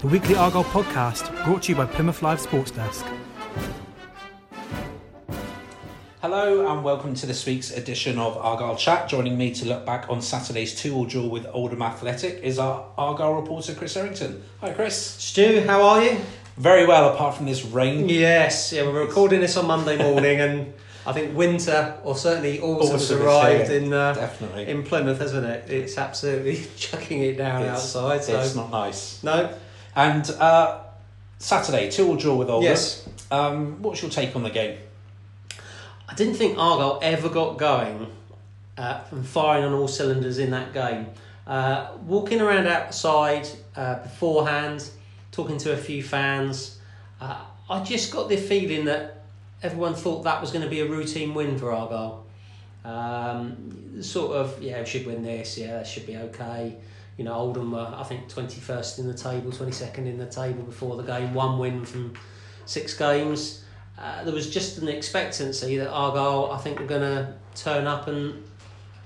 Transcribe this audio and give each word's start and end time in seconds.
the 0.00 0.06
weekly 0.08 0.34
Argyle 0.34 0.64
podcast 0.64 1.32
brought 1.44 1.62
to 1.64 1.72
you 1.72 1.76
by 1.76 1.86
Plymouth 1.86 2.22
Live 2.22 2.40
Sports 2.40 2.70
Desk. 2.70 3.04
Hello 6.22 6.70
and 6.70 6.84
welcome 6.84 7.14
to 7.14 7.26
this 7.26 7.46
week's 7.46 7.70
edition 7.70 8.18
of 8.18 8.36
Argyle 8.36 8.76
Chat. 8.76 9.08
Joining 9.08 9.36
me 9.38 9.52
to 9.54 9.66
look 9.66 9.86
back 9.86 10.08
on 10.10 10.20
Saturday's 10.20 10.74
two-all 10.74 11.06
draw 11.06 11.26
with 11.26 11.46
Oldham 11.52 11.82
Athletic 11.82 12.42
is 12.42 12.58
our 12.58 12.86
Argyle 12.98 13.34
reporter 13.34 13.74
Chris 13.74 13.96
Errington. 13.96 14.42
Hi 14.60 14.72
Chris. 14.72 14.96
Stu, 14.96 15.62
how 15.66 15.82
are 15.82 16.04
you? 16.04 16.18
Very 16.58 16.86
well, 16.86 17.14
apart 17.14 17.36
from 17.36 17.46
this 17.46 17.64
rain. 17.64 18.08
Yes, 18.08 18.72
yeah, 18.72 18.82
we're 18.82 19.04
recording 19.06 19.40
this 19.40 19.56
on 19.56 19.66
Monday 19.66 19.96
morning, 20.10 20.40
and 20.40 20.74
I 21.06 21.12
think 21.14 21.34
winter, 21.34 21.98
or 22.04 22.14
certainly 22.14 22.60
autumn, 22.60 22.90
has 22.92 23.10
Autumn 23.10 23.18
is 23.18 23.24
arrived 23.24 23.70
in 23.70 23.92
uh, 23.94 24.12
definitely. 24.12 24.66
in 24.68 24.82
Plymouth, 24.82 25.18
hasn't 25.20 25.46
it? 25.46 25.70
It's 25.70 25.96
absolutely 25.96 26.66
chucking 26.76 27.22
it 27.22 27.38
down 27.38 27.62
It's- 27.62 27.76
outside. 27.78 28.24
So 28.24 28.38
It's 28.40 28.54
not 28.54 28.70
nice. 28.70 29.22
no, 29.22 29.54
And 29.96 30.28
uh, 30.38 30.80
Saturday, 31.38 31.90
two-all 31.90 32.16
draw 32.16 32.36
with 32.36 32.48
Oldham. 32.48 32.70
Yes. 32.70 33.08
Um, 33.30 33.82
what's 33.82 34.02
your 34.02 34.10
take 34.10 34.36
on 34.36 34.42
the 34.42 34.50
game? 34.50 34.78
I 36.08 36.14
didn't 36.14 36.34
think 36.34 36.58
Argyle 36.58 36.98
ever 37.02 37.28
got 37.28 37.58
going 37.58 38.08
uh, 38.76 39.00
from 39.00 39.22
firing 39.22 39.64
on 39.64 39.72
all 39.72 39.88
cylinders 39.88 40.38
in 40.38 40.50
that 40.50 40.72
game. 40.72 41.06
Uh, 41.46 41.92
walking 42.04 42.40
around 42.40 42.66
outside 42.66 43.48
uh, 43.76 43.96
beforehand, 44.02 44.88
talking 45.32 45.58
to 45.58 45.72
a 45.72 45.76
few 45.76 46.02
fans, 46.02 46.78
uh, 47.20 47.44
I 47.68 47.82
just 47.84 48.12
got 48.12 48.28
the 48.28 48.36
feeling 48.36 48.84
that 48.86 49.22
everyone 49.62 49.94
thought 49.94 50.24
that 50.24 50.40
was 50.40 50.50
going 50.50 50.64
to 50.64 50.70
be 50.70 50.80
a 50.80 50.86
routine 50.86 51.34
win 51.34 51.58
for 51.58 51.72
Argyle. 51.72 52.24
Um, 52.84 54.02
sort 54.02 54.32
of, 54.32 54.62
yeah, 54.62 54.80
we 54.80 54.86
should 54.86 55.06
win 55.06 55.22
this, 55.22 55.58
yeah, 55.58 55.72
that 55.72 55.86
should 55.86 56.06
be 56.06 56.16
okay. 56.16 56.76
You 57.16 57.24
know, 57.24 57.34
Oldham 57.34 57.72
were, 57.72 57.92
I 57.94 58.02
think, 58.04 58.28
21st 58.28 59.00
in 59.00 59.06
the 59.06 59.14
table, 59.14 59.50
22nd 59.50 59.98
in 59.98 60.18
the 60.18 60.26
table 60.26 60.62
before 60.62 60.96
the 60.96 61.02
game, 61.02 61.34
one 61.34 61.58
win 61.58 61.84
from 61.84 62.14
six 62.64 62.96
games. 62.96 63.62
Uh, 63.98 64.24
there 64.24 64.32
was 64.32 64.48
just 64.48 64.78
an 64.78 64.88
expectancy 64.88 65.76
that 65.76 65.90
Argyle, 65.90 66.50
I 66.52 66.58
think, 66.58 66.78
were 66.78 66.86
going 66.86 67.02
to 67.02 67.34
turn 67.54 67.86
up 67.86 68.08
and 68.08 68.42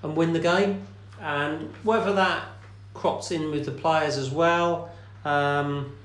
and 0.04 0.14
win 0.14 0.32
the 0.32 0.40
game. 0.40 0.86
And 1.20 1.72
whether 1.82 2.12
that 2.12 2.44
crops 2.92 3.30
in 3.30 3.50
with 3.50 3.64
the 3.64 3.72
players 3.72 4.16
as 4.16 4.30
well, 4.30 4.90
um, 5.24 5.96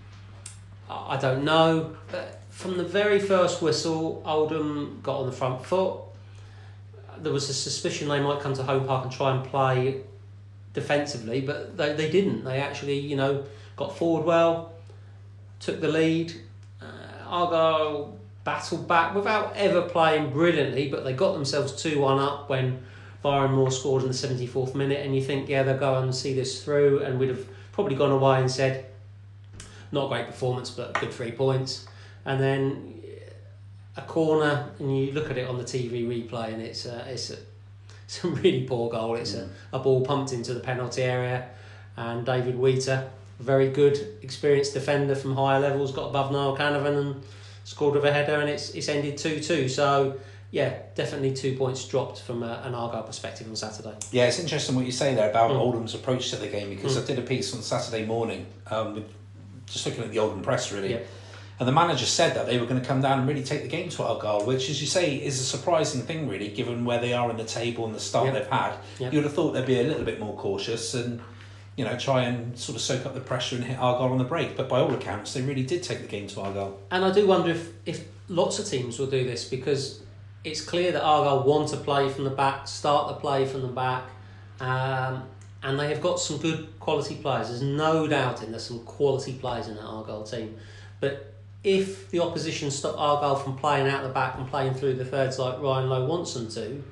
I 0.89 1.15
I 1.15 1.17
don't 1.17 1.43
know. 1.43 1.95
But 2.11 2.41
from 2.49 2.77
the 2.77 2.83
very 2.83 3.19
first 3.19 3.61
whistle, 3.61 4.23
Oldham 4.25 4.99
got 5.03 5.19
on 5.19 5.25
the 5.27 5.31
front 5.31 5.65
foot. 5.65 5.99
There 7.19 7.33
was 7.33 7.49
a 7.49 7.53
suspicion 7.53 8.07
they 8.07 8.21
might 8.21 8.39
come 8.39 8.53
to 8.53 8.63
home 8.63 8.85
park 8.85 9.03
and 9.03 9.11
try 9.11 9.35
and 9.35 9.43
play 9.45 10.03
defensively, 10.79 11.41
but 11.41 11.77
they, 11.77 11.93
they 11.93 12.09
didn't. 12.09 12.43
They 12.43 12.59
actually, 12.59 12.99
you 12.99 13.15
know, 13.15 13.43
got 13.75 13.97
forward 13.97 14.25
well, 14.25 14.73
took 15.59 15.81
the 15.81 15.87
lead. 15.87 16.33
Uh, 16.81 16.85
Argyle 17.27 18.17
battled 18.43 18.87
back 18.87 19.13
without 19.13 19.55
ever 19.55 19.81
playing 19.81 20.31
brilliantly, 20.31 20.89
but 20.89 21.03
they 21.03 21.13
got 21.13 21.33
themselves 21.33 21.81
2 21.81 21.99
1 21.99 22.19
up 22.19 22.49
when 22.49 22.83
Byron 23.21 23.51
Moore 23.51 23.71
scored 23.71 24.03
in 24.03 24.07
the 24.07 24.13
74th 24.13 24.75
minute. 24.75 25.05
And 25.05 25.15
you 25.15 25.21
think, 25.21 25.49
yeah, 25.49 25.63
they'll 25.63 25.77
go 25.77 26.01
and 26.01 26.13
see 26.15 26.33
this 26.33 26.63
through. 26.63 27.03
And 27.03 27.19
we'd 27.19 27.29
have 27.29 27.45
probably 27.71 27.95
gone 27.95 28.11
away 28.11 28.39
and 28.39 28.49
said, 28.49 28.85
not 29.91 30.09
great 30.09 30.27
performance, 30.27 30.69
but 30.69 30.93
good 30.99 31.11
three 31.11 31.31
points. 31.31 31.87
And 32.25 32.39
then 32.39 33.01
a 33.97 34.01
corner, 34.01 34.69
and 34.79 34.97
you 34.97 35.11
look 35.11 35.29
at 35.29 35.37
it 35.37 35.47
on 35.47 35.57
the 35.57 35.63
TV 35.63 36.07
replay, 36.07 36.53
and 36.53 36.61
it's 36.61 36.85
a, 36.85 37.05
it's 37.07 37.31
a, 37.31 37.37
it's 38.23 38.23
a 38.23 38.27
really 38.27 38.63
poor 38.63 38.89
goal. 38.89 39.15
It's 39.15 39.35
a, 39.35 39.47
a 39.71 39.77
ball 39.77 40.01
pumped 40.01 40.33
into 40.33 40.55
the 40.55 40.59
penalty 40.59 41.03
area, 41.03 41.47
and 41.95 42.25
David 42.25 42.57
Wheater, 42.57 43.07
very 43.39 43.69
good, 43.69 43.97
experienced 44.23 44.73
defender 44.73 45.13
from 45.15 45.35
higher 45.35 45.59
levels, 45.59 45.91
got 45.91 46.09
above 46.09 46.31
Niall 46.31 46.57
Canavan 46.57 46.97
and 46.97 47.23
scored 47.65 47.93
with 47.93 48.05
a 48.05 48.11
header, 48.11 48.39
and 48.39 48.49
it's 48.49 48.71
it's 48.71 48.89
ended 48.89 49.17
two 49.19 49.39
two. 49.39 49.69
So 49.69 50.17
yeah, 50.49 50.79
definitely 50.95 51.35
two 51.35 51.55
points 51.55 51.87
dropped 51.87 52.21
from 52.21 52.41
a, 52.41 52.63
an 52.65 52.73
Argyle 52.73 53.03
perspective 53.03 53.47
on 53.47 53.55
Saturday. 53.55 53.93
Yeah, 54.11 54.25
it's 54.25 54.39
interesting 54.39 54.75
what 54.75 54.85
you 54.87 54.91
say 54.91 55.13
there 55.13 55.29
about 55.29 55.51
Mm. 55.51 55.57
Oldham's 55.59 55.93
approach 55.93 56.31
to 56.31 56.37
the 56.37 56.47
game 56.47 56.69
because 56.71 56.97
Mm. 56.97 57.03
I 57.03 57.05
did 57.05 57.19
a 57.19 57.21
piece 57.21 57.53
on 57.53 57.61
Saturday 57.61 58.03
morning, 58.07 58.47
um, 58.71 58.95
with, 58.95 59.05
just 59.67 59.85
looking 59.85 60.03
at 60.03 60.09
the 60.09 60.17
Oldham 60.17 60.41
press 60.41 60.71
really, 60.71 60.93
Yeah. 60.93 61.01
And 61.59 61.67
the 61.67 61.71
manager 61.73 62.05
said 62.05 62.35
that 62.35 62.45
they 62.45 62.57
were 62.57 62.65
going 62.65 62.81
to 62.81 62.87
come 62.87 63.01
down 63.01 63.19
and 63.19 63.27
really 63.27 63.43
take 63.43 63.63
the 63.63 63.67
game 63.67 63.89
to 63.89 64.03
Argyle, 64.03 64.45
which, 64.45 64.69
as 64.69 64.79
you 64.81 64.87
say, 64.87 65.15
is 65.17 65.39
a 65.39 65.43
surprising 65.43 66.01
thing 66.01 66.27
really, 66.29 66.47
given 66.47 66.85
where 66.85 66.99
they 66.99 67.13
are 67.13 67.29
in 67.29 67.37
the 67.37 67.43
table 67.43 67.85
and 67.85 67.93
the 67.93 67.99
start 67.99 68.27
Yeah. 68.27 68.31
they've 68.33 68.47
had. 68.47 68.73
Yeah. 68.97 69.11
You 69.11 69.17
would 69.17 69.25
have 69.25 69.33
thought 69.33 69.51
they'd 69.51 69.65
be 69.65 69.79
a 69.79 69.83
little 69.83 70.05
bit 70.05 70.19
more 70.19 70.35
cautious 70.35 70.93
and. 70.93 71.21
You 71.77 71.85
know, 71.85 71.97
try 71.97 72.23
and 72.23 72.59
sort 72.59 72.75
of 72.75 72.81
soak 72.81 73.05
up 73.05 73.13
the 73.13 73.21
pressure 73.21 73.55
and 73.55 73.63
hit 73.63 73.79
Argyle 73.79 74.11
on 74.11 74.17
the 74.17 74.25
break. 74.25 74.57
But 74.57 74.67
by 74.67 74.81
all 74.81 74.93
accounts, 74.93 75.31
they 75.33 75.41
really 75.41 75.63
did 75.63 75.81
take 75.81 76.01
the 76.01 76.07
game 76.07 76.27
to 76.27 76.41
Argyle. 76.41 76.77
And 76.91 77.05
I 77.05 77.11
do 77.11 77.25
wonder 77.25 77.51
if, 77.51 77.71
if 77.85 78.05
lots 78.27 78.59
of 78.59 78.65
teams 78.65 78.99
will 78.99 79.07
do 79.07 79.23
this 79.23 79.45
because 79.45 80.01
it's 80.43 80.59
clear 80.59 80.91
that 80.91 81.01
Argyle 81.01 81.43
want 81.43 81.69
to 81.69 81.77
play 81.77 82.09
from 82.09 82.25
the 82.25 82.31
back, 82.31 82.67
start 82.67 83.07
the 83.07 83.13
play 83.13 83.45
from 83.45 83.61
the 83.61 83.69
back, 83.69 84.03
um, 84.59 85.23
and 85.63 85.79
they 85.79 85.87
have 85.87 86.01
got 86.01 86.19
some 86.19 86.37
good 86.39 86.67
quality 86.81 87.15
players. 87.15 87.47
There's 87.47 87.61
no 87.61 88.07
doubt 88.07 88.43
in 88.43 88.51
there's 88.51 88.65
some 88.65 88.79
quality 88.83 89.33
players 89.33 89.69
in 89.69 89.75
that 89.75 89.83
Argyle 89.85 90.23
team. 90.23 90.57
But 90.99 91.33
if 91.63 92.09
the 92.11 92.19
opposition 92.21 92.71
stop 92.71 92.95
Argyle 92.97 93.35
from 93.35 93.57
playing 93.57 93.87
out 93.87 94.03
the 94.03 94.09
back 94.09 94.35
and 94.37 94.47
playing 94.49 94.73
through 94.73 94.93
the 94.95 95.05
thirds 95.05 95.37
like 95.39 95.59
Ryan 95.59 95.89
Lowe 95.89 96.05
wants 96.05 96.33
them 96.33 96.49
to, 96.51 96.83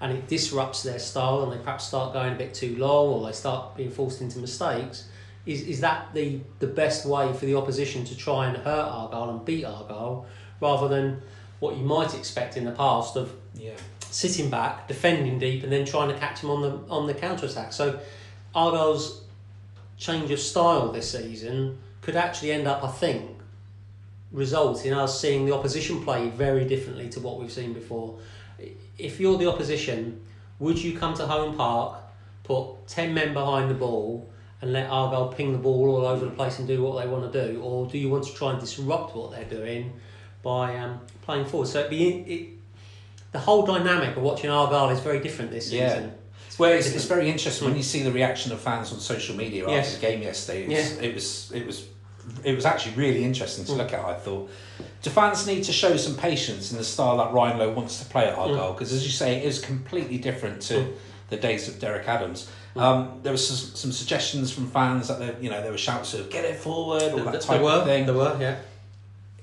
and 0.00 0.12
it 0.12 0.28
disrupts 0.28 0.82
their 0.82 0.98
style 0.98 1.42
and 1.42 1.52
they 1.52 1.58
perhaps 1.58 1.86
start 1.86 2.12
going 2.12 2.32
a 2.32 2.36
bit 2.36 2.54
too 2.54 2.76
long 2.76 3.08
or 3.08 3.26
they 3.26 3.32
start 3.32 3.76
being 3.76 3.90
forced 3.90 4.20
into 4.20 4.38
mistakes, 4.38 5.08
is, 5.46 5.62
is 5.62 5.80
that 5.80 6.12
the, 6.14 6.40
the 6.60 6.66
best 6.66 7.04
way 7.04 7.32
for 7.32 7.46
the 7.46 7.54
opposition 7.54 8.04
to 8.04 8.16
try 8.16 8.46
and 8.46 8.56
hurt 8.58 8.88
Argyle 8.88 9.30
and 9.30 9.44
beat 9.44 9.64
Argyle 9.64 10.26
rather 10.60 10.88
than 10.88 11.20
what 11.58 11.76
you 11.76 11.84
might 11.84 12.14
expect 12.14 12.56
in 12.56 12.64
the 12.64 12.72
past 12.72 13.16
of 13.16 13.32
Yeah. 13.56 13.72
sitting 14.10 14.50
back, 14.50 14.86
defending 14.88 15.38
deep, 15.38 15.64
and 15.64 15.72
then 15.72 15.84
trying 15.84 16.08
to 16.08 16.18
catch 16.18 16.40
them 16.40 16.50
on 16.50 16.62
the 16.62 16.92
on 16.92 17.06
the 17.06 17.14
counter 17.14 17.46
attack. 17.46 17.72
So 17.72 17.98
Argyle's 18.54 19.22
change 19.96 20.30
of 20.30 20.38
style 20.40 20.90
this 20.92 21.10
season 21.10 21.78
could 22.00 22.16
actually 22.16 22.50
end 22.52 22.66
up, 22.66 22.82
I 22.82 22.88
think, 22.88 23.31
result 24.32 24.84
in 24.86 24.92
us 24.94 25.20
seeing 25.20 25.44
the 25.46 25.54
opposition 25.54 26.02
play 26.02 26.28
very 26.30 26.64
differently 26.64 27.08
to 27.10 27.20
what 27.20 27.38
we've 27.38 27.52
seen 27.52 27.72
before. 27.72 28.18
If 28.98 29.20
you're 29.20 29.38
the 29.38 29.46
opposition, 29.48 30.20
would 30.58 30.82
you 30.82 30.96
come 30.98 31.14
to 31.14 31.26
home 31.26 31.56
park, 31.56 31.98
put 32.44 32.86
ten 32.88 33.12
men 33.14 33.32
behind 33.34 33.70
the 33.70 33.74
ball, 33.74 34.28
and 34.60 34.72
let 34.72 34.88
Argyle 34.88 35.28
ping 35.28 35.52
the 35.52 35.58
ball 35.58 35.90
all 35.90 36.06
over 36.06 36.24
the 36.24 36.30
place 36.30 36.58
and 36.58 36.68
do 36.68 36.82
what 36.82 37.02
they 37.02 37.08
want 37.08 37.30
to 37.32 37.46
do, 37.48 37.60
or 37.60 37.86
do 37.86 37.98
you 37.98 38.08
want 38.08 38.24
to 38.24 38.32
try 38.34 38.52
and 38.52 38.60
disrupt 38.60 39.14
what 39.16 39.32
they're 39.32 39.44
doing 39.44 39.92
by 40.42 40.76
um, 40.76 41.00
playing 41.22 41.44
forward? 41.46 41.66
So 41.68 41.88
be 41.88 42.08
it, 42.08 42.48
the 43.32 43.38
whole 43.40 43.66
dynamic 43.66 44.16
of 44.16 44.22
watching 44.22 44.50
Argyle 44.50 44.90
is 44.90 45.00
very 45.00 45.18
different 45.20 45.50
this 45.50 45.70
Yeah. 45.72 45.88
season. 45.94 46.12
Well, 46.58 46.68
very 46.68 46.80
it's, 46.80 46.94
it's 46.94 47.06
very 47.06 47.30
interesting 47.30 47.66
when 47.66 47.76
you 47.76 47.82
see 47.82 48.02
the 48.02 48.12
reaction 48.12 48.52
of 48.52 48.60
fans 48.60 48.92
on 48.92 49.00
social 49.00 49.34
media 49.34 49.62
after 49.62 49.72
Yes. 49.74 49.94
the 49.94 50.00
game 50.00 50.22
yesterday. 50.22 50.64
It 50.64 50.68
was, 50.68 51.00
it 51.00 51.14
was 51.14 51.52
it 51.54 51.66
was 51.66 51.86
it 52.44 52.54
was 52.54 52.64
actually 52.64 52.94
really 52.94 53.24
interesting 53.24 53.64
to 53.64 53.72
hmm. 53.72 53.78
look 53.78 53.92
at. 53.92 54.04
I 54.04 54.14
thought. 54.14 54.50
Do 55.02 55.10
fans 55.10 55.46
need 55.46 55.64
to 55.64 55.72
show 55.72 55.96
some 55.96 56.16
patience 56.16 56.70
in 56.70 56.78
the 56.78 56.84
style 56.84 57.16
that 57.18 57.32
Ryan 57.32 57.58
Lowe 57.58 57.72
wants 57.72 57.98
to 58.02 58.08
play 58.08 58.28
at 58.28 58.38
Argyle? 58.38 58.68
Hmm. 58.68 58.74
Because 58.74 58.92
as 58.92 59.04
you 59.04 59.10
say, 59.10 59.38
it 59.38 59.44
is 59.44 59.60
completely 59.60 60.18
different 60.18 60.62
to 60.62 60.84
hmm. 60.84 60.92
the 61.30 61.36
days 61.36 61.68
of 61.68 61.78
Derek 61.78 62.08
Adams. 62.08 62.50
Um, 62.74 63.20
there 63.22 63.32
were 63.32 63.38
some, 63.38 63.74
some 63.74 63.92
suggestions 63.92 64.50
from 64.50 64.66
fans 64.66 65.08
that 65.08 65.18
they, 65.18 65.44
you 65.44 65.50
know 65.50 65.60
there 65.60 65.72
were 65.72 65.78
shouts 65.78 66.14
of 66.14 66.30
"get 66.30 66.44
it 66.44 66.56
forward" 66.56 67.02
or 67.02 67.20
that 67.20 67.32
There 67.32 67.40
type 67.40 67.60
were, 67.60 67.70
of 67.70 67.84
thing. 67.84 68.06
there 68.06 68.14
were, 68.14 68.36
yeah. 68.40 68.58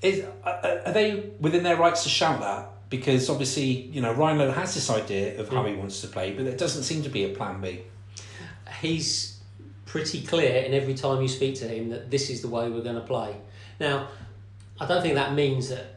Is 0.02 0.24
are 0.42 0.82
are 0.86 0.92
they 0.92 1.30
within 1.38 1.62
their 1.62 1.76
rights 1.76 2.02
to 2.04 2.08
shout 2.08 2.40
that? 2.40 2.70
Because 2.88 3.30
obviously, 3.30 3.62
you 3.64 4.00
know, 4.00 4.12
Ryan 4.12 4.38
Lowe 4.38 4.50
has 4.50 4.74
this 4.74 4.90
idea 4.90 5.38
of 5.38 5.48
how 5.48 5.64
he 5.64 5.76
wants 5.76 6.00
to 6.00 6.08
play, 6.08 6.32
but 6.32 6.44
there 6.44 6.56
doesn't 6.56 6.82
seem 6.82 7.04
to 7.04 7.08
be 7.08 7.24
a 7.24 7.28
plan 7.28 7.60
B. 7.60 7.82
he's 8.80 9.39
pretty 9.90 10.22
clear 10.22 10.62
in 10.62 10.72
every 10.72 10.94
time 10.94 11.20
you 11.20 11.26
speak 11.26 11.56
to 11.56 11.66
him 11.66 11.88
that 11.90 12.08
this 12.12 12.30
is 12.30 12.40
the 12.42 12.46
way 12.48 12.70
we're 12.70 12.80
going 12.80 12.94
to 12.94 13.00
play. 13.00 13.34
Now, 13.80 14.06
I 14.78 14.86
don't 14.86 15.02
think 15.02 15.16
that 15.16 15.34
means 15.34 15.68
that 15.70 15.96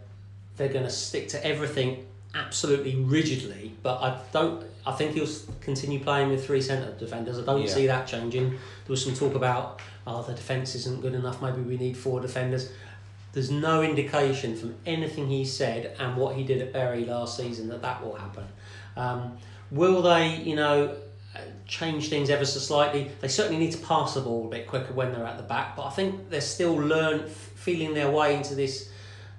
they're 0.57 0.73
going 0.73 0.85
to 0.85 0.89
stick 0.89 1.27
to 1.29 1.45
everything 1.45 2.03
absolutely 2.33 2.95
rigidly, 2.95 3.71
but 3.83 4.01
I 4.01 4.19
don't. 4.31 4.65
I 4.87 4.93
think 4.93 5.13
he'll 5.13 5.27
continue 5.61 5.99
playing 5.99 6.29
with 6.29 6.43
three 6.43 6.59
centre 6.59 6.91
defenders. 6.97 7.37
I 7.37 7.43
don't 7.43 7.61
Yeah. 7.61 7.67
see 7.67 7.85
that 7.85 8.07
changing. 8.07 8.49
There 8.49 8.57
was 8.89 9.03
some 9.05 9.13
talk 9.13 9.35
about, 9.35 9.79
oh, 10.07 10.23
the 10.23 10.33
defence 10.33 10.73
isn't 10.73 11.01
good 11.01 11.13
enough. 11.13 11.39
Maybe 11.39 11.61
we 11.61 11.77
need 11.77 11.95
four 11.95 12.19
defenders. 12.19 12.69
There's 13.31 13.51
no 13.51 13.83
indication 13.83 14.55
from 14.57 14.73
anything 14.87 15.27
he 15.29 15.45
said 15.45 15.95
and 15.99 16.17
what 16.17 16.35
he 16.35 16.43
did 16.43 16.61
at 16.61 16.73
Bury 16.73 17.05
last 17.05 17.37
season 17.37 17.69
that 17.69 17.83
that 17.83 18.03
will 18.03 18.15
happen. 18.15 18.45
Um, 18.97 19.37
will 19.69 20.01
they, 20.01 20.37
you 20.37 20.55
know, 20.55 20.95
change 21.67 22.09
things 22.09 22.29
ever 22.29 22.45
so 22.45 22.59
slightly? 22.59 23.11
They 23.21 23.27
certainly 23.27 23.59
need 23.59 23.71
to 23.71 23.79
pass 23.79 24.13
the 24.13 24.21
ball 24.21 24.47
a 24.47 24.49
bit 24.49 24.67
quicker 24.67 24.93
when 24.93 25.11
they're 25.11 25.25
at 25.25 25.37
the 25.37 25.43
back, 25.43 25.75
but 25.75 25.85
I 25.85 25.89
think 25.89 26.29
they're 26.29 26.41
still 26.41 26.75
learn 26.75 27.27
feeling 27.27 27.93
their 27.93 28.11
way 28.11 28.35
into 28.35 28.55
this 28.55 28.89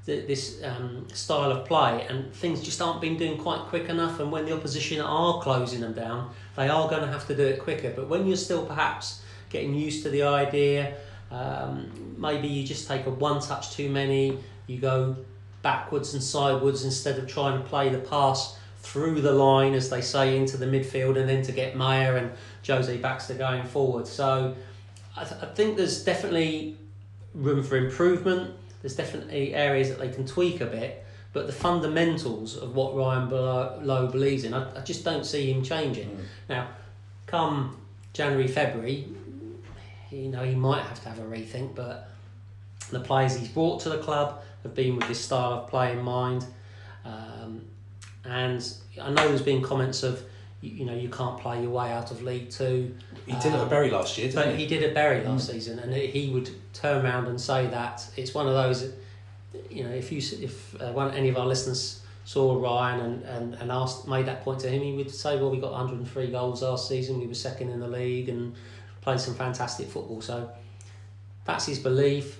this 0.06 0.62
um, 0.62 1.06
style 1.14 1.50
of 1.50 1.66
play, 1.66 2.06
and 2.10 2.30
things 2.34 2.62
just 2.62 2.82
aren't 2.82 3.00
being 3.00 3.16
doing 3.16 3.38
quite 3.38 3.60
quick 3.60 3.88
enough. 3.88 4.20
And 4.20 4.30
when 4.30 4.44
the 4.44 4.52
opposition 4.52 5.00
are 5.00 5.40
closing 5.40 5.80
them 5.80 5.94
down, 5.94 6.30
they 6.56 6.68
are 6.68 6.88
going 6.90 7.00
to 7.00 7.06
have 7.06 7.26
to 7.28 7.34
do 7.34 7.42
it 7.42 7.58
quicker. 7.60 7.90
But 7.90 8.08
when 8.08 8.26
you're 8.26 8.36
still 8.36 8.66
perhaps 8.66 9.22
getting 9.48 9.74
used 9.74 10.02
to 10.02 10.10
the 10.10 10.24
idea, 10.24 10.96
um, 11.30 12.16
maybe 12.18 12.48
you 12.48 12.66
just 12.66 12.86
take 12.86 13.06
a 13.06 13.10
one 13.10 13.40
touch 13.40 13.72
too 13.72 13.88
many. 13.88 14.38
You 14.66 14.78
go 14.78 15.16
backwards 15.62 16.12
and 16.12 16.22
sideways 16.22 16.84
instead 16.84 17.18
of 17.18 17.26
trying 17.26 17.62
to 17.62 17.66
play 17.66 17.88
the 17.88 17.98
pass 17.98 18.58
through 18.84 19.22
the 19.22 19.32
line, 19.32 19.72
as 19.72 19.88
they 19.88 20.02
say, 20.02 20.36
into 20.36 20.58
the 20.58 20.66
midfield, 20.66 21.18
and 21.18 21.26
then 21.26 21.42
to 21.42 21.52
get 21.52 21.74
Mayer 21.74 22.16
and 22.16 22.30
Jose 22.66 22.94
Baxter 22.98 23.34
going 23.34 23.64
forward. 23.64 24.06
So 24.06 24.54
I, 25.16 25.24
th- 25.24 25.42
I 25.42 25.46
think 25.46 25.78
there's 25.78 26.04
definitely 26.04 26.76
room 27.34 27.62
for 27.62 27.76
improvement. 27.76 28.54
There's 28.82 28.94
definitely 28.94 29.54
areas 29.54 29.88
that 29.88 29.98
they 29.98 30.10
can 30.10 30.26
tweak 30.26 30.60
a 30.60 30.66
bit, 30.66 31.02
but 31.32 31.46
the 31.46 31.52
fundamentals 31.52 32.56
of 32.58 32.74
what 32.74 32.94
Ryan 32.94 33.30
Lowe 33.30 34.08
believes 34.12 34.44
in, 34.44 34.52
I, 34.52 34.78
I 34.78 34.82
just 34.82 35.02
don't 35.02 35.24
see 35.24 35.50
him 35.50 35.62
changing. 35.62 36.10
Mm. 36.10 36.24
Now, 36.50 36.68
come 37.26 37.80
January, 38.12 38.46
February, 38.46 39.08
you 40.10 40.28
know, 40.28 40.44
he 40.44 40.54
might 40.54 40.82
have 40.82 41.02
to 41.04 41.08
have 41.08 41.18
a 41.18 41.22
rethink, 41.22 41.74
but 41.74 42.10
the 42.90 43.00
players 43.00 43.34
he's 43.34 43.48
brought 43.48 43.80
to 43.80 43.88
the 43.88 43.98
club 43.98 44.42
have 44.62 44.74
been 44.74 44.96
with 44.96 45.08
this 45.08 45.20
style 45.20 45.54
of 45.54 45.68
play 45.70 45.92
in 45.92 46.02
mind. 46.02 46.44
And 48.24 48.66
I 49.00 49.10
know 49.10 49.28
there's 49.28 49.42
been 49.42 49.62
comments 49.62 50.02
of, 50.02 50.22
you, 50.60 50.70
you 50.70 50.84
know, 50.86 50.94
you 50.94 51.08
can't 51.08 51.38
play 51.38 51.60
your 51.62 51.70
way 51.70 51.92
out 51.92 52.10
of 52.10 52.22
League 52.22 52.50
Two. 52.50 52.94
He 53.26 53.32
did 53.32 53.46
it 53.46 53.54
Um, 53.54 53.60
at 53.62 53.70
Bury 53.70 53.90
last 53.90 54.16
year, 54.16 54.28
didn't 54.28 54.44
But 54.44 54.54
he? 54.54 54.62
he 54.62 54.66
did 54.66 54.82
at 54.82 54.94
Bury 54.94 55.22
last 55.24 55.48
season, 55.50 55.78
and 55.78 55.92
he 55.92 56.30
would 56.30 56.50
turn 56.72 57.04
around 57.04 57.26
and 57.28 57.40
say 57.40 57.66
that 57.66 58.06
it's 58.16 58.32
one 58.34 58.46
of 58.46 58.54
those. 58.54 58.92
You 59.70 59.84
know, 59.84 59.90
if 59.90 60.10
you 60.10 60.18
if 60.42 60.80
uh, 60.80 60.92
one 60.92 61.12
any 61.14 61.28
of 61.28 61.36
our 61.36 61.46
listeners 61.46 62.00
saw 62.24 62.58
Ryan 62.60 63.00
and, 63.00 63.22
and, 63.24 63.54
and 63.56 63.70
asked 63.70 64.08
made 64.08 64.26
that 64.26 64.42
point 64.42 64.60
to 64.60 64.68
him, 64.70 64.82
he 64.82 64.92
would 64.94 65.10
say, 65.10 65.36
"Well, 65.36 65.50
we 65.50 65.58
got 65.58 65.72
103 65.72 66.28
goals 66.30 66.62
last 66.62 66.88
season. 66.88 67.20
We 67.20 67.26
were 67.26 67.34
second 67.34 67.68
in 67.70 67.80
the 67.80 67.86
league 67.88 68.28
and 68.30 68.54
played 69.02 69.20
some 69.20 69.34
fantastic 69.34 69.88
football." 69.88 70.20
So 70.22 70.50
that's 71.44 71.66
his 71.66 71.78
belief. 71.78 72.38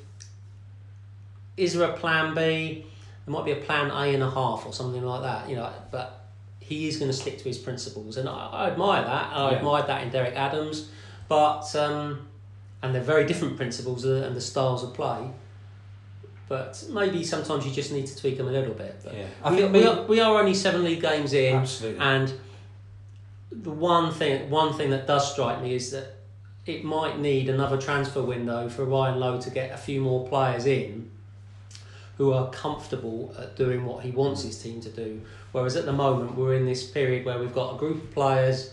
Is 1.57 1.75
there 1.75 1.89
a 1.91 1.97
plan 1.97 2.35
B? 2.35 2.87
There 3.27 3.33
might 3.33 3.45
be 3.45 3.53
a 3.53 3.57
plan 3.57 3.91
A 3.91 4.13
and 4.15 4.23
a 4.23 4.31
half 4.31 4.67
or 4.67 4.73
something 4.73 5.03
like 5.03 5.23
that. 5.23 5.49
You 5.49 5.57
know, 5.57 5.71
but 5.91 6.21
he 6.61 6.89
is 6.89 6.97
going 6.99 7.11
to 7.11 7.17
stick 7.17 7.39
to 7.39 7.45
his 7.45 7.59
principles, 7.59 8.17
and 8.17 8.29
I, 8.29 8.49
I 8.53 8.71
admire 8.71 9.03
that. 9.03 9.33
I 9.35 9.51
Yeah. 9.51 9.57
admired 9.59 9.87
that 9.89 10.03
in 10.03 10.11
Derek 10.11 10.35
Adams, 10.35 10.89
but 11.29 11.75
um, 11.77 12.27
and 12.83 12.95
they're 12.95 13.03
very 13.03 13.27
different 13.27 13.57
principles 13.57 14.05
and 14.05 14.35
the 14.37 14.41
styles 14.41 14.83
of 14.83 14.95
play. 14.95 15.31
But 16.49 16.85
maybe 16.91 17.25
sometimes 17.25 17.65
you 17.65 17.73
just 17.73 17.91
need 17.91 18.07
to 18.07 18.17
tweak 18.17 18.37
them 18.37 18.49
a 18.49 18.53
little 18.53 18.75
bit. 18.75 19.01
But 19.03 19.15
Yeah. 19.15 19.27
I 19.43 19.51
we, 19.51 19.57
think 19.57 19.73
we, 19.73 19.81
we- 19.81 19.87
are, 19.87 20.03
we 20.03 20.21
are 20.21 20.39
only 20.39 20.53
seven 20.55 20.85
league 20.85 21.01
games 21.01 21.33
in, 21.33 21.57
Absolutely. 21.57 22.01
and 22.01 22.33
the 23.51 23.71
one 23.71 24.13
thing 24.13 24.51
one 24.51 24.73
thing 24.75 24.91
that 24.91 25.07
does 25.07 25.31
strike 25.33 25.63
me 25.63 25.75
is 25.75 25.91
that 25.93 26.17
it 26.67 26.83
might 26.85 27.19
need 27.21 27.49
another 27.49 27.77
transfer 27.79 28.21
window 28.23 28.69
for 28.69 28.85
Ryan 28.85 29.21
Lowe 29.21 29.41
to 29.41 29.51
get 29.51 29.71
a 29.73 29.77
few 29.77 30.01
more 30.01 30.27
players 30.27 30.67
in 30.67 31.11
who 32.17 32.33
are 32.33 32.51
comfortable 32.51 33.35
at 33.39 33.57
doing 33.57 33.85
what 33.85 34.05
he 34.05 34.11
wants 34.11 34.43
his 34.43 34.61
team 34.63 34.81
to 34.81 34.89
do. 34.89 35.21
Whereas 35.53 35.77
at 35.77 35.85
the 35.85 35.93
moment 35.93 36.37
we're 36.37 36.55
in 36.55 36.65
this 36.65 36.89
period 36.89 37.25
where 37.25 37.39
we've 37.39 37.55
got 37.55 37.75
a 37.75 37.79
group 37.79 38.03
of 38.03 38.11
players 38.13 38.73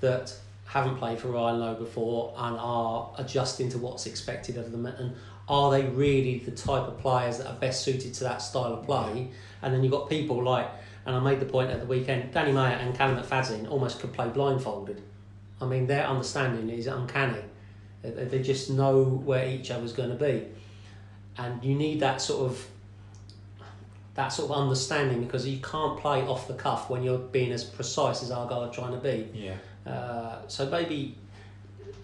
that 0.00 0.34
haven't 0.66 0.96
played 0.96 1.18
for 1.18 1.28
Ryan 1.28 1.60
Lowe 1.60 1.74
before 1.74 2.34
and 2.36 2.56
are 2.58 3.12
adjusting 3.18 3.68
to 3.70 3.78
what's 3.78 4.06
expected 4.06 4.56
of 4.56 4.72
them 4.72 4.86
and 4.86 5.14
are 5.48 5.70
they 5.70 5.84
really 5.86 6.38
the 6.40 6.50
type 6.50 6.88
of 6.88 6.98
players 6.98 7.38
that 7.38 7.46
are 7.46 7.54
best 7.54 7.84
suited 7.84 8.14
to 8.14 8.24
that 8.24 8.42
style 8.42 8.74
of 8.74 8.84
play? 8.84 9.28
And 9.62 9.72
then 9.72 9.82
you've 9.82 9.92
got 9.92 10.08
people 10.08 10.42
like 10.42 10.68
and 11.06 11.14
I 11.14 11.20
made 11.20 11.38
the 11.38 11.46
point 11.46 11.70
at 11.70 11.78
the 11.78 11.86
weekend, 11.86 12.32
Danny 12.32 12.50
Mayer 12.50 12.76
and 12.80 12.94
Callum 12.94 13.22
McFadzean 13.22 13.70
almost 13.70 14.00
could 14.00 14.12
play 14.12 14.28
blindfolded. 14.28 15.00
I 15.60 15.64
mean, 15.64 15.86
their 15.86 16.04
understanding 16.04 16.68
is 16.68 16.88
uncanny. 16.88 17.42
They, 18.02 18.10
they 18.10 18.42
just 18.42 18.70
know 18.70 19.04
where 19.04 19.48
each 19.48 19.70
other's 19.70 19.92
going 19.92 20.10
to 20.10 20.16
be, 20.16 20.48
and 21.38 21.62
you 21.64 21.76
need 21.76 22.00
that 22.00 22.20
sort 22.20 22.50
of 22.50 22.66
that 24.16 24.28
sort 24.28 24.50
of 24.50 24.56
understanding 24.56 25.22
because 25.22 25.46
you 25.46 25.58
can't 25.58 25.98
play 25.98 26.22
off 26.22 26.48
the 26.48 26.54
cuff 26.54 26.90
when 26.90 27.02
you're 27.02 27.18
being 27.18 27.52
as 27.52 27.62
precise 27.62 28.22
as 28.22 28.30
Argyle 28.30 28.64
are 28.64 28.72
trying 28.72 28.92
to 28.92 28.98
be. 28.98 29.28
Yeah. 29.34 29.56
Uh, 29.90 30.38
so 30.48 30.68
maybe 30.68 31.16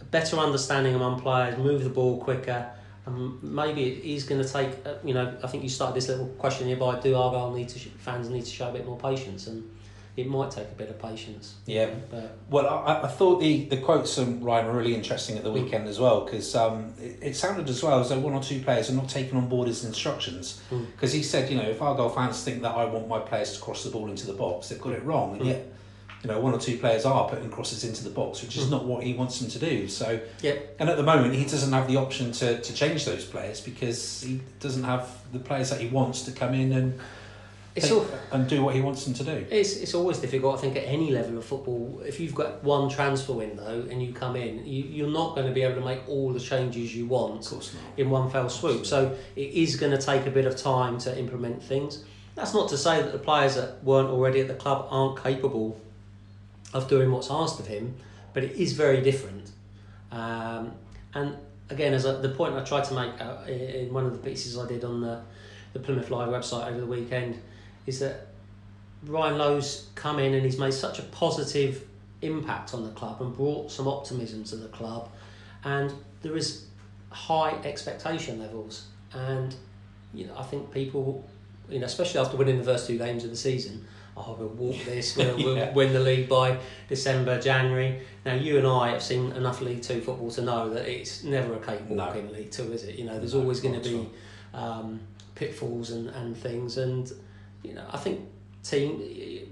a 0.00 0.04
better 0.04 0.36
understanding 0.36 0.94
among 0.94 1.20
players, 1.20 1.56
move 1.58 1.82
the 1.82 1.90
ball 1.90 2.18
quicker. 2.18 2.70
And 3.06 3.42
maybe 3.42 3.82
it 3.84 4.04
is 4.04 4.24
going 4.24 4.40
to 4.40 4.48
take. 4.48 4.70
Uh, 4.86 4.94
you 5.02 5.12
know, 5.12 5.36
I 5.42 5.48
think 5.48 5.64
you 5.64 5.68
started 5.68 5.96
this 5.96 6.08
little 6.08 6.28
question 6.38 6.68
here 6.68 6.76
by 6.76 7.00
do 7.00 7.16
Argyle 7.16 7.50
need 7.52 7.68
to 7.70 7.78
sh- 7.78 7.88
fans 7.98 8.28
need 8.28 8.44
to 8.44 8.50
show 8.50 8.68
a 8.68 8.72
bit 8.72 8.86
more 8.86 8.96
patience, 8.96 9.48
and 9.48 9.68
it 10.14 10.26
might 10.26 10.50
take 10.50 10.66
a 10.68 10.74
bit 10.74 10.90
of 10.90 10.98
patience. 11.00 11.54
Yeah. 11.64 11.88
But 12.10 12.36
Well, 12.50 12.68
I, 12.68 13.02
I 13.04 13.08
thought 13.08 13.40
the, 13.40 13.64
the 13.64 13.78
quotes 13.78 14.14
from 14.14 14.42
Ryan 14.44 14.66
were 14.66 14.74
really 14.74 14.94
interesting 14.94 15.38
at 15.38 15.42
the 15.44 15.50
weekend 15.52 15.88
as 15.88 15.98
well 15.98 16.24
because 16.24 16.54
um, 16.54 16.92
it, 17.00 17.18
it 17.22 17.36
sounded 17.36 17.68
as 17.70 17.82
well 17.82 17.98
as 18.00 18.10
though 18.10 18.18
one 18.18 18.34
or 18.34 18.42
two 18.42 18.60
players 18.60 18.90
are 18.90 18.94
not 18.94 19.08
taking 19.08 19.38
on 19.38 19.48
board 19.48 19.68
his 19.68 19.84
instructions. 19.84 20.60
Mm. 20.70 20.86
Because 20.92 21.12
he 21.14 21.22
said, 21.22 21.50
you 21.50 21.56
know, 21.56 21.62
if 21.68 21.80
our 21.80 21.90
Argyle 21.90 22.10
fans 22.10 22.44
think 22.44 22.60
that 22.60 22.74
I 22.74 22.84
want 22.84 23.08
my 23.08 23.20
players 23.20 23.54
to 23.54 23.60
cross 23.62 23.84
the 23.84 23.90
ball 23.90 24.10
into 24.10 24.26
the 24.26 24.34
box, 24.34 24.68
they've 24.68 24.80
got 24.80 24.92
it 24.92 25.02
wrong. 25.02 25.32
And 25.32 25.40
Mm. 25.42 25.46
yet, 25.46 25.66
you 26.22 26.28
know, 26.28 26.38
one 26.40 26.52
or 26.52 26.58
two 26.60 26.76
players 26.76 27.04
are 27.06 27.28
putting 27.28 27.50
crosses 27.50 27.82
into 27.82 28.04
the 28.04 28.10
box, 28.10 28.42
which 28.42 28.56
is 28.58 28.66
Mm. 28.66 28.70
not 28.72 28.84
what 28.84 29.02
he 29.04 29.14
wants 29.14 29.40
them 29.40 29.48
to 29.50 29.58
do. 29.58 29.88
So, 29.88 30.20
Yep. 30.42 30.76
and 30.78 30.90
at 30.90 30.98
the 30.98 31.02
moment, 31.02 31.34
he 31.34 31.44
doesn't 31.44 31.72
have 31.72 31.88
the 31.88 31.96
option 31.96 32.32
to, 32.32 32.60
to 32.60 32.74
change 32.74 33.06
those 33.06 33.24
players 33.24 33.62
because 33.62 34.20
he 34.22 34.42
doesn't 34.60 34.84
have 34.84 35.08
the 35.32 35.38
players 35.38 35.70
that 35.70 35.80
he 35.80 35.88
wants 35.88 36.20
to 36.24 36.32
come 36.32 36.52
in 36.52 36.70
and 36.72 37.00
it's 37.74 37.90
all. 37.90 38.06
and 38.32 38.48
do 38.48 38.62
what 38.62 38.74
he 38.74 38.80
wants 38.82 39.04
them 39.04 39.14
to 39.14 39.24
do. 39.24 39.46
It's, 39.50 39.76
it's 39.76 39.94
always 39.94 40.18
difficult, 40.18 40.58
I 40.58 40.60
think, 40.60 40.76
at 40.76 40.84
any 40.84 41.10
level 41.10 41.38
of 41.38 41.44
football. 41.44 42.02
If 42.04 42.20
you've 42.20 42.34
got 42.34 42.62
one 42.62 42.90
transfer 42.90 43.32
window 43.32 43.86
and 43.90 44.02
you 44.02 44.12
come 44.12 44.36
in, 44.36 44.66
you, 44.66 44.84
you're 44.84 45.10
not 45.10 45.34
going 45.34 45.46
to 45.46 45.52
be 45.54 45.62
able 45.62 45.76
to 45.80 45.84
make 45.86 46.06
all 46.08 46.32
the 46.32 46.40
changes 46.40 46.94
you 46.94 47.06
want 47.06 47.44
Of 47.46 47.50
course 47.50 47.74
not. 47.74 47.82
in 47.96 48.10
one 48.10 48.30
fell 48.30 48.48
swoop. 48.50 48.84
So 48.84 49.16
it 49.36 49.50
is 49.50 49.76
going 49.76 49.92
to 49.92 50.00
take 50.04 50.26
a 50.26 50.30
bit 50.30 50.44
of 50.44 50.56
time 50.56 50.98
to 50.98 51.18
implement 51.18 51.62
things. 51.62 52.04
That's 52.34 52.52
not 52.54 52.68
to 52.70 52.76
say 52.78 53.02
that 53.02 53.12
the 53.12 53.18
players 53.18 53.54
that 53.54 53.82
weren't 53.82 54.08
already 54.10 54.40
at 54.40 54.48
the 54.48 54.54
club 54.54 54.86
aren't 54.90 55.22
capable 55.22 55.80
of 56.74 56.88
doing 56.88 57.10
what's 57.10 57.30
asked 57.30 57.60
of 57.60 57.66
him, 57.66 57.94
but 58.34 58.44
it 58.44 58.52
is 58.52 58.72
very 58.72 59.00
different. 59.02 59.50
Um, 60.10 60.72
and 61.14 61.36
again, 61.70 61.94
as 61.94 62.04
a, 62.04 62.12
the 62.14 62.30
point 62.30 62.54
I 62.54 62.62
tried 62.62 62.84
to 62.84 62.94
make 62.94 63.20
uh, 63.20 63.44
in 63.46 63.92
one 63.92 64.06
of 64.06 64.12
the 64.12 64.18
pieces 64.18 64.58
I 64.58 64.66
did 64.66 64.84
on 64.84 65.00
the, 65.00 65.22
the 65.72 65.78
Plymouth 65.78 66.10
Live 66.10 66.28
website 66.28 66.68
over 66.68 66.80
the 66.80 66.86
weekend 66.86 67.38
is 67.86 67.98
that 68.00 68.28
Ryan 69.06 69.38
Lowe's 69.38 69.88
come 69.94 70.18
in 70.18 70.34
and 70.34 70.44
he's 70.44 70.58
made 70.58 70.74
such 70.74 70.98
a 70.98 71.02
positive 71.02 71.84
impact 72.20 72.72
on 72.74 72.84
the 72.84 72.90
club 72.90 73.20
and 73.20 73.34
brought 73.34 73.70
some 73.70 73.88
optimism 73.88 74.44
to 74.44 74.56
the 74.56 74.68
club, 74.68 75.08
and 75.64 75.92
there 76.22 76.36
is 76.36 76.66
high 77.10 77.50
expectation 77.64 78.38
levels, 78.40 78.86
and 79.12 79.54
you 80.14 80.26
know 80.26 80.34
I 80.38 80.42
think 80.44 80.72
people, 80.72 81.24
you 81.68 81.80
know, 81.80 81.86
especially 81.86 82.20
after 82.20 82.36
winning 82.36 82.58
the 82.58 82.64
first 82.64 82.86
two 82.86 82.96
games 82.96 83.24
of 83.24 83.30
the 83.30 83.36
season, 83.36 83.84
oh 84.16 84.36
we'll 84.38 84.48
walk 84.50 84.76
this, 84.84 85.16
we'll, 85.16 85.36
Yeah. 85.38 85.64
we'll 85.64 85.72
win 85.72 85.92
the 85.92 86.00
league 86.00 86.28
by 86.28 86.58
December, 86.88 87.40
January. 87.40 88.00
Now 88.24 88.34
you 88.34 88.56
and 88.58 88.66
I 88.68 88.90
have 88.90 89.02
seen 89.02 89.32
enough 89.32 89.60
League 89.60 89.82
Two 89.82 90.00
football 90.00 90.30
to 90.30 90.42
know 90.42 90.70
that 90.72 90.86
it's 90.88 91.24
never 91.24 91.54
a 91.54 91.58
cakewalk 91.58 91.90
No. 91.90 92.12
in 92.20 92.32
League 92.32 92.52
Two, 92.52 92.72
is 92.72 92.84
it? 92.84 92.94
You 92.94 93.04
know, 93.06 93.18
there's 93.18 93.34
No, 93.34 93.40
always 93.40 93.58
going 93.60 93.80
to 93.80 93.88
be 93.88 94.08
um, 94.54 95.00
pitfalls 95.34 95.90
and, 95.90 96.08
and 96.10 96.36
things, 96.36 96.78
and 96.78 97.10
you 97.62 97.74
know 97.74 97.84
I 97.90 97.96
think 97.98 98.20
team 98.62 99.02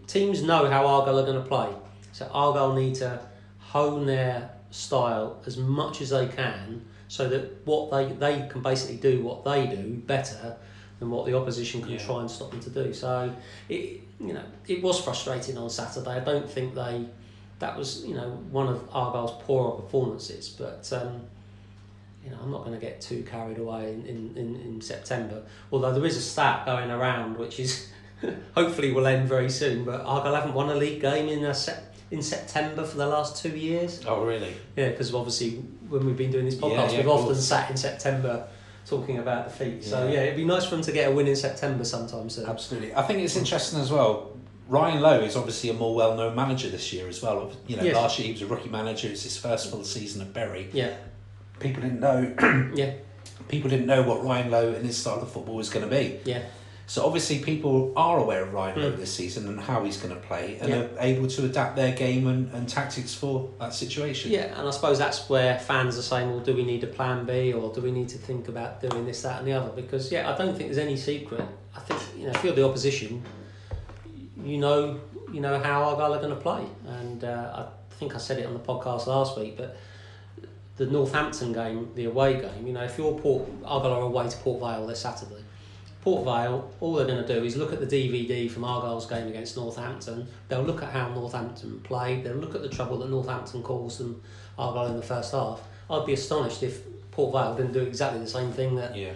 teams 0.06 0.42
know 0.42 0.68
how 0.70 0.86
Argyle 0.86 1.18
are 1.18 1.26
going 1.26 1.42
to 1.42 1.48
play. 1.48 1.68
So 2.12 2.28
Argyle 2.32 2.74
need 2.74 2.96
to 2.96 3.20
hone 3.58 4.06
their 4.06 4.50
style 4.70 5.40
as 5.46 5.56
much 5.56 6.00
as 6.00 6.10
they 6.10 6.26
can, 6.26 6.84
so 7.08 7.28
that 7.28 7.66
what 7.66 7.90
they 7.90 8.12
they 8.14 8.48
can 8.48 8.62
basically 8.62 8.96
do 8.96 9.22
what 9.22 9.44
they 9.44 9.66
do 9.66 9.94
better 10.06 10.56
than 10.98 11.10
what 11.10 11.26
the 11.26 11.34
opposition 11.36 11.80
can 11.80 11.92
Yeah. 11.92 11.98
try 11.98 12.20
and 12.20 12.30
stop 12.30 12.50
them 12.50 12.60
to 12.60 12.70
do. 12.70 12.92
So 12.92 13.34
it 13.68 14.00
you 14.18 14.32
know 14.32 14.44
it 14.66 14.82
was 14.82 15.00
frustrating 15.02 15.56
on 15.56 15.70
Saturday. 15.70 16.10
I 16.10 16.20
don't 16.20 16.50
think 16.50 16.74
they 16.74 17.06
that 17.58 17.76
was 17.76 18.04
you 18.04 18.14
know 18.14 18.28
one 18.50 18.68
of 18.68 18.88
Argyle's 18.92 19.42
poorer 19.44 19.72
performances, 19.80 20.48
but. 20.48 20.90
Um, 20.92 21.22
you 22.22 22.30
know, 22.30 22.36
I'm 22.42 22.50
not 22.50 22.66
going 22.66 22.78
to 22.78 22.86
get 22.86 23.00
too 23.00 23.22
carried 23.22 23.56
away 23.56 23.94
in, 23.94 24.04
in, 24.04 24.36
in, 24.36 24.56
in 24.60 24.80
September. 24.82 25.42
Although 25.72 25.94
there 25.94 26.04
is 26.04 26.18
a 26.18 26.20
stat 26.20 26.66
going 26.66 26.90
around 26.90 27.38
which 27.38 27.58
is 27.58 27.88
hopefully 28.54 28.90
it 28.90 28.94
will 28.94 29.06
end 29.06 29.28
very 29.28 29.50
soon. 29.50 29.84
But 29.84 30.00
Argyle 30.02 30.34
haven't 30.34 30.54
won 30.54 30.70
a 30.70 30.74
league 30.74 31.00
game 31.00 31.28
in 31.28 31.44
a 31.44 31.54
sep- 31.54 31.94
in 32.10 32.22
September 32.22 32.84
for 32.84 32.96
the 32.96 33.06
last 33.06 33.40
two 33.42 33.50
years. 33.56 34.00
Oh, 34.06 34.24
really? 34.24 34.52
Yeah, 34.76 34.88
because 34.90 35.14
obviously 35.14 35.56
when 35.88 36.04
we've 36.06 36.16
been 36.16 36.30
doing 36.32 36.44
this 36.44 36.54
Yeah, 36.56 36.60
podcast, 36.62 36.92
yeah, 36.92 36.96
we've 36.98 37.08
often 37.08 37.34
sat 37.36 37.70
in 37.70 37.76
September 37.76 38.48
talking 38.86 39.18
about 39.18 39.44
the 39.48 39.50
feet. 39.52 39.84
So 39.84 40.06
Yeah. 40.06 40.12
yeah, 40.14 40.20
it'd 40.22 40.36
be 40.36 40.44
nice 40.44 40.64
for 40.64 40.70
them 40.76 40.82
to 40.84 40.92
get 40.92 41.08
a 41.10 41.12
win 41.14 41.28
in 41.28 41.36
September 41.36 41.84
sometime 41.84 42.28
soon. 42.28 42.46
Absolutely. 42.46 42.94
I 42.94 43.02
think 43.02 43.20
it's 43.20 43.36
interesting 43.36 43.78
as 43.80 43.92
well. 43.92 44.32
Ryan 44.68 45.00
Lowe 45.02 45.20
is 45.20 45.36
obviously 45.36 45.70
a 45.70 45.74
more 45.74 45.94
well-known 45.94 46.34
manager 46.34 46.68
this 46.68 46.92
year 46.92 47.08
as 47.08 47.22
well. 47.22 47.52
You 47.66 47.76
know, 47.76 47.82
Yes. 47.82 47.94
last 47.96 48.18
year 48.18 48.26
he 48.26 48.32
was 48.32 48.42
a 48.42 48.46
rookie 48.46 48.68
manager. 48.68 49.08
It's 49.08 49.22
his 49.24 49.36
first 49.36 49.70
full 49.70 49.84
season 49.84 50.20
at 50.22 50.32
Bury. 50.32 50.68
Yeah, 50.72 50.94
People 51.58 51.82
didn't 51.82 52.00
know. 52.00 52.34
yeah, 52.74 52.92
people 53.48 53.68
didn't 53.70 53.86
know 53.86 54.02
what 54.02 54.24
Ryan 54.24 54.50
Lowe 54.50 54.72
and 54.72 54.84
his 54.86 54.96
style 54.96 55.20
of 55.20 55.30
football 55.30 55.56
was 55.56 55.68
going 55.70 55.88
to 55.88 55.94
be. 55.94 56.18
yeah. 56.24 56.42
So 56.90 57.06
obviously 57.06 57.38
people 57.38 57.92
are 57.94 58.18
aware 58.18 58.42
of 58.42 58.52
Ryan 58.52 58.80
Mm. 58.80 58.96
this 58.96 59.14
season 59.14 59.46
and 59.46 59.60
how 59.60 59.84
he's 59.84 59.96
going 59.96 60.12
to 60.12 60.20
play, 60.20 60.58
and 60.60 60.68
Yeah. 60.68 60.76
are 60.78 60.88
able 60.98 61.28
to 61.28 61.44
adapt 61.44 61.76
their 61.76 61.92
game 61.92 62.26
and, 62.26 62.52
and 62.52 62.68
tactics 62.68 63.14
for 63.14 63.48
that 63.60 63.72
situation. 63.74 64.32
Yeah, 64.32 64.58
and 64.58 64.66
I 64.66 64.72
suppose 64.72 64.98
that's 64.98 65.28
where 65.28 65.56
fans 65.60 65.96
are 65.96 66.02
saying, 66.02 66.28
well, 66.30 66.40
do 66.40 66.52
we 66.52 66.64
need 66.64 66.82
a 66.82 66.88
plan 66.88 67.24
B 67.24 67.52
or 67.52 67.72
do 67.72 67.80
we 67.80 67.92
need 67.92 68.08
to 68.08 68.18
think 68.18 68.48
about 68.48 68.80
doing 68.80 69.06
this, 69.06 69.22
that, 69.22 69.38
and 69.38 69.46
the 69.46 69.52
other? 69.52 69.70
Because, 69.70 70.10
yeah, 70.10 70.28
I 70.28 70.36
don't 70.36 70.56
think 70.56 70.68
there's 70.68 70.84
any 70.84 70.96
secret. 70.96 71.44
I 71.76 71.78
think, 71.78 72.00
you 72.18 72.24
know, 72.24 72.32
if 72.32 72.42
you're 72.42 72.54
the 72.56 72.66
opposition, 72.66 73.22
you 74.44 74.58
know 74.58 74.98
you 75.32 75.40
know 75.40 75.60
how 75.60 75.84
Argyle 75.84 76.14
are 76.14 76.18
going 76.18 76.34
to 76.34 76.40
play. 76.40 76.64
And 76.88 77.22
uh, 77.22 77.66
I 77.68 77.94
think 77.98 78.16
I 78.16 78.18
said 78.18 78.40
it 78.40 78.46
on 78.46 78.52
the 78.52 78.58
podcast 78.58 79.06
last 79.06 79.38
week, 79.38 79.56
but 79.56 79.76
the 80.76 80.86
Northampton 80.86 81.52
game, 81.52 81.90
the 81.94 82.06
away 82.06 82.40
game, 82.40 82.66
you 82.66 82.72
know, 82.72 82.82
if 82.82 82.98
you're 82.98 83.16
Port, 83.16 83.48
Argyle 83.64 83.92
are 83.92 84.00
away 84.02 84.28
to 84.28 84.36
Port 84.38 84.58
Vale 84.58 84.88
this 84.88 84.98
Saturday. 84.98 85.44
Port 86.02 86.24
Vale, 86.24 86.70
all 86.80 86.94
they're 86.94 87.06
going 87.06 87.22
to 87.24 87.34
do 87.40 87.44
is 87.44 87.56
look 87.56 87.72
at 87.72 87.80
the 87.80 87.86
DVD 87.86 88.50
from 88.50 88.64
Argyle's 88.64 89.06
game 89.06 89.28
against 89.28 89.56
Northampton. 89.56 90.26
They'll 90.48 90.62
look 90.62 90.82
at 90.82 90.90
how 90.90 91.08
Northampton 91.10 91.80
played. 91.80 92.24
They'll 92.24 92.36
look 92.36 92.54
at 92.54 92.62
the 92.62 92.70
trouble 92.70 92.98
that 92.98 93.10
Northampton 93.10 93.62
caused 93.62 94.00
them 94.00 94.22
Argyle 94.58 94.86
in 94.86 94.96
the 94.96 95.02
first 95.02 95.32
half. 95.32 95.60
I'd 95.90 96.06
be 96.06 96.14
astonished 96.14 96.62
if 96.62 96.80
Port 97.10 97.32
Vale 97.32 97.54
didn't 97.54 97.72
do 97.72 97.80
exactly 97.80 98.20
the 98.20 98.26
same 98.28 98.50
thing 98.52 98.76
that, 98.76 98.96
Yeah. 98.96 99.12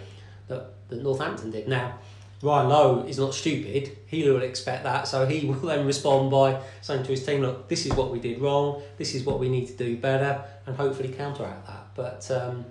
that, 0.47 0.73
that 0.89 1.01
Northampton 1.01 1.49
did. 1.49 1.67
Now, 1.67 1.97
Ryan 2.43 2.69
Lowe 2.69 3.05
is 3.07 3.17
not 3.17 3.33
stupid. 3.33 3.97
He 4.05 4.29
will 4.29 4.43
expect 4.43 4.83
that, 4.83 5.07
so 5.07 5.25
he 5.25 5.47
will 5.47 5.55
then 5.55 5.87
respond 5.87 6.29
by 6.29 6.61
saying 6.81 7.03
to 7.03 7.09
his 7.09 7.25
team, 7.25 7.41
"Look, 7.41 7.67
this 7.69 7.85
is 7.87 7.93
what 7.93 8.11
we 8.11 8.19
did 8.19 8.39
wrong. 8.39 8.83
This 8.97 9.15
is 9.15 9.23
what 9.23 9.39
we 9.39 9.49
need 9.49 9.65
to 9.67 9.73
do 9.73 9.97
better, 9.97 10.43
and 10.67 10.75
hopefully 10.75 11.09
counteract 11.09 11.65
that." 11.65 11.87
But 11.95 12.29
um, 12.29 12.65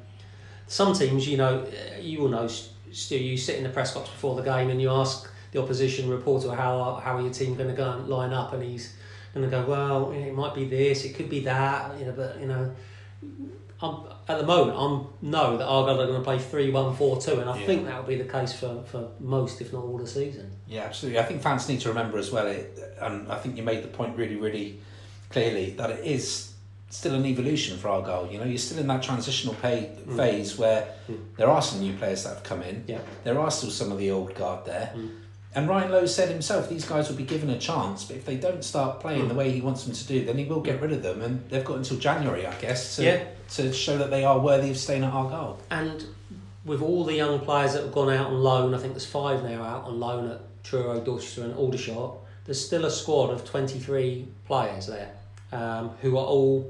some 0.69 0.93
teams, 0.93 1.27
you 1.27 1.39
know, 1.39 1.67
you 2.01 2.21
will 2.21 2.29
know. 2.29 2.49
Stu, 2.95 3.17
you 3.17 3.37
sit 3.37 3.57
in 3.57 3.65
the 3.65 3.71
press 3.71 3.93
box 3.95 4.09
before 4.09 4.37
the 4.37 4.43
game 4.43 4.71
and 4.71 4.81
you 4.81 4.91
ask 4.91 5.31
the 5.53 5.61
opposition 5.63 6.09
reporter 6.09 6.51
how 6.55 6.95
how 7.03 7.17
are 7.19 7.21
your 7.23 7.33
team 7.33 7.55
going 7.55 7.69
to 7.71 7.77
go 7.77 7.91
and 7.93 8.09
line 8.09 8.33
up, 8.33 8.53
and 8.53 8.63
he's 8.63 8.95
going 9.35 9.49
to 9.49 9.51
go, 9.51 9.65
"Well, 9.67 10.13
it 10.13 10.33
might 10.33 10.55
be 10.55 10.65
this, 10.67 11.05
it 11.05 11.15
could 11.15 11.29
be 11.29 11.41
that," 11.41 11.99
you 11.99 12.07
know, 12.07 12.13
but 12.13 12.41
you 12.41 12.47
know. 12.47 12.75
I'm, 13.83 14.05
at 14.29 14.39
the 14.39 14.47
moment, 14.47 14.79
I'm 14.79 15.07
know 15.21 15.59
that 15.59 15.67
Argyle 15.67 16.01
are 16.01 16.07
going 16.07 16.19
to 16.19 16.25
play 16.25 16.39
3 16.39 16.71
1 16.71 16.97
4 16.97 17.21
2, 17.21 17.41
and 17.41 17.51
I 17.51 17.59
Yeah. 17.59 17.67
think 17.67 17.87
that 17.87 17.97
will 17.99 18.09
be 18.09 18.17
the 18.17 18.31
case 18.31 18.53
for, 18.53 18.83
for 18.87 19.09
most, 19.19 19.61
if 19.61 19.73
not 19.73 19.83
all, 19.83 19.99
the 19.99 20.07
season. 20.07 20.51
Yeah, 20.67 20.83
absolutely. 20.85 21.19
I 21.19 21.25
think 21.25 21.43
fans 21.43 21.69
need 21.69 21.81
to 21.81 21.89
remember 21.89 22.17
as 22.17 22.31
well, 22.31 22.47
it, 22.47 22.79
and 23.01 23.31
I 23.31 23.37
think 23.37 23.57
you 23.57 23.63
made 23.63 23.83
the 23.83 23.89
point 23.89 24.17
really, 24.17 24.37
really 24.37 24.81
clearly 25.29 25.71
that 25.73 25.91
it 25.91 26.05
is 26.05 26.54
still 26.95 27.15
an 27.15 27.27
evolution 27.27 27.77
for 27.77 27.89
Argyle. 27.89 28.29
You 28.31 28.39
know, 28.39 28.45
you're 28.45 28.57
still 28.59 28.79
in 28.79 28.87
that 28.87 29.03
transitional 29.03 29.55
pay, 29.57 29.91
Mm. 30.07 30.17
phase 30.17 30.57
where 30.57 30.87
there 31.37 31.49
are 31.51 31.61
some 31.61 31.81
new 31.81 31.93
players 31.95 32.23
that 32.25 32.31
have 32.35 32.43
come 32.45 32.63
in. 32.63 32.85
Yeah. 32.87 32.99
There 33.25 33.39
are 33.39 33.51
still 33.51 33.71
some 33.71 33.91
of 33.91 33.99
the 33.99 34.11
old 34.13 34.35
guard 34.37 34.65
there. 34.65 34.93
Mm. 34.97 35.11
And 35.57 35.69
Ryan 35.69 35.91
Lowe 35.93 36.07
said 36.07 36.29
himself, 36.31 36.69
these 36.69 36.85
guys 36.85 37.09
will 37.09 37.17
be 37.17 37.25
given 37.25 37.51
a 37.51 37.59
chance, 37.59 38.05
but 38.05 38.17
if 38.17 38.25
they 38.25 38.37
don't 38.37 38.65
start 38.65 39.01
playing 39.01 39.23
Mm. 39.25 39.29
the 39.29 39.35
way 39.35 39.51
he 39.51 39.61
wants 39.61 39.85
them 39.85 39.95
to 39.95 40.05
do, 40.07 40.25
then 40.25 40.39
he 40.39 40.45
will 40.45 40.61
get 40.61 40.81
rid 40.81 40.93
of 40.93 41.03
them. 41.03 41.21
And 41.23 41.45
they've 41.51 41.65
got 41.65 41.77
until 41.79 41.97
January, 41.99 42.47
I 42.47 42.55
guess, 42.61 42.97
to, 42.97 43.05
Yeah. 43.05 43.23
to 43.57 43.73
show 43.73 43.99
that 43.99 44.11
they 44.11 44.25
are 44.25 44.39
worthy 44.39 44.71
of 44.71 44.77
staying 44.77 45.03
at 45.05 45.13
Argyle. 45.13 45.59
And 45.71 46.05
with 46.65 46.81
all 46.81 47.05
the 47.05 47.15
young 47.15 47.41
players 47.41 47.73
that 47.75 47.83
have 47.83 47.93
gone 47.93 48.11
out 48.13 48.29
on 48.29 48.43
loan, 48.43 48.73
I 48.75 48.79
think 48.79 48.93
there's 48.95 49.05
five 49.07 49.43
now 49.43 49.63
out 49.63 49.85
on 49.85 49.99
loan 50.01 50.31
at 50.31 50.41
Truro, 50.63 51.01
Dorchester, 51.01 51.43
and 51.43 51.55
Aldershot. 51.57 52.17
There's 52.47 52.65
still 52.65 52.85
a 52.85 52.91
squad 52.91 53.31
of 53.31 53.45
23 53.45 54.27
players 54.47 54.87
there 54.87 55.11
um, 55.53 55.91
who 56.03 56.17
are 56.19 56.25
all 56.27 56.69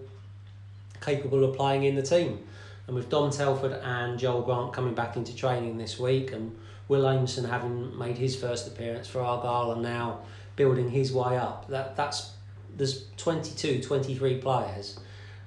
capable 1.04 1.44
of 1.44 1.56
playing 1.56 1.84
in 1.84 1.94
the 1.94 2.02
team. 2.02 2.40
And 2.86 2.94
with 2.94 3.08
Dom 3.08 3.30
Telford 3.30 3.72
and 3.72 4.18
Joel 4.18 4.42
Grant 4.42 4.72
coming 4.72 4.94
back 4.94 5.16
into 5.16 5.34
training 5.34 5.78
this 5.78 5.98
week, 5.98 6.32
and 6.32 6.56
Will 6.88 7.02
Aimson 7.02 7.48
having 7.48 7.96
made 7.98 8.18
his 8.18 8.36
first 8.36 8.66
appearance 8.66 9.08
for 9.08 9.20
Argyle 9.20 9.72
and 9.72 9.82
now 9.82 10.20
building 10.56 10.90
his 10.90 11.12
way 11.12 11.36
up, 11.38 11.68
that 11.68 11.96
that's 11.96 12.32
there's 12.76 13.06
22, 13.16 13.82
23 13.82 14.38
players 14.38 14.98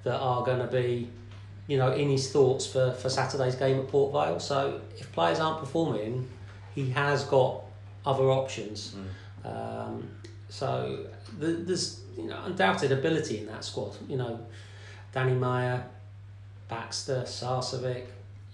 that 0.03 0.17
are 0.17 0.43
going 0.43 0.59
to 0.59 0.67
be 0.67 1.09
you 1.67 1.77
know, 1.77 1.91
in 1.91 2.09
his 2.09 2.31
thoughts 2.31 2.65
for, 2.65 2.93
for 2.93 3.09
Saturday's 3.09 3.55
game 3.55 3.77
at 3.77 3.87
Port 3.89 4.13
Vale. 4.13 4.39
So 4.39 4.81
if 4.97 5.11
players 5.11 5.39
aren't 5.39 5.59
performing, 5.59 6.27
he 6.73 6.89
has 6.91 7.25
got 7.25 7.61
other 8.05 8.23
options. 8.31 8.95
Um, 9.43 10.09
so 10.49 11.07
the, 11.37 11.47
there's 11.47 12.01
you 12.17 12.23
know 12.23 12.39
undoubted 12.45 12.93
ability 12.93 13.39
in 13.39 13.47
that 13.47 13.65
squad. 13.65 13.97
You 14.07 14.17
know, 14.17 14.39
Danny 15.17 15.33
Mayer, 15.33 15.83
Baxter, 16.69 17.23
Sarcevic, 17.25 18.03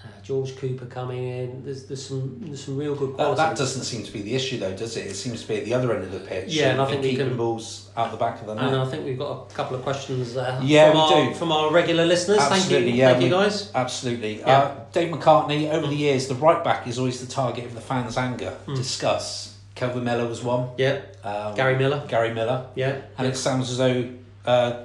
uh, 0.01 0.07
George 0.21 0.55
Cooper 0.55 0.85
coming 0.85 1.21
in. 1.27 1.65
There's 1.65 1.83
there's 1.87 2.05
some 2.05 2.37
there's 2.39 2.63
some 2.63 2.77
real 2.77 2.95
good 2.95 3.09
That, 3.11 3.15
quality. 3.15 3.37
that 3.41 3.57
doesn't 3.57 3.83
seem 3.83 4.03
to 4.05 4.13
be 4.13 4.21
the 4.21 4.33
issue, 4.33 4.59
though, 4.59 4.73
does 4.73 4.95
it? 4.95 5.07
It 5.07 5.15
seems 5.15 5.41
to 5.41 5.47
be 5.49 5.57
at 5.57 5.65
the 5.65 5.73
other 5.73 5.93
end 5.93 6.05
of 6.05 6.13
the 6.13 6.21
pitch. 6.21 6.53
Yeah, 6.53 6.69
and 6.71 6.79
I 6.81 6.85
think 6.85 7.01
we 7.01 7.09
keeping 7.11 7.27
can- 7.27 7.37
balls 7.37 7.89
out 7.97 8.11
the 8.11 8.17
back 8.17 8.39
of 8.39 8.47
the 8.47 8.53
net. 8.53 8.63
and 8.63 8.77
I 8.77 8.85
think 8.85 9.03
we've 9.03 9.17
got 9.19 9.51
a 9.51 9.53
couple 9.53 9.75
of 9.75 9.83
questions 9.83 10.35
there 10.35 10.57
Yeah, 10.63 10.91
from, 10.91 10.97
we 10.97 11.03
our, 11.25 11.29
do. 11.31 11.35
from 11.35 11.51
our 11.51 11.69
regular 11.69 12.05
listeners. 12.05 12.39
Absolutely, 12.39 12.75
thank 12.75 12.87
you, 12.87 12.93
yeah, 13.01 13.11
thank 13.11 13.23
you 13.25 13.29
guys. 13.29 13.69
Absolutely. 13.75 14.39
Yeah. 14.39 14.57
Uh, 14.59 14.75
Dave 14.93 15.13
McCartney, 15.13 15.69
over 15.69 15.87
the 15.87 15.95
years, 15.95 16.29
the 16.29 16.35
right 16.35 16.63
back 16.63 16.87
is 16.87 16.97
always 16.97 17.19
the 17.19 17.27
target 17.29 17.65
of 17.65 17.75
the 17.75 17.81
fans' 17.81 18.15
anger. 18.17 18.55
Mm. 18.67 18.77
Discuss. 18.77 19.53
Kelvin 19.75 20.05
Mellor 20.05 20.27
was 20.29 20.41
one. 20.41 20.69
Yeah, 20.77 21.01
Um, 21.25 21.55
Gary 21.55 21.75
Miller. 21.77 22.05
Gary 22.07 22.33
Miller. 22.33 22.67
Yeah, 22.75 23.01
And 23.17 23.27
it 23.27 23.35
sounds 23.35 23.69
as 23.69 23.79
though 23.79 24.07
uh, 24.45 24.83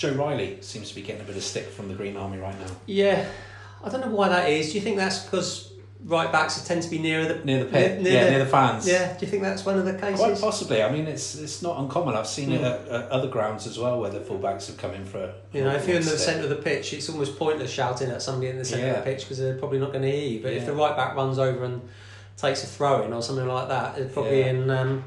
Joe 0.00 0.12
Riley 0.14 0.56
seems 0.62 0.88
to 0.88 0.94
be 0.94 1.02
getting 1.02 1.20
a 1.20 1.24
bit 1.24 1.36
of 1.36 1.42
stick 1.42 1.66
from 1.68 1.88
the 1.88 1.94
Green 1.94 2.16
Army 2.16 2.38
right 2.38 2.58
now. 2.58 2.72
Yeah, 2.86 3.26
I 3.84 3.90
don't 3.90 4.00
know 4.00 4.08
why 4.08 4.30
that 4.30 4.48
is. 4.48 4.70
Do 4.70 4.76
you 4.76 4.80
think 4.80 4.96
that's 4.96 5.24
because 5.24 5.72
right 6.06 6.32
backs 6.32 6.58
tend 6.66 6.82
to 6.82 6.88
be 6.88 6.98
nearer 6.98 7.26
the 7.30 7.44
Near 7.44 7.58
the 7.64 7.70
pit. 7.70 8.00
Near- 8.00 8.10
yeah, 8.14 8.20
near 8.22 8.30
near 8.30 8.38
the- 8.38 8.44
the 8.46 8.50
fans. 8.50 8.88
Yeah, 8.88 9.12
do 9.18 9.26
you 9.26 9.30
think 9.30 9.42
that's 9.42 9.66
one 9.66 9.78
of 9.78 9.84
the 9.84 9.92
cases? 9.92 10.18
Quite 10.18 10.40
possibly. 10.40 10.82
I 10.82 10.90
mean, 10.90 11.06
it's 11.06 11.34
it's 11.34 11.60
not 11.60 11.78
uncommon. 11.78 12.16
I've 12.16 12.26
seen 12.26 12.50
it 12.52 12.62
Mm. 12.62 12.64
at, 12.86 12.88
at 12.88 13.10
other 13.10 13.28
grounds 13.28 13.66
as 13.66 13.78
well, 13.78 14.00
where 14.00 14.08
the 14.10 14.20
fullbacks 14.20 14.68
have 14.68 14.78
come 14.78 14.92
in 14.94 15.04
for. 15.04 15.34
You 15.52 15.64
know, 15.64 15.74
if 15.74 15.86
you're 15.86 15.98
in 15.98 16.02
the 16.06 16.16
centre 16.16 16.44
of 16.44 16.48
the 16.48 16.56
pitch, 16.56 16.94
it's 16.94 17.10
almost 17.10 17.38
pointless 17.38 17.70
shouting 17.70 18.10
at 18.10 18.22
somebody 18.22 18.48
in 18.48 18.56
the 18.56 18.64
centre 18.64 18.88
of 18.88 18.96
the 19.04 19.10
pitch 19.10 19.20
because 19.24 19.36
they're 19.36 19.58
probably 19.58 19.80
not 19.80 19.92
going 19.92 20.02
to 20.04 20.10
hear 20.10 20.28
you. 20.30 20.40
But 20.42 20.54
if 20.54 20.64
the 20.64 20.72
right 20.72 20.96
back 20.96 21.14
runs 21.14 21.38
over 21.38 21.62
and 21.64 21.82
takes 22.38 22.64
a 22.64 22.66
throw 22.66 23.02
in 23.02 23.12
or 23.12 23.20
something 23.20 23.46
like 23.46 23.68
that, 23.68 23.98
it's 23.98 24.14
probably 24.14 24.40
Yeah. 24.40 24.46
in 24.46 24.70
um, 24.70 25.04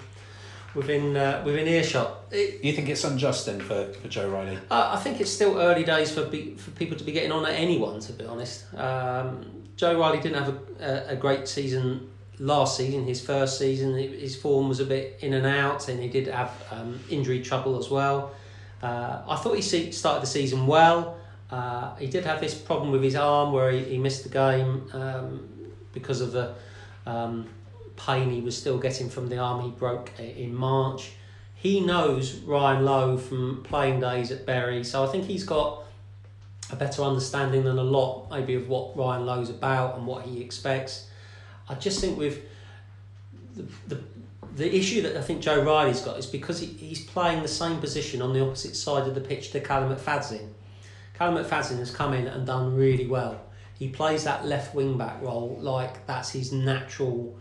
within 0.76 1.16
uh, 1.16 1.42
within 1.46 1.68
earshot. 1.68 2.26
It, 2.32 2.64
You 2.64 2.74
think 2.74 2.90
it's 2.90 3.04
unjust 3.04 3.46
then 3.46 3.60
for, 3.60 3.92
for 3.94 4.08
Joe 4.08 4.30
Riley? 4.30 4.58
I 4.72 4.96
I 4.96 4.98
think 4.98 5.22
it's 5.22 5.32
still 5.32 5.58
early 5.60 5.84
days 5.84 6.12
for 6.14 6.26
be, 6.26 6.56
for 6.56 6.72
people 6.72 6.98
to 6.98 7.04
be 7.04 7.12
getting 7.12 7.32
on 7.32 7.46
at 7.46 7.54
anyone. 7.54 8.00
To 8.00 8.14
be 8.14 8.26
honest, 8.26 8.74
um, 8.76 9.64
Joe 9.76 10.00
Riley 10.00 10.20
didn't 10.20 10.44
have 10.44 10.56
a, 10.56 10.60
a, 10.80 11.14
a 11.14 11.16
great 11.16 11.48
season 11.48 12.10
last 12.40 12.78
season. 12.78 13.06
His 13.06 13.22
first 13.22 13.58
season, 13.58 13.96
his 13.98 14.36
form 14.36 14.68
was 14.70 14.80
a 14.80 14.86
bit 14.86 15.20
in 15.22 15.34
and 15.34 15.46
out, 15.46 15.88
and 15.90 16.00
he 16.02 16.10
did 16.10 16.28
have 16.28 16.52
um, 16.72 17.00
injury 17.10 17.42
trouble 17.42 17.78
as 17.78 17.90
well. 17.90 18.34
Uh, 18.82 19.22
I 19.28 19.36
thought 19.38 19.56
he 19.56 19.92
started 19.92 20.22
the 20.22 20.28
season 20.28 20.68
well. 20.68 21.18
Uh, 21.50 21.96
he 21.96 22.08
did 22.08 22.26
have 22.26 22.42
this 22.42 22.56
problem 22.56 22.92
with 22.92 23.04
his 23.04 23.16
arm 23.16 23.54
where 23.54 23.72
he, 23.72 23.84
he 23.84 23.98
missed 23.98 24.24
the 24.24 24.30
game 24.30 24.90
um, 24.94 25.48
because 25.94 26.20
of 26.20 26.32
the 26.32 26.56
um, 27.06 27.48
pain 28.06 28.30
he 28.30 28.42
was 28.42 28.58
still 28.58 28.78
getting 28.78 29.10
from 29.10 29.30
the 29.30 29.38
arm 29.38 29.62
he 29.62 29.70
broke 29.72 30.12
in 30.20 30.54
March. 30.54 31.14
He 31.56 31.80
knows 31.80 32.36
Ryan 32.40 32.84
Lowe 32.84 33.18
from 33.18 33.64
playing 33.64 34.02
days 34.02 34.32
at 34.32 34.46
Bury, 34.46 34.84
so 34.84 35.04
I 35.04 35.08
think 35.08 35.26
he's 35.26 35.46
got 35.46 35.84
a 36.72 36.76
better 36.76 37.04
understanding 37.04 37.64
than 37.64 37.78
a 37.78 37.84
lot 37.84 38.30
maybe 38.30 38.56
of 38.56 38.68
what 38.68 38.98
Ryan 38.98 39.26
Lowe's 39.26 39.50
about 39.50 39.98
and 39.98 40.06
what 40.06 40.24
he 40.24 40.42
expects. 40.42 41.08
I 41.70 41.76
just 41.76 42.02
think 42.02 42.18
with 42.18 42.42
the, 43.56 43.66
the 43.88 44.04
the 44.56 44.76
issue 44.76 45.02
that 45.02 45.18
I 45.18 45.22
think 45.22 45.42
Joe 45.42 45.64
Riley's 45.64 46.02
got 46.02 46.20
is 46.20 46.28
because 46.28 46.60
he, 46.60 46.68
he's 46.68 47.04
playing 47.04 47.42
the 47.42 47.48
same 47.48 47.80
position 47.80 48.22
on 48.22 48.34
the 48.34 48.42
opposite 48.42 48.76
side 48.76 49.08
of 49.08 49.16
the 49.16 49.22
pitch 49.22 49.52
to 49.52 49.60
Callum 49.60 49.96
McFadzean. 49.96 50.50
Callum 51.16 51.44
McFadzean 51.44 51.80
has 51.80 51.90
come 51.90 52.14
in 52.14 52.28
and 52.28 52.46
done 52.46 52.76
really 52.76 53.08
well. 53.08 53.42
He 53.80 53.90
plays 53.90 54.26
that 54.26 54.46
left 54.46 54.76
wing 54.76 54.98
back 54.98 55.22
role 55.22 55.58
like 55.60 56.06
that's 56.06 56.32
his 56.32 56.52
natural 56.52 57.36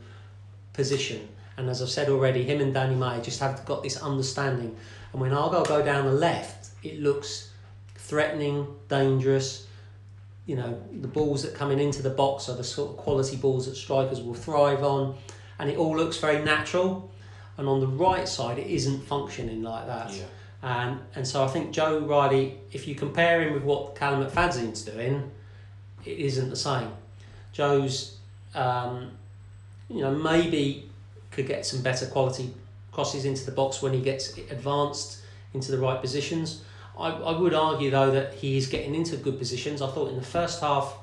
position. 0.73 1.29
And 1.57 1.69
as 1.69 1.83
I've 1.83 1.91
said 1.91 2.09
already, 2.09 2.45
him 2.45 2.61
and 2.61 2.73
Danny 2.73 2.95
May 2.95 3.21
just 3.21 3.41
have 3.41 3.65
got 3.65 3.83
this 3.83 4.01
understanding. 4.03 4.75
And 5.13 5.21
when 5.21 5.33
Argyle 5.33 5.65
go 5.65 5.85
down 5.85 6.07
the 6.07 6.13
left, 6.13 6.71
it 6.83 7.01
looks 7.01 7.51
threatening, 7.95 8.67
dangerous. 8.89 9.67
You 10.47 10.57
know, 10.57 10.83
the 10.91 11.09
balls 11.09 11.43
that 11.43 11.55
coming 11.55 11.79
into 11.79 12.03
the 12.03 12.11
box 12.11 12.49
are 12.49 12.57
the 12.57 12.65
sort 12.65 12.91
of 12.91 12.97
quality 12.97 13.37
balls 13.37 13.67
that 13.67 13.77
strikers 13.77 14.21
will 14.21 14.35
thrive 14.35 14.83
on, 14.83 15.17
and 15.59 15.71
it 15.71 15.77
all 15.77 15.97
looks 15.97 16.19
very 16.19 16.43
natural. 16.43 17.11
And 17.59 17.69
on 17.69 17.81
the 17.81 17.87
right 17.87 18.27
side, 18.27 18.59
it 18.59 18.67
isn't 18.67 19.03
functioning 19.03 19.63
like 19.63 19.87
that. 19.87 20.13
Yeah. 20.13 20.25
And 20.63 21.01
and 21.15 21.27
so 21.27 21.45
I 21.45 21.49
think 21.49 21.73
Joe 21.73 22.01
Riley, 22.01 22.59
if 22.73 22.89
you 22.89 22.95
compare 22.95 23.43
him 23.43 23.53
with 23.53 23.63
what 23.63 23.95
Callum 23.95 24.25
McFadzean's 24.25 24.83
doing, 24.83 25.31
it 26.05 26.19
isn't 26.19 26.51
the 26.51 26.57
same. 26.57 26.91
Joe's, 27.53 28.17
um, 28.55 29.13
you 29.89 30.01
know, 30.01 30.15
maybe 30.15 30.91
could 31.31 31.47
get 31.47 31.65
some 31.65 31.83
better 31.83 32.07
quality 32.07 32.53
crosses 32.93 33.25
into 33.25 33.45
the 33.45 33.53
box 33.53 33.83
when 33.83 33.93
he 33.93 34.01
gets 34.01 34.37
advanced 34.37 35.23
into 35.55 35.73
the 35.73 35.79
right 35.79 36.01
positions. 36.01 36.63
I, 36.99 37.09
I 37.09 37.39
would 37.39 37.55
argue 37.55 37.91
though 37.91 38.11
that 38.11 38.35
he 38.35 38.57
is 38.57 38.67
getting 38.67 38.95
into 38.95 39.17
good 39.17 39.39
positions. 39.39 39.83
I 39.83 39.91
thought 39.91 40.11
in 40.11 40.17
the 40.17 40.23
first 40.23 40.61
half 40.61 40.95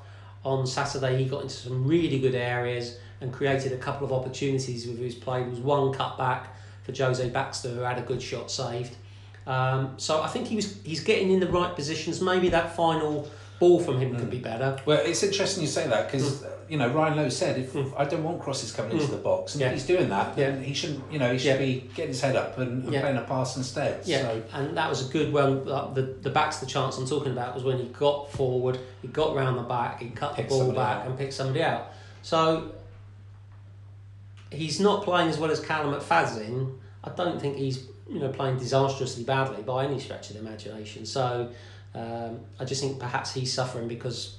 on 0.44 0.66
Saturday 0.66 1.22
he 1.22 1.28
got 1.28 1.42
into 1.42 1.54
some 1.54 1.86
really 1.86 2.18
good 2.18 2.34
areas 2.34 2.98
and 3.20 3.32
created 3.32 3.72
a 3.72 3.76
couple 3.76 4.06
of 4.06 4.12
opportunities 4.12 4.86
with 4.86 4.98
his 4.98 5.14
play. 5.14 5.40
There 5.40 5.50
was 5.50 5.60
one 5.60 5.92
cut 5.92 6.16
back 6.16 6.54
for 6.84 6.96
Jose 6.96 7.28
Baxter 7.30 7.68
who 7.70 7.80
had 7.80 7.98
a 7.98 8.02
good 8.02 8.22
shot 8.22 8.50
saved. 8.50 8.96
Um, 9.46 9.94
so 9.96 10.22
I 10.22 10.28
think 10.28 10.46
he 10.46 10.56
was 10.56 10.80
he's 10.84 11.02
getting 11.02 11.30
in 11.30 11.40
the 11.40 11.48
right 11.48 11.74
positions. 11.74 12.20
Maybe 12.20 12.50
that 12.50 12.76
final 12.76 13.28
ball 13.58 13.80
from 13.80 13.98
him 13.98 14.16
could 14.16 14.30
be 14.30 14.38
better. 14.38 14.78
Well, 14.86 15.00
it's 15.04 15.22
interesting 15.22 15.62
you 15.62 15.68
say 15.68 15.88
that 15.88 16.10
because 16.10 16.44
you 16.70 16.78
know 16.78 16.88
Ryan 16.88 17.16
Lowe 17.16 17.28
said 17.28 17.58
if 17.58 17.74
I 17.98 18.04
don't 18.04 18.22
want 18.22 18.40
crosses 18.40 18.70
coming 18.72 18.92
into 18.92 19.08
the 19.10 19.16
box, 19.16 19.54
and 19.54 19.60
Mm. 19.62 19.66
Yeah. 19.66 19.72
he's 19.72 19.86
doing 19.86 20.08
that, 20.08 20.36
then 20.36 20.60
Yeah. 20.60 20.64
he 20.68 20.72
shouldn't. 20.72 21.12
You 21.12 21.18
know, 21.18 21.32
he 21.32 21.38
should 21.38 21.46
Yeah. 21.48 21.56
be 21.58 21.90
getting 21.96 22.10
his 22.12 22.20
head 22.20 22.36
up 22.36 22.56
and, 22.58 22.84
and 22.84 22.92
Yeah. 22.92 23.00
playing 23.00 23.16
a 23.16 23.22
pass 23.22 23.56
instead. 23.56 24.00
Yeah, 24.06 24.22
So 24.22 24.42
and 24.54 24.76
that 24.76 24.88
was 24.88 25.06
a 25.08 25.12
good 25.12 25.32
one. 25.32 25.64
The, 25.64 26.14
the 26.22 26.30
back's 26.30 26.58
the 26.58 26.66
chance 26.66 26.96
I'm 26.96 27.06
talking 27.08 27.32
about 27.32 27.54
was 27.56 27.64
when 27.64 27.78
he 27.78 27.86
got 27.86 28.30
forward, 28.30 28.78
he 29.02 29.08
got 29.08 29.34
round 29.34 29.58
the 29.58 29.62
back, 29.62 30.00
he 30.00 30.10
cut 30.10 30.36
the 30.36 30.44
ball 30.44 30.70
back 30.72 31.00
out. 31.00 31.06
and 31.06 31.18
picked 31.18 31.34
somebody 31.34 31.62
out. 31.62 31.90
So 32.22 32.70
he's 34.50 34.80
not 34.80 35.04
playing 35.04 35.28
as 35.28 35.38
well 35.38 35.50
as 35.50 35.60
Callum 35.60 35.94
McFadzean. 35.98 36.72
I 37.04 37.10
don't 37.10 37.40
think 37.40 37.56
he's 37.56 37.84
you 38.08 38.18
know 38.18 38.28
playing 38.30 38.58
disastrously 38.58 39.24
badly 39.24 39.62
by 39.62 39.84
any 39.86 39.98
stretch 40.00 40.30
of 40.30 40.34
the 40.36 40.40
imagination. 40.42 41.06
So 41.06 41.48
um, 41.94 42.40
I 42.58 42.64
just 42.64 42.80
think 42.80 42.98
perhaps 42.98 43.32
he's 43.34 43.52
suffering 43.52 43.88
because 43.88 44.36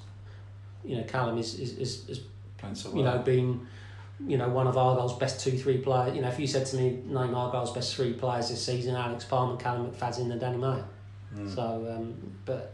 you 0.84 0.98
know 0.98 1.04
Callum 1.04 1.38
is 1.38 1.60
is, 1.60 1.78
is, 1.78 2.10
is 2.10 2.20
playing 2.58 2.76
so 2.76 2.96
you 2.96 3.04
know, 3.04 3.18
being 3.20 3.66
you 4.28 4.38
know 4.38 4.50
one 4.50 4.68
of 4.68 4.76
Argyle's 4.76 5.18
best 5.18 5.40
two 5.44 5.58
three 5.58 5.78
players. 5.80 6.16
You 6.16 6.22
know, 6.22 6.30
if 6.30 6.40
you 6.40 6.48
said 6.48 6.66
to 6.68 6.78
me 6.78 7.02
name 7.06 7.34
Argyle's 7.34 7.72
best 7.72 7.96
three 7.96 8.14
players 8.14 8.50
this 8.50 8.64
season, 8.66 8.96
Alex 8.96 9.26
Palmer, 9.26 9.58
Callum 9.58 9.92
McFadzean, 9.92 10.32
and 10.32 10.40
Danny 10.40 10.58
Mayer. 10.58 10.86
So, 11.48 11.88
um, 11.96 12.14
but 12.46 12.74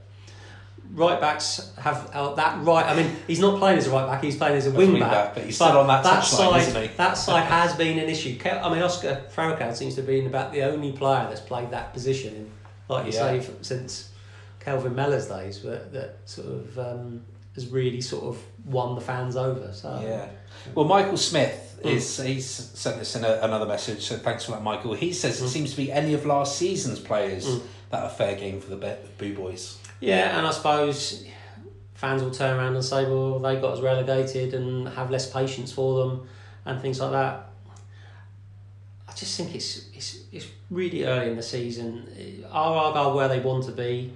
right 0.93 1.21
backs 1.21 1.71
have 1.77 2.09
uh, 2.11 2.33
that 2.35 2.63
right. 2.65 2.85
I 2.87 2.95
mean, 2.95 3.15
he's 3.27 3.39
not 3.39 3.59
playing 3.59 3.77
as 3.77 3.85
a 3.87 3.91
right 3.91 4.07
back; 4.07 4.23
he's 4.23 4.35
playing 4.35 4.55
as 4.57 4.65
a 4.65 4.71
wing 4.71 4.93
wing 4.93 5.01
back. 5.01 5.11
back, 5.11 5.35
but 5.35 5.43
he's 5.43 5.55
still 5.55 5.77
on 5.77 5.87
that 5.87 6.03
touchline, 6.03 6.23
side, 6.23 6.61
isn't 6.67 6.81
he? 6.81 6.87
that 6.97 7.13
side 7.13 7.43
has 7.51 7.75
been 7.75 7.99
an 7.99 8.09
issue. 8.09 8.37
I 8.45 8.73
mean, 8.73 8.81
Oscar 8.81 9.23
Farrakhan 9.33 9.75
seems 9.75 9.93
to 9.95 10.01
have 10.01 10.07
been 10.07 10.25
about 10.25 10.51
the 10.51 10.63
only 10.63 10.91
player 10.91 11.27
that's 11.29 11.41
played 11.41 11.69
that 11.71 11.93
position, 11.93 12.33
in, 12.35 12.51
like 12.89 13.05
you 13.05 13.11
Yeah. 13.13 13.39
say, 13.41 13.49
since 13.61 14.09
Kelvin 14.59 14.95
Mellor's 14.95 15.27
days, 15.27 15.59
but 15.59 15.93
that 15.93 16.17
sort 16.25 16.47
of 16.47 16.79
um, 16.79 17.21
has 17.57 17.67
really 17.67 18.01
sort 18.01 18.23
of 18.23 18.41
won 18.65 18.95
the 18.95 19.01
fans 19.01 19.35
over. 19.35 19.73
So 19.73 19.99
Yeah. 20.03 20.27
Well, 20.75 20.85
Michael 20.85 21.17
Smith 21.17 21.63
Mm. 21.83 21.91
is 21.91 22.17
he's 22.17 22.49
sent 22.49 22.99
us 22.99 23.15
in 23.15 23.23
a, 23.23 23.39
another 23.43 23.65
message. 23.67 24.03
So 24.03 24.15
thanks 24.17 24.45
for 24.45 24.51
that, 24.51 24.63
Michael. 24.63 24.93
He 24.93 25.13
says 25.13 25.39
Mm. 25.39 25.45
it 25.45 25.49
seems 25.49 25.71
to 25.71 25.77
be 25.77 25.91
any 25.91 26.13
of 26.13 26.25
last 26.25 26.57
season's 26.57 26.99
players 26.99 27.47
that 27.91 28.03
are 28.03 28.09
fair 28.09 28.35
game 28.35 28.59
for 28.61 28.69
the 28.75 28.97
Boo 29.17 29.33
Boys. 29.35 29.77
Yeah, 29.99 30.37
and 30.37 30.45
I 30.47 30.51
suppose 30.51 31.23
fans 31.93 32.21
will 32.23 32.31
turn 32.31 32.57
around 32.57 32.75
and 32.75 32.83
say, 32.85 33.05
well, 33.05 33.39
they 33.39 33.55
got 33.57 33.73
us 33.73 33.79
relegated 33.79 34.53
and 34.53 34.87
have 34.89 35.09
less 35.11 35.31
patience 35.31 35.71
for 35.71 35.99
them 36.07 36.27
and 36.65 36.81
things 36.81 36.99
like 36.99 37.11
that. 37.11 37.49
I 39.07 39.13
just 39.13 39.37
think 39.37 39.55
it's 39.55 39.87
it's, 39.95 40.19
it's 40.31 40.47
really 40.69 41.05
early 41.05 41.29
in 41.31 41.35
the 41.37 41.43
season. 41.43 42.43
Are 42.51 42.75
Argyle 42.75 43.15
where 43.15 43.27
they 43.27 43.39
want 43.39 43.63
to 43.65 43.71
be? 43.71 44.13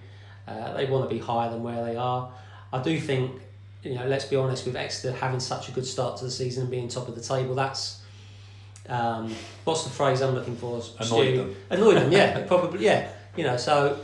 Uh, 0.48 0.74
they 0.74 0.86
want 0.86 1.08
to 1.10 1.16
be 1.16 1.22
higher 1.22 1.50
than 1.52 1.62
where 1.64 1.84
they 1.86 1.96
are. 1.96 2.32
I 2.74 2.82
do 2.82 3.00
think, 3.00 3.42
you 3.84 3.96
know, 3.96 4.06
let's 4.06 4.26
be 4.26 4.36
honest, 4.36 4.66
with 4.66 4.76
Exeter 4.76 5.16
having 5.16 5.40
such 5.40 5.70
a 5.70 5.72
good 5.72 5.86
start 5.86 6.18
to 6.18 6.26
the 6.26 6.32
season 6.32 6.64
and 6.64 6.72
being 6.72 6.88
top 6.88 7.08
of 7.08 7.16
the 7.16 7.22
table, 7.22 7.56
that's 7.56 8.02
um, 8.90 9.34
what's 9.64 9.84
the 9.84 9.90
phrase 9.90 10.22
I'm 10.22 10.36
looking 10.36 10.56
for? 10.56 10.82
Annoyed 11.00 11.38
them. 11.38 11.56
Annoyed 11.70 11.98
them, 11.98 12.12
yeah, 12.12 12.42
probably, 12.48 12.84
yeah. 12.84 13.10
You 13.36 13.44
know, 13.44 13.58
so 13.58 14.00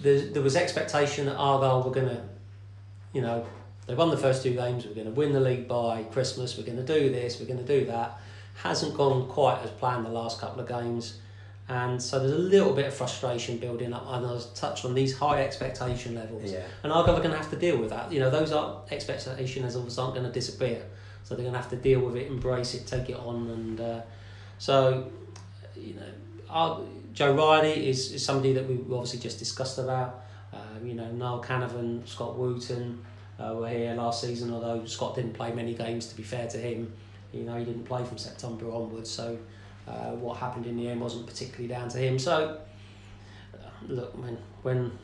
there, 0.00 0.20
there 0.20 0.42
was 0.42 0.56
expectation 0.56 1.26
that 1.26 1.36
Argyle 1.36 1.82
were 1.82 1.90
going 1.90 2.08
to, 2.08 2.22
you 3.12 3.20
know, 3.20 3.46
they 3.86 3.94
won 3.94 4.10
the 4.10 4.16
first 4.16 4.42
two 4.42 4.54
games, 4.54 4.86
we're 4.86 4.94
going 4.94 5.06
to 5.06 5.12
win 5.12 5.32
the 5.32 5.40
league 5.40 5.66
by 5.66 6.04
Christmas, 6.04 6.56
we're 6.56 6.64
going 6.64 6.84
to 6.84 7.00
do 7.00 7.10
this, 7.10 7.40
we're 7.40 7.46
going 7.46 7.64
to 7.64 7.80
do 7.80 7.86
that. 7.86 8.18
Hasn't 8.62 8.94
gone 8.94 9.26
quite 9.28 9.60
as 9.62 9.70
planned 9.70 10.04
the 10.04 10.10
last 10.10 10.40
couple 10.40 10.60
of 10.60 10.68
games. 10.68 11.18
And 11.70 12.02
so 12.02 12.18
there's 12.18 12.32
a 12.32 12.36
little 12.38 12.72
bit 12.72 12.86
of 12.86 12.94
frustration 12.94 13.58
building 13.58 13.92
up. 13.92 14.04
And 14.08 14.26
I 14.26 14.32
was 14.32 14.46
touched 14.54 14.84
on 14.84 14.92
these 14.92 15.16
high 15.16 15.44
expectation 15.44 16.16
levels. 16.16 16.50
Yeah. 16.50 16.64
And 16.82 16.92
Argyle 16.92 17.14
are 17.14 17.20
going 17.20 17.30
to 17.30 17.36
have 17.36 17.50
to 17.50 17.56
deal 17.56 17.78
with 17.78 17.90
that. 17.90 18.10
You 18.10 18.18
know, 18.18 18.28
those 18.28 18.50
are 18.50 18.82
expectation 18.90 19.62
levels 19.62 19.96
aren't 19.96 20.14
going 20.14 20.26
to 20.26 20.32
disappear. 20.32 20.82
So 21.22 21.36
they're 21.36 21.44
going 21.44 21.54
to 21.54 21.60
have 21.60 21.70
to 21.70 21.76
deal 21.76 22.00
with 22.00 22.16
it, 22.16 22.26
embrace 22.26 22.74
it, 22.74 22.88
take 22.88 23.08
it 23.08 23.16
on. 23.16 23.48
And 23.50 23.80
uh, 23.80 24.00
so, 24.58 25.12
you 25.76 25.94
know, 25.94 26.02
our, 26.48 26.80
Joe 27.12 27.36
Riley 27.36 27.88
is, 27.88 28.10
is 28.10 28.24
somebody 28.24 28.52
that 28.54 28.68
we 28.68 28.74
obviously 28.92 29.20
just 29.20 29.38
discussed 29.38 29.78
about. 29.78 30.24
Um, 30.52 30.84
you 30.84 30.94
know, 30.94 31.08
Niall 31.12 31.40
Canavan, 31.40 32.04
Scott 32.04 32.36
Wootton 32.36 32.98
uh, 33.38 33.54
were 33.54 33.68
here 33.68 33.94
last 33.94 34.22
season, 34.22 34.52
although 34.52 34.84
Scott 34.86 35.14
didn't 35.14 35.34
play 35.34 35.52
many 35.52 35.74
games, 35.74 36.08
to 36.08 36.16
be 36.16 36.24
fair 36.24 36.48
to 36.48 36.58
him. 36.58 36.92
You 37.32 37.44
know, 37.44 37.56
he 37.56 37.64
didn't 37.64 37.84
play 37.84 38.04
from 38.04 38.18
September 38.18 38.72
onwards, 38.72 39.08
so 39.08 39.38
uh, 39.90 40.12
what 40.12 40.36
happened 40.38 40.66
in 40.66 40.76
the 40.76 40.88
end 40.88 41.00
wasn't 41.00 41.26
particularly 41.26 41.68
down 41.68 41.88
to 41.88 41.98
him. 41.98 42.18
So, 42.18 42.58
look, 43.88 44.16
when 44.22 44.38
when 44.62 44.98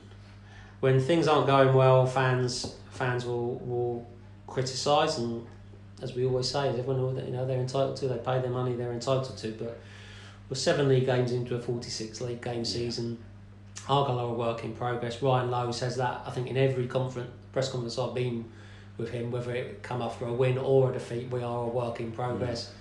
when 0.80 1.00
things 1.00 1.26
aren't 1.28 1.46
going 1.46 1.74
well, 1.74 2.06
fans 2.06 2.76
fans 2.90 3.24
will 3.24 3.54
will 3.70 4.06
criticise, 4.46 5.18
and 5.18 5.46
as 6.02 6.14
we 6.14 6.24
always 6.24 6.48
say, 6.48 6.68
everyone 6.68 7.16
you 7.16 7.32
know 7.32 7.46
they're 7.46 7.60
entitled 7.60 7.96
to. 7.96 8.08
They 8.08 8.18
pay 8.18 8.40
their 8.40 8.50
money, 8.50 8.74
they're 8.74 8.92
entitled 8.92 9.36
to. 9.36 9.48
But 9.52 9.78
we're 10.48 10.56
seven 10.56 10.88
league 10.88 11.06
games 11.06 11.32
into 11.32 11.56
a 11.56 11.60
forty-six 11.60 12.20
league 12.20 12.42
game 12.42 12.64
season. 12.64 13.18
Argyle 13.88 14.18
are 14.18 14.28
a 14.28 14.32
work 14.32 14.64
in 14.64 14.72
progress. 14.74 15.22
Ryan 15.22 15.50
Lowe 15.50 15.70
says 15.72 15.96
that 15.96 16.22
I 16.26 16.30
think 16.30 16.48
in 16.48 16.56
every 16.56 16.86
conference 16.86 17.30
press 17.52 17.70
conference 17.70 17.98
I've 17.98 18.14
been 18.14 18.44
with 18.98 19.10
him, 19.10 19.30
whether 19.30 19.54
it 19.54 19.82
come 19.82 20.02
after 20.02 20.26
a 20.26 20.32
win 20.32 20.58
or 20.58 20.90
a 20.90 20.92
defeat, 20.92 21.30
we 21.30 21.42
are 21.42 21.64
a 21.64 21.68
work 21.68 22.00
in 22.00 22.12
progress. 22.12 22.72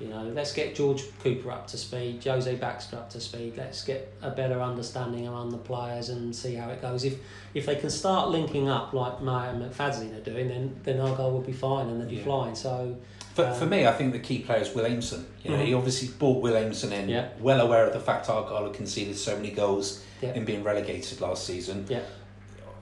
You 0.00 0.08
know, 0.08 0.24
let's 0.34 0.52
get 0.52 0.74
George 0.74 1.02
Cooper 1.20 1.50
up 1.50 1.66
to 1.68 1.78
speed, 1.78 2.22
Jose 2.24 2.54
Baxter 2.56 2.96
up 2.96 3.08
to 3.10 3.20
speed. 3.20 3.54
Let's 3.56 3.82
get 3.82 4.12
a 4.20 4.30
better 4.30 4.60
understanding 4.60 5.26
around 5.26 5.50
the 5.50 5.56
players 5.58 6.10
and 6.10 6.36
see 6.36 6.54
how 6.54 6.68
it 6.70 6.82
goes. 6.82 7.04
If 7.04 7.14
if 7.54 7.64
they 7.66 7.76
can 7.76 7.88
start 7.90 8.28
linking 8.28 8.68
up 8.68 8.92
like 8.92 9.22
Mayer 9.22 9.50
and 9.50 9.62
McFadzean 9.62 10.14
are 10.16 10.20
doing, 10.20 10.48
then 10.48 10.76
then 10.84 11.00
Argyle 11.00 11.32
will 11.32 11.40
be 11.40 11.52
fine 11.54 11.88
and 11.88 12.00
they'll 12.00 12.08
be 12.08 12.16
Yeah. 12.16 12.24
flying. 12.24 12.54
So 12.54 12.96
For, 13.34 13.44
Um, 13.44 13.54
for 13.54 13.66
me, 13.66 13.86
I 13.86 13.92
think 13.92 14.12
the 14.12 14.18
key 14.18 14.38
player 14.38 14.60
is 14.60 14.74
Will 14.74 14.86
Aimson. 14.86 15.24
You 15.44 15.50
know, 15.50 15.58
Mhm. 15.58 15.66
he 15.66 15.74
obviously 15.74 16.08
brought 16.08 16.40
Will 16.40 16.54
Aimson 16.54 16.90
in, 16.92 17.06
Yeah. 17.10 17.28
well 17.38 17.60
aware 17.60 17.86
of 17.86 17.92
the 17.92 18.00
fact 18.00 18.30
Argyle 18.30 18.64
had 18.64 18.72
conceded 18.72 19.14
so 19.18 19.36
many 19.36 19.50
goals 19.50 20.00
Yeah. 20.22 20.32
in 20.32 20.46
being 20.46 20.62
relegated 20.62 21.20
last 21.20 21.44
season. 21.44 21.84
yeah, 21.88 22.00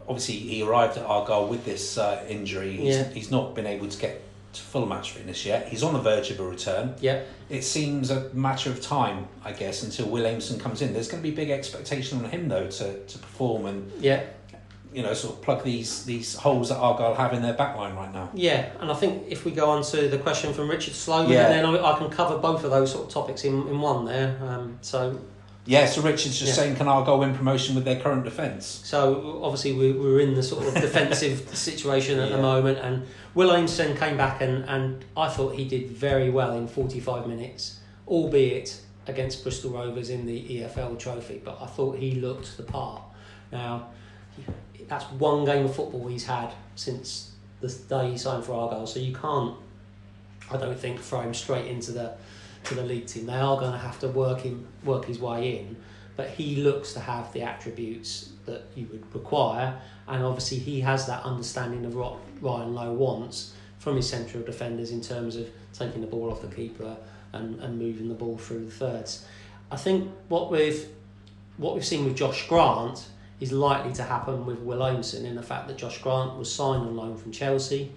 Obviously, 0.07 0.35
he 0.35 0.63
arrived 0.63 0.97
at 0.99 1.05
Argyle 1.07 1.47
with 1.49 1.65
this 1.65 1.97
uh, 1.99 2.23
injury. 2.29 2.77
He's, 2.77 2.95
Yeah. 2.97 3.09
he's 3.13 3.31
not 3.33 3.55
been 3.57 3.67
able 3.67 3.89
to 3.89 3.99
get 3.99 4.21
full 4.59 4.87
match 4.87 5.13
fitness 5.13 5.45
yet. 5.45 5.69
He's 5.69 5.83
on 5.83 5.93
the 5.95 6.01
verge 6.01 6.31
of 6.31 6.41
a 6.41 6.45
return. 6.45 6.95
yeah, 7.01 7.23
It 7.49 7.63
seems 7.63 8.11
a 8.11 8.31
matter 8.35 8.71
of 8.71 8.81
time, 8.81 9.29
I 9.45 9.53
guess, 9.53 9.83
until 9.83 10.07
Will 10.09 10.25
Aimson 10.25 10.59
comes 10.61 10.83
in. 10.83 10.93
There's 10.93 11.09
going 11.09 11.23
to 11.23 11.29
be 11.29 11.35
big 11.35 11.51
expectation 11.51 12.19
on 12.25 12.31
him 12.31 12.49
though 12.49 12.69
to, 12.69 13.05
to 13.05 13.19
perform 13.19 13.67
and 13.67 13.93
yeah. 14.01 14.23
you 14.93 15.03
know 15.03 15.13
sort 15.15 15.35
of 15.37 15.43
plug 15.43 15.65
these 15.65 16.05
these 16.05 16.35
holes 16.37 16.69
that 16.69 16.77
Argyle 16.77 17.15
have 17.15 17.33
in 17.33 17.43
their 17.43 17.55
backline 17.55 17.95
right 17.97 18.13
now. 18.13 18.31
Yeah, 18.35 18.71
and 18.81 18.91
I 18.91 18.95
think 18.95 19.25
if 19.29 19.45
we 19.45 19.51
go 19.51 19.71
on 19.71 19.83
to 19.85 20.09
the 20.09 20.19
question 20.19 20.53
from 20.55 20.69
Richard 20.71 20.95
Sloman, 20.95 21.33
Yeah. 21.33 21.49
then 21.49 21.65
I, 21.67 21.93
I 21.93 21.99
can 21.99 22.11
cover 22.11 22.39
both 22.39 22.65
of 22.65 22.71
those 22.71 22.93
sort 22.93 23.07
of 23.09 23.13
topics 23.13 23.45
in, 23.45 23.55
in 23.69 23.81
one 23.81 24.05
there. 24.05 24.39
Um, 24.43 24.79
so, 24.83 25.19
Yeah, 25.67 25.87
so 25.87 26.03
Richard's 26.03 26.39
just 26.39 26.49
Yeah. 26.51 26.63
saying, 26.65 26.77
can 26.77 26.89
Argyle 26.89 27.19
win 27.21 27.35
promotion 27.35 27.75
with 27.75 27.85
their 27.87 27.99
current 27.99 28.25
defence? 28.25 28.67
so 28.85 29.41
obviously 29.43 29.73
we, 29.73 29.93
we're 29.93 30.21
in 30.21 30.35
the 30.35 30.43
sort 30.43 30.67
of 30.67 30.75
defensive 30.89 31.49
situation 31.57 32.19
at 32.19 32.31
the 32.31 32.39
moment, 32.39 32.79
and 32.79 33.07
Will 33.35 33.51
Aimson 33.51 33.97
came 33.99 34.17
back 34.17 34.41
and, 34.43 34.65
and 34.69 35.05
I 35.17 35.29
thought 35.29 35.55
he 35.55 35.65
did 35.65 35.91
very 35.91 36.29
well 36.31 36.53
in 36.57 36.69
45 36.69 37.27
minutes, 37.27 37.79
albeit 38.07 38.79
against 39.07 39.43
Bristol 39.43 39.71
Rovers 39.71 40.11
in 40.11 40.27
the 40.27 40.41
EFL 40.61 40.99
trophy, 40.99 41.41
but 41.45 41.59
I 41.61 41.67
thought 41.67 41.97
he 41.99 42.13
looked 42.17 42.57
the 42.57 42.63
part. 42.63 43.03
Now, 43.53 43.89
that's 44.89 45.05
one 45.13 45.45
game 45.47 45.65
of 45.65 45.75
football 45.75 46.07
he's 46.09 46.27
had 46.27 46.53
since 46.75 47.33
the 47.61 47.69
day 47.89 48.11
he 48.11 48.19
signed 48.19 48.45
for 48.45 48.53
Argyle, 48.53 48.87
so 48.87 49.01
you 49.01 49.15
can't, 49.15 49.55
I 50.51 50.57
don't 50.59 50.79
think, 50.79 51.01
throw 51.01 51.21
him 51.21 51.33
straight 51.33 51.67
into 51.67 51.93
the 51.93 52.13
to 52.65 52.75
the 52.75 52.83
league 52.83 53.07
team. 53.07 53.27
They 53.27 53.35
are 53.35 53.59
going 53.59 53.73
to 53.73 53.79
have 53.79 53.99
to 54.01 54.09
work 54.09 54.41
him 54.41 54.67
work 54.85 55.05
his 55.05 55.19
way 55.19 55.59
in, 55.59 55.77
but 56.17 56.31
he 56.31 56.57
looks 56.57 56.93
to 56.95 57.01
have 57.01 57.33
the 57.33 57.43
attributes 57.43 58.31
that 58.47 58.65
you 58.75 58.87
would 58.93 59.15
require, 59.15 59.81
and 60.07 60.25
obviously 60.25 60.59
he 60.59 60.81
has 60.81 61.07
that 61.07 61.23
understanding 61.25 61.85
of 61.85 61.95
what 61.95 62.17
Ryan 62.41 62.75
Lowe 62.75 62.93
wants 62.93 63.55
from 63.79 63.97
his 63.97 64.09
central 64.09 64.43
defenders 64.43 64.91
in 64.91 65.01
terms 65.01 65.37
of 65.37 65.49
taking 65.73 66.01
the 66.01 66.07
ball 66.07 66.31
off 66.31 66.41
the 66.41 66.55
keeper 66.55 66.97
and, 67.33 67.61
and 67.61 67.79
moving 67.79 68.09
the 68.09 68.15
ball 68.15 68.39
through 68.39 68.65
the 68.65 68.71
thirds. 68.71 69.27
I 69.71 69.77
think 69.77 70.11
what 70.29 70.51
we've 70.51 70.89
what 71.57 71.75
we've 71.75 71.85
seen 71.85 72.05
with 72.05 72.17
Josh 72.17 72.49
Grant 72.49 73.07
is 73.41 73.53
likely 73.53 73.93
to 73.95 74.03
happen 74.03 74.47
with 74.47 74.59
Will 74.61 74.79
Aimson 74.79 75.25
in 75.25 75.37
the 75.37 75.43
fact 75.43 75.69
that 75.69 75.77
Josh 75.77 76.01
Grant 76.03 76.37
was 76.37 76.53
signed 76.53 76.83
on 76.83 76.97
loan 76.97 77.17
from 77.17 77.33
Chelsea. 77.33 77.93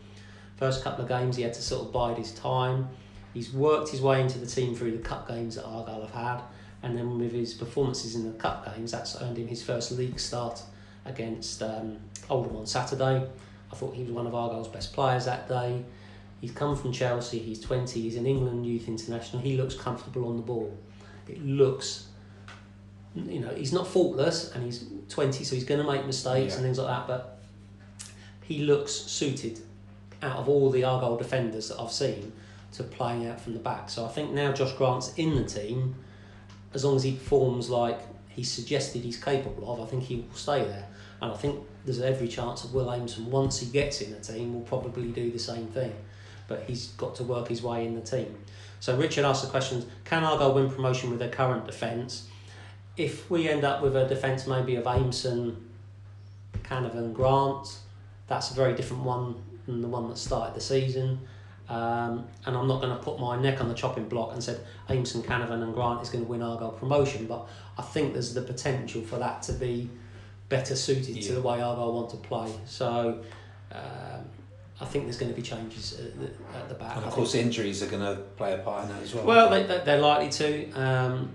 First 0.57 0.83
couple 0.83 1.03
of 1.03 1.09
games, 1.09 1.37
he 1.37 1.43
had 1.43 1.53
to 1.53 1.61
sort 1.61 1.85
of 1.85 1.93
bide 1.93 2.17
his 2.17 2.31
time. 2.33 2.89
He's 3.37 3.53
worked 3.53 3.89
his 3.89 4.01
way 4.01 4.19
into 4.19 4.39
the 4.39 4.47
team 4.47 4.73
through 4.73 4.93
the 4.97 5.03
cup 5.03 5.27
games 5.27 5.53
that 5.55 5.63
Argyle 5.63 6.01
have 6.01 6.09
had, 6.09 6.41
and 6.81 6.97
then 6.97 7.19
with 7.19 7.31
his 7.31 7.53
performances 7.53 8.15
in 8.15 8.25
the 8.25 8.35
cup 8.39 8.65
games, 8.65 8.91
that's 8.91 9.15
earned 9.21 9.37
him 9.37 9.47
his 9.47 9.61
first 9.61 9.91
league 9.91 10.19
start 10.19 10.59
against 11.05 11.61
um, 11.61 11.97
Oldham 12.31 12.55
on 12.55 12.65
Saturday. 12.65 13.27
I 13.71 13.75
thought 13.75 13.93
he 13.93 14.01
was 14.01 14.11
one 14.11 14.25
of 14.25 14.33
Argyle's 14.33 14.67
best 14.67 14.91
players 14.91 15.25
that 15.25 15.47
day. 15.47 15.83
He's 16.41 16.49
come 16.51 16.75
from 16.75 16.91
Chelsea, 16.91 17.37
he's 17.37 17.59
20, 17.59 18.01
he's 18.01 18.15
an 18.15 18.25
England 18.25 18.65
youth 18.65 18.87
international. 18.87 19.39
He 19.43 19.55
looks 19.55 19.75
comfortable 19.75 20.27
on 20.29 20.37
the 20.37 20.41
ball. 20.41 20.75
It 21.27 21.39
looks, 21.45 22.07
you 23.13 23.39
know, 23.39 23.53
he's 23.53 23.71
not 23.71 23.85
faultless 23.85 24.51
and 24.53 24.63
he's 24.63 24.83
20, 25.09 25.43
so 25.43 25.53
he's 25.53 25.63
going 25.63 25.85
to 25.85 25.91
make 25.91 26.07
mistakes 26.07 26.53
Yeah. 26.53 26.57
and 26.57 26.63
things 26.65 26.79
like 26.79 26.87
that, 26.87 27.05
but 27.07 27.39
he 28.41 28.63
looks 28.63 28.93
suited 28.93 29.59
out 30.23 30.37
of 30.37 30.49
all 30.49 30.71
the 30.71 30.83
Argyle 30.83 31.17
defenders 31.17 31.69
that 31.69 31.79
I've 31.79 31.91
seen 31.91 32.31
to 32.73 32.83
playing 32.83 33.27
out 33.27 33.39
from 33.39 33.53
the 33.53 33.59
back. 33.59 33.89
So 33.89 34.05
I 34.05 34.09
think 34.09 34.31
now 34.31 34.51
Josh 34.51 34.73
Grant's 34.73 35.13
in 35.15 35.35
the 35.35 35.43
team, 35.43 35.95
as 36.73 36.83
long 36.83 36.95
as 36.95 37.03
he 37.03 37.13
performs 37.13 37.69
like 37.69 37.99
he's 38.29 38.51
suggested 38.51 39.03
he's 39.03 39.21
capable 39.21 39.71
of, 39.71 39.81
I 39.81 39.85
think 39.85 40.03
he 40.03 40.17
will 40.17 40.35
stay 40.35 40.63
there. 40.63 40.87
And 41.21 41.31
I 41.31 41.35
think 41.35 41.59
there's 41.85 42.01
every 42.01 42.27
chance 42.27 42.61
that 42.61 42.73
Will 42.73 42.85
Aimson, 42.85 43.25
once 43.25 43.59
he 43.59 43.67
gets 43.67 44.01
in 44.01 44.11
the 44.11 44.19
team, 44.19 44.53
will 44.53 44.61
probably 44.61 45.09
do 45.09 45.31
the 45.31 45.39
same 45.39 45.67
thing. 45.67 45.93
But 46.47 46.63
he's 46.63 46.89
got 46.89 47.15
to 47.15 47.23
work 47.23 47.47
his 47.47 47.61
way 47.61 47.85
in 47.85 47.95
the 47.95 48.01
team. 48.01 48.35
So 48.79 48.95
Richard 48.95 49.25
asked 49.25 49.43
the 49.43 49.49
question, 49.49 49.85
can 50.05 50.23
Argyle 50.23 50.53
win 50.53 50.69
promotion 50.69 51.09
with 51.09 51.19
their 51.19 51.29
current 51.29 51.65
defence? 51.65 52.27
If 52.95 53.29
we 53.29 53.49
end 53.49 53.63
up 53.63 53.81
with 53.81 53.95
a 53.95 54.07
defence 54.07 54.45
maybe 54.45 54.75
of 54.75 54.85
Aimson, 54.85 55.55
Canavan, 56.63 57.13
Grant, 57.13 57.79
that's 58.27 58.51
a 58.51 58.53
very 58.53 58.75
different 58.75 59.03
one 59.03 59.41
than 59.65 59.81
the 59.81 59.87
one 59.87 60.07
that 60.09 60.17
started 60.17 60.55
the 60.55 60.61
season. 60.61 61.19
Um, 61.69 62.25
and 62.45 62.55
I'm 62.55 62.67
not 62.67 62.81
going 62.81 62.95
to 62.95 63.03
put 63.03 63.19
my 63.19 63.37
neck 63.39 63.59
on 63.59 63.67
the 63.67 63.73
chopping 63.73 64.07
block 64.07 64.31
and 64.33 64.41
said 64.41 64.61
Aimson, 64.89 65.21
Canavan, 65.23 65.63
and 65.63 65.73
Grant 65.73 66.01
is 66.01 66.09
going 66.09 66.23
to 66.23 66.29
win 66.29 66.41
Argyle 66.41 66.71
promotion, 66.71 67.25
but 67.25 67.45
I 67.77 67.81
think 67.81 68.13
there's 68.13 68.33
the 68.33 68.41
potential 68.41 69.01
for 69.01 69.17
that 69.19 69.41
to 69.43 69.53
be 69.53 69.89
better 70.47 70.75
suited 70.77 71.21
to 71.23 71.33
the 71.33 71.41
way 71.41 71.61
Argyle 71.61 71.91
want 71.93 72.09
to 72.11 72.17
play. 72.17 72.49
So 72.65 73.21
um, 73.73 74.25
I 74.79 74.85
think 74.85 75.05
there's 75.05 75.17
going 75.17 75.31
to 75.31 75.35
be 75.35 75.41
changes 75.41 75.99
at 75.99 76.17
the, 76.17 76.57
at 76.57 76.69
the 76.69 76.75
back. 76.75 76.95
And 76.95 77.03
I 77.03 77.07
of 77.07 77.13
think- 77.13 77.15
course, 77.15 77.35
injuries 77.35 77.83
are 77.83 77.87
going 77.87 78.15
to 78.15 78.21
play 78.37 78.53
a 78.53 78.59
part 78.59 78.83
in 78.85 78.89
that 78.95 79.03
as 79.03 79.13
well. 79.13 79.25
well, 79.25 79.49
they, 79.49 79.63
they, 79.63 79.81
they're 79.83 79.99
likely 80.01 80.29
to. 80.29 80.71
Um, 80.71 81.31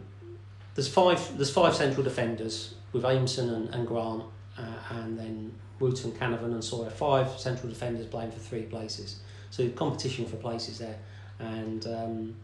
there's 0.75 0.89
five. 0.89 1.37
There's 1.37 1.51
five 1.51 1.75
central 1.75 2.03
defenders 2.03 2.75
with 2.93 3.03
Aimson 3.03 3.53
and, 3.55 3.69
and 3.75 3.87
Grant, 3.87 4.23
uh, 4.57 4.63
and 4.93 5.19
then 5.19 5.53
Wootton, 5.79 6.13
Canavan, 6.13 6.53
and 6.53 6.65
Sawyer. 6.65 6.89
Five 6.89 7.39
central 7.39 7.69
defenders 7.69 8.07
playing 8.07 8.31
for 8.31 8.39
three 8.39 8.63
places. 8.63 9.21
So 9.53 9.69
competition 9.69 10.25
for 10.25 10.37
places 10.37 10.79
there, 10.79 10.97
and 11.39 11.87
um, 11.87 12.35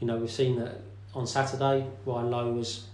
you 0.00 0.06
know 0.06 0.16
we've 0.16 0.30
seen 0.30 0.58
that 0.58 0.80
on 1.14 1.26
Saturday. 1.26 1.86
Ryan 2.06 2.30
Lowe 2.30 2.52
was 2.52 2.86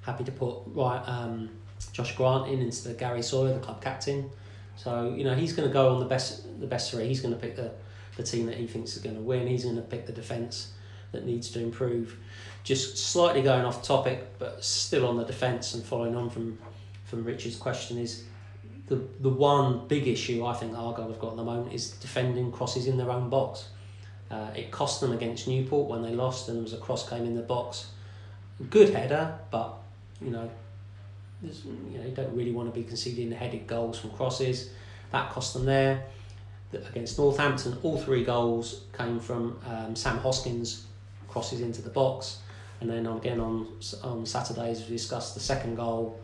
happy 0.00 0.24
to 0.24 0.32
put 0.32 0.60
right, 0.68 1.02
um, 1.06 1.50
Josh 1.92 2.16
Grant 2.16 2.48
in 2.48 2.62
instead 2.62 2.92
of 2.92 2.98
Gary 2.98 3.20
Sawyer, 3.20 3.52
the 3.52 3.60
club 3.60 3.82
captain. 3.82 4.30
So 4.76 5.14
you 5.14 5.24
know 5.24 5.34
he's 5.34 5.52
going 5.52 5.68
to 5.68 5.72
go 5.74 5.94
on 5.94 6.00
the 6.00 6.06
best 6.06 6.58
the 6.58 6.66
best 6.66 6.90
three. 6.90 7.06
He's 7.06 7.20
going 7.20 7.34
to 7.34 7.40
pick 7.40 7.54
the 7.54 7.70
the 8.16 8.22
team 8.22 8.46
that 8.46 8.56
he 8.56 8.66
thinks 8.66 8.96
is 8.96 9.02
going 9.02 9.16
to 9.16 9.22
win. 9.22 9.46
He's 9.46 9.64
going 9.64 9.76
to 9.76 9.82
pick 9.82 10.06
the 10.06 10.12
defence 10.12 10.72
that 11.12 11.26
needs 11.26 11.50
to 11.50 11.60
improve. 11.60 12.16
Just 12.62 12.96
slightly 12.96 13.42
going 13.42 13.66
off 13.66 13.82
topic, 13.82 14.38
but 14.38 14.64
still 14.64 15.06
on 15.06 15.18
the 15.18 15.24
defence 15.24 15.74
and 15.74 15.84
following 15.84 16.16
on 16.16 16.30
from 16.30 16.58
from 17.04 17.24
Richard's 17.24 17.56
question 17.56 17.98
is 17.98 18.24
the 18.86 18.96
the 19.20 19.30
one 19.30 19.86
big 19.88 20.06
issue 20.06 20.44
I 20.44 20.54
think 20.54 20.76
Argyle 20.76 21.08
have 21.08 21.18
got 21.18 21.30
at 21.32 21.36
the 21.36 21.44
moment 21.44 21.72
is 21.72 21.90
defending 21.92 22.52
crosses 22.52 22.86
in 22.86 22.96
their 22.96 23.10
own 23.10 23.28
box. 23.30 23.68
Uh, 24.30 24.48
it 24.56 24.70
cost 24.70 25.00
them 25.00 25.12
against 25.12 25.46
Newport 25.46 25.88
when 25.88 26.02
they 26.02 26.14
lost, 26.14 26.48
and 26.48 26.56
there 26.56 26.62
was 26.62 26.72
a 26.72 26.78
cross 26.78 27.08
came 27.08 27.24
in 27.24 27.34
the 27.34 27.42
box. 27.42 27.86
Good 28.70 28.94
header, 28.94 29.38
but 29.50 29.74
you 30.20 30.30
know, 30.30 30.50
you 31.42 31.98
know, 31.98 32.04
you 32.06 32.14
don't 32.14 32.34
really 32.34 32.52
want 32.52 32.72
to 32.72 32.78
be 32.80 32.86
conceding 32.86 33.30
the 33.30 33.36
headed 33.36 33.66
goals 33.66 33.98
from 33.98 34.10
crosses. 34.10 34.70
That 35.12 35.30
cost 35.30 35.54
them 35.54 35.64
there. 35.66 36.04
The- 36.70 36.86
Against 36.88 37.18
Northampton, 37.18 37.76
all 37.82 37.98
three 37.98 38.24
goals 38.24 38.82
came 38.96 39.20
from 39.20 39.58
um, 39.66 39.94
Sam 39.94 40.18
Hoskins 40.18 40.86
crosses 41.28 41.60
into 41.60 41.82
the 41.82 41.90
box, 41.90 42.38
and 42.80 42.88
then 42.90 43.06
on, 43.06 43.18
again 43.18 43.40
on 43.40 43.68
on 44.02 44.26
Saturday, 44.26 44.70
as 44.70 44.82
we 44.82 44.96
discussed, 44.96 45.34
the 45.34 45.40
second 45.40 45.76
goal 45.76 46.18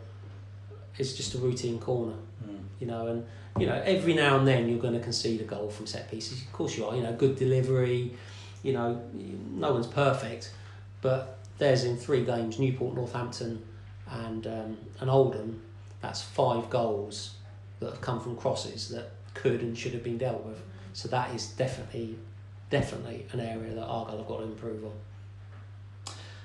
is 0.97 1.15
just 1.15 1.35
a 1.35 1.37
routine 1.37 1.79
corner. 1.79 2.15
Mm. 2.45 2.50
You 2.81 2.87
know, 2.87 3.07
and 3.07 3.25
you 3.59 3.67
know 3.67 3.81
every 3.85 4.13
now 4.13 4.37
and 4.37 4.45
then 4.45 4.67
you're 4.67 4.79
going 4.79 4.95
to 4.95 4.99
concede 4.99 5.39
a 5.39 5.45
goal 5.45 5.69
from 5.69 5.87
set 5.87 6.11
pieces. 6.11 6.41
Of 6.41 6.51
course 6.51 6.77
you 6.77 6.85
are. 6.85 6.95
You 6.95 7.03
know, 7.03 7.13
good 7.13 7.37
delivery. 7.37 8.15
You 8.63 8.73
know, 8.73 9.01
no 9.13 9.71
one's 9.71 9.87
perfect, 9.87 10.51
but 11.01 11.37
there's 11.57 11.83
in 11.83 11.95
three 11.95 12.25
games 12.25 12.59
Newport, 12.59 12.95
Northampton, 12.95 13.63
and 14.09 14.45
um, 14.47 14.77
and 14.99 15.09
Oldham. 15.09 15.61
That's 16.01 16.21
five 16.21 16.69
goals 16.69 17.35
that 17.79 17.91
have 17.91 18.01
come 18.01 18.19
from 18.19 18.35
crosses 18.35 18.89
that 18.89 19.11
could 19.33 19.61
and 19.61 19.77
should 19.77 19.93
have 19.93 20.03
been 20.03 20.17
dealt 20.17 20.43
with. 20.43 20.61
So 20.93 21.07
that 21.09 21.33
is 21.33 21.47
definitely, 21.51 22.17
definitely 22.69 23.25
an 23.31 23.39
area 23.39 23.73
that 23.75 23.83
Argyle 23.85 24.17
have 24.17 24.27
got 24.27 24.37
to 24.37 24.43
improve 24.43 24.83
on. 24.83 24.91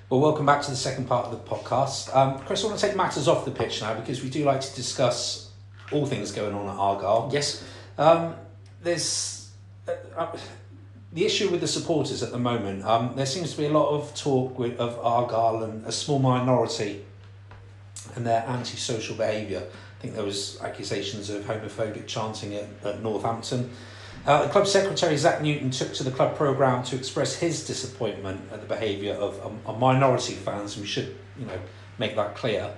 Well, 0.09 0.21
welcome 0.21 0.45
back 0.45 0.61
to 0.61 0.69
the 0.69 0.77
second 0.77 1.05
part 1.07 1.25
of 1.25 1.31
the 1.31 1.49
podcast. 1.49 2.15
Um, 2.15 2.39
Chris, 2.39 2.63
I 2.63 2.67
want 2.67 2.79
to 2.79 2.87
take 2.87 2.95
matters 2.95 3.27
off 3.27 3.43
the 3.43 3.51
pitch 3.51 3.81
now 3.81 3.93
because 3.93 4.23
we 4.23 4.29
do 4.29 4.45
like 4.45 4.61
to 4.61 4.73
discuss 4.73 5.46
all 5.91 6.05
things 6.05 6.31
going 6.31 6.53
on 6.53 6.67
at 6.67 6.75
Argyle. 6.75 7.29
Yes. 7.31 7.63
Um, 7.97 8.35
there's 8.81 9.51
uh, 9.87 9.93
uh, 10.15 10.37
the 11.13 11.25
issue 11.25 11.49
with 11.49 11.61
the 11.61 11.67
supporters 11.67 12.21
at 12.21 12.31
the 12.31 12.37
moment. 12.37 12.85
Um, 12.85 13.13
there 13.15 13.25
seems 13.25 13.51
to 13.51 13.57
be 13.57 13.65
a 13.65 13.71
lot 13.71 13.89
of 13.89 14.13
talk 14.15 14.59
with, 14.59 14.77
of 14.79 14.99
Argyle 14.99 15.63
and 15.63 15.85
a 15.85 15.91
small 15.91 16.19
minority 16.19 17.05
and 18.15 18.25
their 18.25 18.43
antisocial 18.47 19.15
behaviour. 19.15 19.63
I 19.97 20.01
think 20.01 20.13
there 20.13 20.23
was 20.23 20.61
accusations 20.61 21.29
of 21.29 21.43
homophobic 21.45 22.07
chanting 22.07 22.53
at, 22.53 22.67
at 22.83 23.01
Northampton. 23.01 23.71
Uh, 24.25 24.43
the 24.43 24.49
club 24.49 24.67
secretary 24.67 25.15
Zach 25.15 25.41
Newton 25.41 25.71
took 25.71 25.93
to 25.93 26.03
the 26.03 26.11
club 26.11 26.35
programme 26.35 26.83
to 26.83 26.95
express 26.95 27.35
his 27.35 27.65
disappointment 27.65 28.41
at 28.51 28.59
the 28.59 28.67
behaviour 28.67 29.13
of 29.13 29.39
a, 29.65 29.71
a 29.71 29.77
minority 29.77 30.33
of 30.33 30.39
fans, 30.39 30.75
and 30.75 30.83
we 30.83 30.87
should, 30.87 31.15
you 31.39 31.45
know, 31.45 31.59
make 31.97 32.15
that 32.15 32.35
clear. 32.35 32.73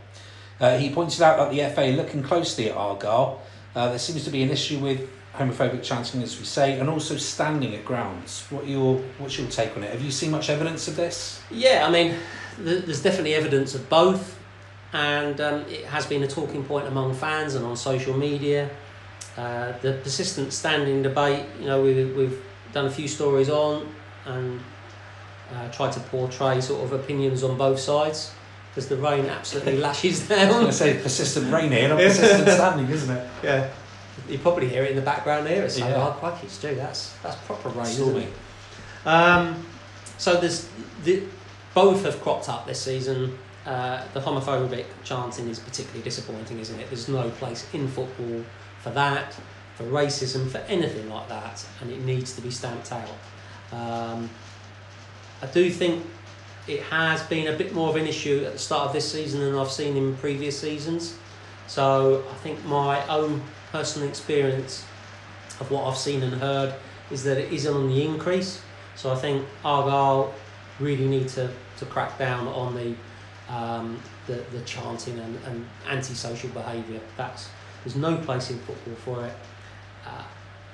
Uh, 0.59 0.77
he 0.77 0.89
pointed 0.89 1.21
out 1.21 1.37
that 1.37 1.55
the 1.55 1.73
FA 1.73 1.95
looking 1.95 2.21
closely 2.21 2.69
at 2.69 2.75
Argyle. 2.75 3.41
Uh, 3.75 3.89
there 3.89 3.99
seems 3.99 4.23
to 4.25 4.29
be 4.29 4.43
an 4.43 4.49
issue 4.49 4.79
with 4.79 5.09
homophobic 5.35 5.83
chanting, 5.83 6.21
as 6.21 6.37
we 6.37 6.45
say, 6.45 6.79
and 6.79 6.89
also 6.89 7.15
standing 7.15 7.75
at 7.75 7.85
grounds. 7.85 8.43
What 8.49 8.67
your 8.67 8.97
what's 9.19 9.37
your 9.37 9.47
take 9.47 9.75
on 9.77 9.83
it? 9.83 9.91
Have 9.91 10.01
you 10.01 10.11
seen 10.11 10.31
much 10.31 10.49
evidence 10.49 10.87
of 10.87 10.95
this? 10.95 11.41
Yeah, 11.49 11.85
I 11.87 11.91
mean, 11.91 12.15
th- 12.57 12.85
there's 12.85 13.01
definitely 13.01 13.35
evidence 13.35 13.73
of 13.75 13.87
both, 13.89 14.37
and 14.91 15.39
um, 15.39 15.61
it 15.69 15.85
has 15.85 16.05
been 16.05 16.23
a 16.23 16.27
talking 16.27 16.63
point 16.63 16.87
among 16.87 17.13
fans 17.13 17.55
and 17.55 17.65
on 17.65 17.77
social 17.77 18.17
media. 18.17 18.69
Uh, 19.37 19.71
the 19.81 19.93
persistent 20.03 20.51
standing 20.51 21.01
debate, 21.01 21.45
you 21.59 21.67
know, 21.67 21.81
we, 21.81 22.03
we've 22.05 22.43
done 22.73 22.87
a 22.87 22.91
few 22.91 23.07
stories 23.07 23.49
on 23.49 23.87
and 24.25 24.59
uh, 25.53 25.71
tried 25.71 25.93
to 25.93 25.99
portray 26.01 26.59
sort 26.59 26.83
of 26.83 26.91
opinions 26.91 27.43
on 27.43 27.57
both 27.57 27.79
sides 27.79 28.33
because 28.79 28.87
the 28.87 28.95
rain 28.95 29.25
absolutely 29.25 29.77
lashes 29.87 30.31
I 30.31 30.45
down. 30.45 30.65
to 30.65 30.71
say 30.71 30.97
persistent 31.01 31.51
rain 31.51 31.71
here, 31.71 31.89
not 31.89 31.97
persistent 31.97 32.47
standing, 32.47 32.89
isn't 32.89 33.15
it? 33.17 33.27
Yeah. 33.43 33.69
You 34.29 34.37
probably 34.39 34.69
hear 34.69 34.83
it 34.83 34.91
in 34.91 34.95
the 34.95 35.01
background 35.01 35.47
here. 35.47 35.63
It's 35.63 35.77
like, 35.79 35.89
Yeah. 35.89 36.07
oh, 36.07 36.11
crikey, 36.19 36.47
Stu, 36.47 36.75
that's, 36.75 37.13
that's 37.21 37.35
proper 37.45 37.69
rain, 37.69 37.87
isn't 37.87 38.17
it? 38.17 38.33
Um, 39.05 39.65
so 40.17 40.39
there's 40.39 40.69
the, 41.03 41.23
both 41.73 42.05
have 42.05 42.21
cropped 42.21 42.47
up 42.47 42.65
this 42.65 42.79
season. 42.81 43.37
Uh, 43.65 44.01
the 44.13 44.21
homophobic 44.21 44.85
chanting 45.03 45.49
is 45.49 45.59
particularly 45.59 46.03
disappointing, 46.03 46.59
isn't 46.59 46.79
it? 46.79 46.87
There's 46.89 47.09
no 47.09 47.29
place 47.31 47.67
in 47.73 47.87
football 47.89 48.43
for 48.81 48.91
that, 48.91 49.33
for 49.75 49.83
racism, 49.83 50.49
for 50.49 50.59
anything 50.69 51.09
like 51.09 51.27
that, 51.27 51.65
and 51.81 51.91
it 51.91 51.99
needs 52.01 52.33
to 52.35 52.41
be 52.41 52.49
stamped 52.51 52.91
out. 52.93 53.09
Um, 53.73 54.29
I 55.41 55.47
do 55.47 55.69
think 55.69 56.05
it 56.69 56.83
has 56.83 57.23
been 57.23 57.47
a 57.47 57.57
bit 57.57 57.73
more 57.73 57.89
of 57.89 57.95
an 57.95 58.05
issue 58.05 58.43
at 58.45 58.53
the 58.53 58.59
start 58.59 58.87
of 58.87 58.93
this 58.93 59.11
season 59.11 59.39
than 59.39 59.55
I've 59.55 59.71
seen 59.71 59.97
in 59.97 60.15
previous 60.17 60.59
seasons. 60.59 61.17
So 61.65 62.23
I 62.31 62.35
think 62.35 62.63
my 62.65 63.05
own 63.07 63.41
personal 63.71 64.07
experience 64.07 64.85
of 65.59 65.71
what 65.71 65.85
I've 65.85 65.97
seen 65.97 66.21
and 66.21 66.33
heard 66.35 66.75
is 67.09 67.23
that 67.23 67.39
it 67.39 67.51
is 67.51 67.65
on 67.65 67.89
the 67.89 68.05
increase. 68.05 68.61
So 68.95 69.11
I 69.11 69.15
think 69.15 69.47
Argyle 69.65 70.31
really 70.79 71.07
need 71.07 71.27
to, 71.29 71.49
to 71.77 71.85
crack 71.85 72.19
down 72.19 72.47
on 72.47 72.75
the 72.75 72.95
um, 73.49 73.99
the, 74.27 74.43
the 74.51 74.61
chanting 74.61 75.17
and, 75.17 75.35
and 75.47 75.65
antisocial 75.87 76.49
behaviour. 76.51 76.99
That's 77.17 77.49
there's 77.83 77.95
no 77.95 78.17
place 78.17 78.51
in 78.51 78.59
football 78.59 78.93
for 78.95 79.25
it. 79.25 79.33
Uh, 80.05 80.23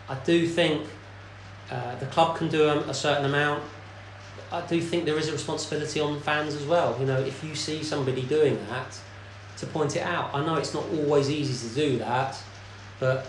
I 0.10 0.15
do 0.25 0.45
think 0.45 0.86
uh, 1.71 1.95
the 1.95 2.05
club 2.08 2.36
can 2.38 2.49
do 2.49 2.67
a, 2.67 2.79
a 2.79 2.93
certain 2.93 3.23
amount. 3.23 3.63
I 4.51 4.62
do 4.62 4.79
think 4.81 5.05
there 5.05 5.17
is 5.17 5.27
a 5.27 5.31
responsibility 5.31 5.99
on 5.99 6.19
fans 6.21 6.53
as 6.55 6.65
well. 6.65 6.95
You 6.99 7.05
know, 7.05 7.19
if 7.19 7.43
you 7.43 7.55
see 7.55 7.84
somebody 7.84 8.21
doing 8.23 8.58
that, 8.69 8.99
to 9.58 9.65
point 9.67 9.95
it 9.95 10.03
out. 10.03 10.34
I 10.34 10.45
know 10.45 10.55
it's 10.55 10.73
not 10.73 10.84
always 10.91 11.29
easy 11.29 11.69
to 11.69 11.75
do 11.75 11.97
that, 11.99 12.38
but 12.99 13.25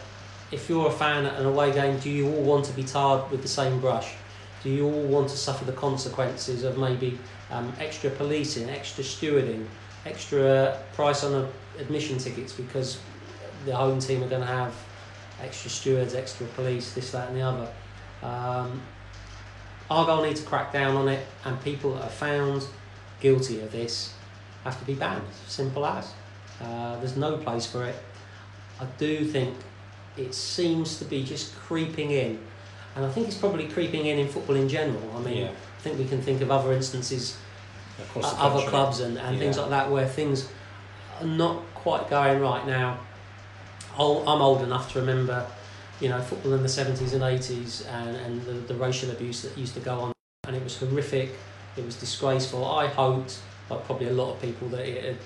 if 0.51 0.69
you're 0.69 0.89
a 0.89 0.93
fan 0.93 1.27
at 1.27 1.39
an 1.39 1.47
away 1.47 1.73
game, 1.73 1.99
do 1.99 2.11
you 2.11 2.29
all 2.29 2.43
want 2.43 2.65
to 2.67 2.73
be 2.73 2.83
tarred 2.83 3.31
with 3.31 3.43
the 3.43 3.49
same 3.49 3.81
brush? 3.81 4.15
Do 4.63 4.71
you 4.71 4.87
all 4.87 5.03
want 5.03 5.29
to 5.31 5.37
suffer 5.37 5.65
the 5.65 5.73
consequences 5.73 6.65
of 6.65 6.79
maybe 6.79 7.19
um, 7.51 7.73
extra 7.79 8.11
policing, 8.11 8.69
extra 8.69 9.05
stewarding, 9.05 9.67
extra 10.05 10.81
price 10.95 11.23
on 11.25 11.35
a, 11.35 11.49
admission 11.81 12.19
tickets 12.19 12.53
because 12.53 12.99
the 13.65 13.75
home 13.75 13.99
team 13.99 14.23
are 14.23 14.29
going 14.29 14.41
to 14.41 14.47
have 14.47 14.75
extra 15.43 15.71
stewards, 15.71 16.15
extra 16.15 16.47
police, 16.49 16.93
this, 16.95 17.13
that, 17.13 17.29
and 17.29 17.37
the 17.37 17.43
other? 17.43 17.69
Um, 18.23 18.83
Argyle 19.91 20.23
need 20.23 20.37
to 20.37 20.43
crack 20.45 20.73
down 20.73 20.97
on 20.97 21.09
it, 21.09 21.27
and 21.45 21.63
people 21.63 21.95
that 21.95 22.05
are 22.05 22.11
found 22.11 22.67
guilty 23.21 23.61
of 23.61 23.73
this 23.73 24.13
have 24.65 24.79
to 24.79 24.85
be 24.85 24.95
banned. 24.95 25.23
Simple 25.47 25.87
as. 25.87 26.13
Uh, 26.61 26.99
there's 26.99 27.17
no 27.17 27.37
place 27.37 27.67
for 27.67 27.85
it. 27.85 27.97
I 28.81 28.87
do 28.99 29.25
think 29.25 29.55
it 30.17 30.35
seems 30.35 30.99
to 30.99 31.05
be 31.05 31.23
just 31.23 31.55
creeping 31.57 32.11
in, 32.11 32.39
and 32.95 33.05
I 33.05 33.11
think 33.11 33.29
it's 33.29 33.37
probably 33.37 33.69
creeping 33.69 34.07
in 34.07 34.19
in 34.19 34.29
football 34.29 34.57
in 34.57 34.69
general. 34.69 35.03
I 35.17 35.21
mean, 35.21 35.39
Yeah. 35.39 35.51
I 35.51 35.81
think 35.89 35.99
we 35.99 36.07
can 36.07 36.21
think 36.21 36.41
of 36.41 36.51
other 36.51 36.73
instances, 36.73 37.37
Across 38.03 38.35
uh, 38.35 38.37
other 38.39 38.69
clubs 38.69 39.01
and, 39.01 39.17
and 39.19 39.39
things 39.39 39.57
like 39.57 39.71
that 39.71 39.91
where 39.91 40.07
things 40.09 40.49
are 41.21 41.27
not 41.27 41.63
quite 41.75 42.11
going 42.11 42.41
right 42.41 42.67
now. 42.67 42.99
I'm 43.99 44.43
old 44.43 44.63
enough 44.63 44.93
to 44.93 45.01
remember, 45.01 45.47
you 46.01 46.09
know, 46.09 46.21
football 46.21 46.53
in 46.55 46.63
the 46.63 46.69
70s 46.69 47.13
and 47.13 47.23
80s 47.23 47.87
and, 47.89 48.17
and 48.17 48.43
the, 48.43 48.53
the 48.53 48.75
racial 48.75 49.11
abuse 49.11 49.43
that 49.43 49.57
used 49.57 49.75
to 49.75 49.81
go 49.81 50.01
on, 50.01 50.13
and 50.47 50.57
it 50.57 50.63
was 50.63 50.77
horrific. 50.79 51.31
It 51.77 51.85
was 51.85 51.97
disgraceful. 51.97 52.65
I 52.65 52.89
hoped, 52.89 53.39
like 53.71 53.85
probably 53.85 54.09
a 54.09 54.13
lot 54.13 54.35
of 54.35 54.43
people, 54.43 54.69
that 54.69 54.87
it 54.87 55.05
had 55.05 55.19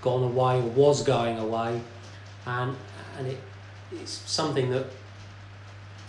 gone 0.00 0.22
away 0.22 0.58
or 0.58 0.68
was 0.68 1.02
going 1.02 1.38
away, 1.38 1.80
and 2.46 2.76
and 3.18 3.26
it, 3.26 3.38
it's 3.92 4.10
something 4.10 4.70
that 4.70 4.86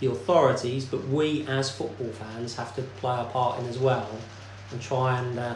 the 0.00 0.06
authorities, 0.06 0.84
but 0.84 1.06
we 1.08 1.46
as 1.46 1.70
football 1.70 2.10
fans 2.12 2.56
have 2.56 2.74
to 2.76 2.82
play 2.82 3.12
our 3.12 3.26
part 3.26 3.60
in 3.60 3.66
as 3.66 3.78
well, 3.78 4.10
and 4.70 4.80
try 4.80 5.18
and 5.18 5.38
uh, 5.38 5.54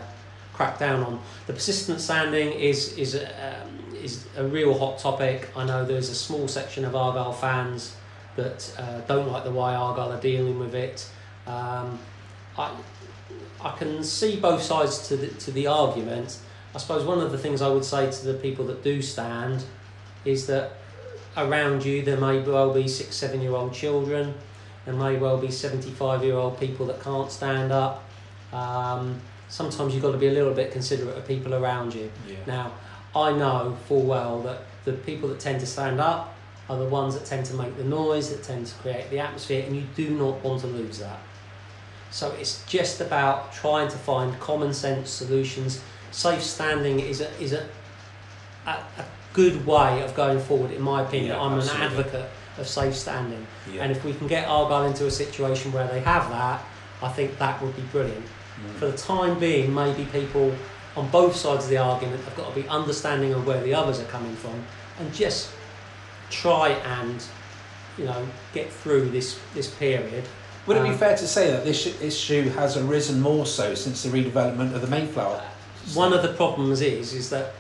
crack 0.53 0.79
down 0.79 1.03
on. 1.03 1.21
The 1.47 1.55
persistent 1.55 2.01
standing 2.01 2.53
is 2.53 2.97
is 2.99 3.14
um, 3.14 3.95
is 3.95 4.27
a 4.37 4.45
real 4.45 4.79
hot 4.79 4.99
topic. 4.99 5.49
I 5.57 5.64
know 5.64 5.85
there's 5.85 6.11
a 6.11 6.14
small 6.14 6.47
section 6.47 6.85
of 6.85 6.95
Argyle 6.95 7.33
fans 7.33 7.97
that 8.38 8.74
uh, 8.79 9.01
don't 9.03 9.31
like 9.31 9.44
the 9.44 9.51
way 9.51 9.74
Argyle 9.74 10.12
are 10.12 10.20
dealing 10.20 10.59
with 10.59 10.74
it. 10.74 11.09
Um, 11.46 11.98
I 12.57 12.70
I 13.61 13.77
can 13.77 14.05
see 14.05 14.37
both 14.37 14.62
sides 14.62 15.09
to 15.09 15.16
the, 15.16 15.27
to 15.27 15.51
the 15.51 15.66
argument. 15.66 16.38
I 16.74 16.79
suppose 16.79 17.05
one 17.05 17.20
of 17.20 17.33
the 17.33 17.38
things 17.38 17.61
I 17.61 17.68
would 17.68 17.85
say 17.85 18.11
to 18.11 18.27
the 18.27 18.35
people 18.35 18.64
that 18.66 18.85
do 18.85 19.03
stand 19.03 19.64
is 20.24 20.46
that 20.46 20.74
around 21.37 21.85
you 21.85 22.03
there 22.03 22.16
may 22.16 22.40
well 22.40 22.72
be 22.72 22.87
six, 22.87 23.16
seven 23.16 23.40
year 23.40 23.53
old 23.53 23.74
children, 23.74 24.35
there 24.85 24.94
may 24.94 25.16
well 25.16 25.38
be 25.38 25.51
75 25.51 26.22
year 26.22 26.35
old 26.35 26.59
people 26.61 26.87
that 26.87 27.03
can't 27.03 27.31
stand 27.33 27.72
up. 27.72 28.05
Um, 28.53 29.20
sometimes 29.48 29.92
you've 29.92 30.03
got 30.03 30.12
to 30.12 30.18
be 30.18 30.29
a 30.29 30.33
little 30.33 30.55
bit 30.55 30.70
considerate 30.70 31.16
of 31.18 31.27
people 31.27 31.55
around 31.55 31.94
you. 31.94 32.11
Yeah. 32.29 32.37
Now, 32.46 32.72
I 33.14 33.33
know 33.33 33.77
full 33.87 34.03
well 34.03 34.40
that 34.42 34.62
the 34.85 34.92
people 34.92 35.29
that 35.31 35.40
tend 35.40 35.61
to 35.61 35.66
stand 35.66 36.01
up 36.01 36.38
are 36.68 36.78
the 36.78 36.85
ones 36.85 37.14
that 37.14 37.24
tend 37.24 37.46
to 37.46 37.54
make 37.54 37.76
the 37.76 37.85
noise, 37.85 38.31
that 38.31 38.42
tend 38.42 38.66
to 38.66 38.74
create 38.76 39.09
the 39.11 39.18
atmosphere, 39.18 39.64
and 39.66 39.74
you 39.74 39.85
do 39.96 40.11
not 40.11 40.42
want 40.44 40.61
to 40.61 40.66
lose 40.66 40.98
that. 40.98 41.18
So 42.11 42.33
it's 42.33 42.64
just 42.66 43.00
about 43.00 43.52
trying 43.52 43.88
to 43.88 43.96
find 43.96 44.38
common 44.40 44.72
sense 44.74 45.11
solutions. 45.11 45.81
Safe 46.11 46.42
standing 46.42 47.00
is 47.00 47.20
a 47.20 47.31
is 47.40 47.52
a 47.52 47.68
a, 48.66 48.70
a 48.70 49.04
good 49.33 49.66
way 49.66 50.02
of 50.02 50.14
going 50.14 50.40
forward, 50.40 50.70
in 50.72 50.83
my 50.83 51.02
opinion. 51.02 51.37
Yeah, 51.37 51.40
I'm 51.40 51.59
absolutely. 51.59 51.87
an 51.87 51.92
advocate 51.92 52.31
of 52.59 52.66
safe 52.66 52.94
standing, 52.96 53.46
Yeah. 53.72 53.83
and 53.83 53.92
if 53.92 54.04
we 54.04 54.12
can 54.12 54.26
get 54.26 54.48
Argyle 54.48 54.87
into 54.87 55.07
a 55.07 55.11
situation 55.11 55.72
where 55.72 55.87
they 55.87 56.00
have 56.00 56.28
that, 56.31 56.64
I 57.02 57.09
think 57.09 57.38
that 57.38 57.62
would 57.62 57.76
be 57.76 57.83
brilliant. 57.92 58.24
Mm. 58.24 58.74
For 58.78 58.87
the 58.87 58.96
time 58.96 59.38
being, 59.38 59.72
maybe 59.72 60.04
people 60.07 60.52
on 60.96 61.09
both 61.11 61.37
sides 61.37 61.64
of 61.64 61.70
the 61.70 61.76
argument 61.78 62.24
have 62.24 62.37
got 62.37 62.52
to 62.52 62.61
be 62.61 62.66
understanding 62.68 63.33
of 63.33 63.46
where 63.46 63.62
the 63.62 63.74
others 63.74 64.00
are 64.00 64.07
coming 64.07 64.35
from, 64.35 64.64
and 64.98 65.14
just 65.14 65.50
try 66.31 66.69
and 66.71 67.23
you 67.97 68.05
know 68.05 68.27
get 68.55 68.71
through 68.73 69.11
this 69.11 69.38
this 69.55 69.69
period. 69.69 70.25
Would 70.67 70.77
it 70.77 70.83
be 70.83 70.91
Um, 70.91 70.99
fair 70.99 71.17
to 71.17 71.27
say 71.27 71.51
that 71.51 71.64
this 71.64 71.87
issue 72.03 72.51
has 72.51 72.77
arisen 72.77 73.21
more 73.21 73.47
so 73.47 73.75
since 73.75 74.03
the 74.03 74.11
redevelopment 74.11 74.75
of 74.75 74.83
the 74.83 74.87
Mayflower? 74.87 75.43
One 75.95 76.12
of 76.12 76.23
the 76.23 76.35
problems 76.35 76.81
is 76.83 77.14
is 77.14 77.31
that 77.31 77.55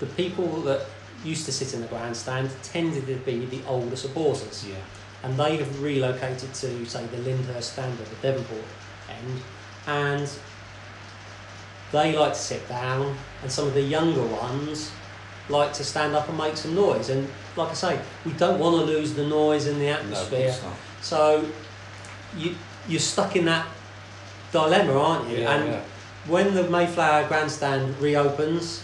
the 0.00 0.06
people 0.06 0.60
that 0.62 0.82
used 1.24 1.46
to 1.46 1.52
sit 1.52 1.72
in 1.72 1.80
the 1.80 1.86
grandstand 1.86 2.50
tended 2.62 3.06
to 3.06 3.14
be 3.16 3.46
the 3.46 3.60
older 3.66 3.96
supporters, 3.96 4.64
Yeah. 4.68 4.74
and 5.22 5.38
they 5.38 5.56
have 5.56 5.82
relocated 5.82 6.52
to 6.52 6.84
say 6.86 7.06
the 7.06 7.16
Lyndhurst 7.16 7.72
stand 7.72 7.98
or 7.98 8.04
the 8.04 8.16
Devonport 8.20 8.64
end, 9.08 9.40
and 9.86 10.28
they 11.92 12.12
like 12.16 12.32
to 12.34 12.38
sit 12.38 12.68
down, 12.68 13.16
and 13.42 13.50
some 13.50 13.66
of 13.66 13.74
the 13.74 13.80
younger 13.80 14.22
ones 14.26 14.90
like 15.48 15.72
to 15.74 15.84
stand 15.84 16.14
up 16.14 16.28
and 16.28 16.38
make 16.38 16.56
some 16.56 16.74
noise. 16.74 17.10
And 17.10 17.28
like 17.56 17.70
I 17.70 17.74
say, 17.74 18.00
we 18.24 18.32
don't 18.32 18.58
want 18.58 18.76
to 18.76 18.84
lose 18.84 19.14
the 19.14 19.26
noise 19.26 19.66
in 19.66 19.78
the 19.78 19.88
atmosphere. 19.88 20.54
not. 20.62 20.76
So 21.00 21.48
you 22.36 22.54
you're 22.88 23.00
stuck 23.00 23.36
in 23.36 23.44
that 23.46 23.66
dilemma, 24.52 24.98
aren't 24.98 25.30
you? 25.30 25.38
Yeah, 25.38 25.54
and 25.54 25.72
yeah. 25.72 25.80
when 26.26 26.54
the 26.54 26.68
Mayflower 26.68 27.26
grandstand 27.28 27.98
reopens, 27.98 28.82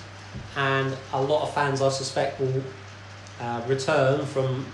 and 0.56 0.96
a 1.12 1.22
lot 1.22 1.42
of 1.42 1.54
fans, 1.54 1.82
I 1.82 1.88
suspect, 1.88 2.40
will 2.40 2.62
uh, 3.40 3.62
return 3.66 4.24
from, 4.26 4.66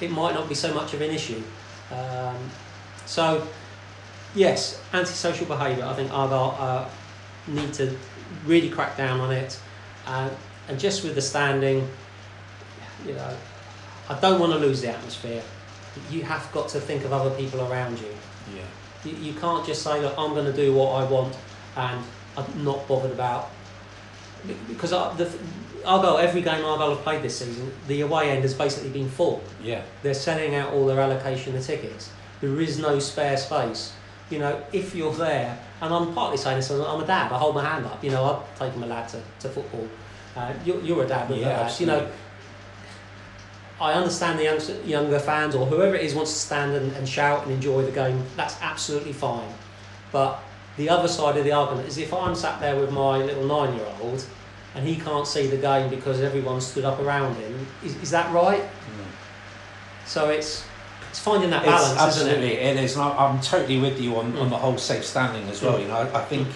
it 0.00 0.10
might 0.10 0.34
not 0.34 0.48
be 0.48 0.54
so 0.54 0.72
much 0.74 0.94
of 0.94 1.00
an 1.00 1.10
issue. 1.10 1.42
Um, 1.90 2.36
so, 3.06 3.46
yes, 4.34 4.80
antisocial 4.92 5.46
behaviour. 5.46 5.84
I 5.84 5.94
think 5.94 6.12
Argyle 6.12 6.56
uh, 6.58 6.88
need 7.46 7.72
to 7.74 7.96
really 8.44 8.68
crack 8.68 8.96
down 8.96 9.20
on 9.20 9.32
it, 9.32 9.58
uh, 10.06 10.30
and 10.68 10.78
just 10.78 11.04
with 11.04 11.14
the 11.14 11.22
standing, 11.22 11.88
you 13.06 13.14
know, 13.14 13.36
I 14.08 14.18
don't 14.20 14.40
want 14.40 14.52
to 14.52 14.58
lose 14.58 14.82
the 14.82 14.90
atmosphere. 14.90 15.42
You 16.10 16.22
have 16.22 16.50
got 16.52 16.68
to 16.70 16.80
think 16.80 17.04
of 17.04 17.12
other 17.12 17.30
people 17.36 17.60
around 17.70 17.98
you. 17.98 18.14
Yeah. 18.54 18.62
You, 19.04 19.16
you 19.16 19.34
can't 19.34 19.66
just 19.66 19.82
say, 19.82 20.00
look, 20.00 20.14
I'm 20.18 20.34
going 20.34 20.46
to 20.46 20.52
do 20.52 20.74
what 20.74 20.92
I 20.92 21.04
want 21.04 21.36
and 21.76 22.04
I'm 22.36 22.64
not 22.64 22.86
bothered 22.86 23.12
about. 23.12 23.50
Because 24.68 24.92
I, 24.92 25.14
the, 25.14 25.32
Argyle, 25.84 26.18
every 26.18 26.42
game 26.42 26.64
Argyle 26.64 26.90
have 26.90 26.98
ever 26.98 27.02
played 27.02 27.22
this 27.22 27.38
season, 27.38 27.72
the 27.88 28.02
away 28.02 28.30
end 28.30 28.42
has 28.42 28.54
basically 28.54 28.90
been 28.90 29.08
full. 29.08 29.42
Yeah. 29.62 29.82
They're 30.02 30.14
selling 30.14 30.54
out 30.54 30.72
all 30.72 30.86
their 30.86 31.00
allocation 31.00 31.56
of 31.56 31.64
tickets. 31.64 32.10
There 32.40 32.60
is 32.60 32.78
no 32.78 32.98
spare 32.98 33.36
space. 33.36 33.92
You 34.30 34.40
know, 34.40 34.62
if 34.72 34.94
you're 34.94 35.14
there, 35.14 35.58
and 35.80 35.94
I'm 35.94 36.12
partly 36.12 36.36
saying 36.36 36.56
this, 36.56 36.70
I'm 36.70 37.00
a 37.00 37.06
dad, 37.06 37.32
I 37.32 37.38
hold 37.38 37.54
my 37.54 37.64
hand 37.64 37.86
up. 37.86 38.02
You 38.02 38.10
know, 38.10 38.24
I've 38.24 38.58
taken 38.58 38.80
my 38.80 38.86
lad 38.86 39.08
to, 39.10 39.22
to 39.40 39.48
football. 39.48 39.88
Uh, 40.36 40.52
you're, 40.64 40.80
you're 40.82 41.04
a 41.04 41.06
dad 41.08 41.30
Yeah, 41.30 41.60
lad. 41.62 41.80
You 41.80 41.86
know. 41.86 42.08
I 43.80 43.92
understand 43.92 44.38
the 44.38 44.44
young, 44.44 44.60
younger 44.86 45.18
fans 45.18 45.54
or 45.54 45.66
whoever 45.66 45.94
it 45.94 46.02
is 46.02 46.14
wants 46.14 46.32
to 46.32 46.38
stand 46.38 46.74
and, 46.74 46.92
and 46.92 47.06
shout 47.08 47.42
and 47.44 47.52
enjoy 47.52 47.82
the 47.84 47.92
game. 47.92 48.22
That's 48.36 48.56
absolutely 48.62 49.12
fine. 49.12 49.48
But 50.12 50.38
the 50.78 50.88
other 50.88 51.08
side 51.08 51.36
of 51.36 51.44
the 51.44 51.52
argument 51.52 51.88
is 51.88 51.98
if 51.98 52.12
I'm 52.14 52.34
sat 52.34 52.58
there 52.60 52.76
with 52.76 52.90
my 52.90 53.18
little 53.18 53.44
nine-year-old 53.44 54.24
and 54.74 54.86
he 54.86 54.96
can't 54.96 55.26
see 55.26 55.46
the 55.46 55.58
game 55.58 55.90
because 55.90 56.20
everyone 56.20 56.60
stood 56.62 56.84
up 56.86 56.98
around 57.00 57.34
him, 57.36 57.66
is, 57.84 57.96
is 57.96 58.10
that 58.10 58.32
right? 58.32 58.62
So 60.06 60.30
it's 60.30 60.64
it's 61.10 61.18
finding 61.18 61.50
that 61.50 61.64
balance, 61.64 61.92
it's 61.92 62.16
isn't 62.16 62.28
absolutely 62.28 62.54
it? 62.58 62.76
it 62.76 62.84
is. 62.84 62.94
And 62.94 63.02
I'm 63.04 63.40
totally 63.40 63.80
with 63.80 64.00
you 64.00 64.16
on, 64.16 64.36
on 64.38 64.46
Mm. 64.46 64.50
the 64.50 64.56
whole 64.56 64.78
safe 64.78 65.04
standing 65.04 65.48
as 65.48 65.60
well. 65.62 65.78
Mm. 65.78 65.82
You 65.82 65.88
know, 65.88 65.96
I, 65.96 66.20
I 66.20 66.24
think 66.24 66.46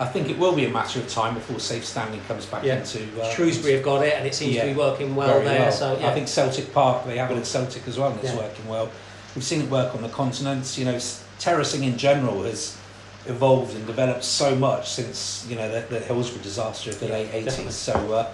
I 0.00 0.06
think 0.06 0.30
it 0.30 0.38
will 0.38 0.54
be 0.56 0.64
a 0.64 0.70
matter 0.70 0.98
of 0.98 1.08
time 1.10 1.34
before 1.34 1.60
safe 1.60 1.84
standing 1.84 2.22
comes 2.22 2.46
back 2.46 2.64
Yeah. 2.64 2.78
into 2.78 3.00
uh, 3.20 3.28
Shrewsbury 3.34 3.74
have 3.74 3.82
got 3.82 4.02
it, 4.02 4.14
and 4.14 4.26
it 4.26 4.34
seems 4.34 4.56
to 4.56 4.64
be 4.64 4.72
working 4.72 5.14
well 5.14 5.40
there. 5.42 5.60
well. 5.60 5.72
So 5.72 5.98
yeah. 6.00 6.08
I 6.08 6.14
think 6.14 6.26
Celtic 6.26 6.72
Park 6.72 7.04
they 7.04 7.18
have 7.18 7.30
it 7.30 7.36
at 7.36 7.46
Celtic 7.46 7.86
as 7.86 7.98
well, 7.98 8.10
and 8.10 8.18
it's 8.20 8.32
Yeah. 8.32 8.38
working 8.38 8.66
well. 8.66 8.88
We've 9.34 9.44
seen 9.44 9.60
it 9.60 9.68
work 9.70 9.94
on 9.94 10.00
the 10.00 10.08
continents. 10.08 10.78
You 10.78 10.86
know, 10.86 10.98
terracing 11.38 11.84
in 11.84 11.98
general 11.98 12.42
has 12.44 12.78
evolved 13.26 13.76
and 13.76 13.86
developed 13.86 14.24
so 14.24 14.54
much 14.54 14.88
since 14.88 15.44
you 15.50 15.54
know 15.56 15.70
the, 15.70 15.82
the 15.94 16.00
Hillsborough 16.00 16.42
disaster 16.42 16.88
of 16.88 16.98
the 16.98 17.06
Yeah, 17.06 17.12
late 17.12 17.34
eighties. 17.34 17.74
So 17.74 17.92
uh, 18.14 18.26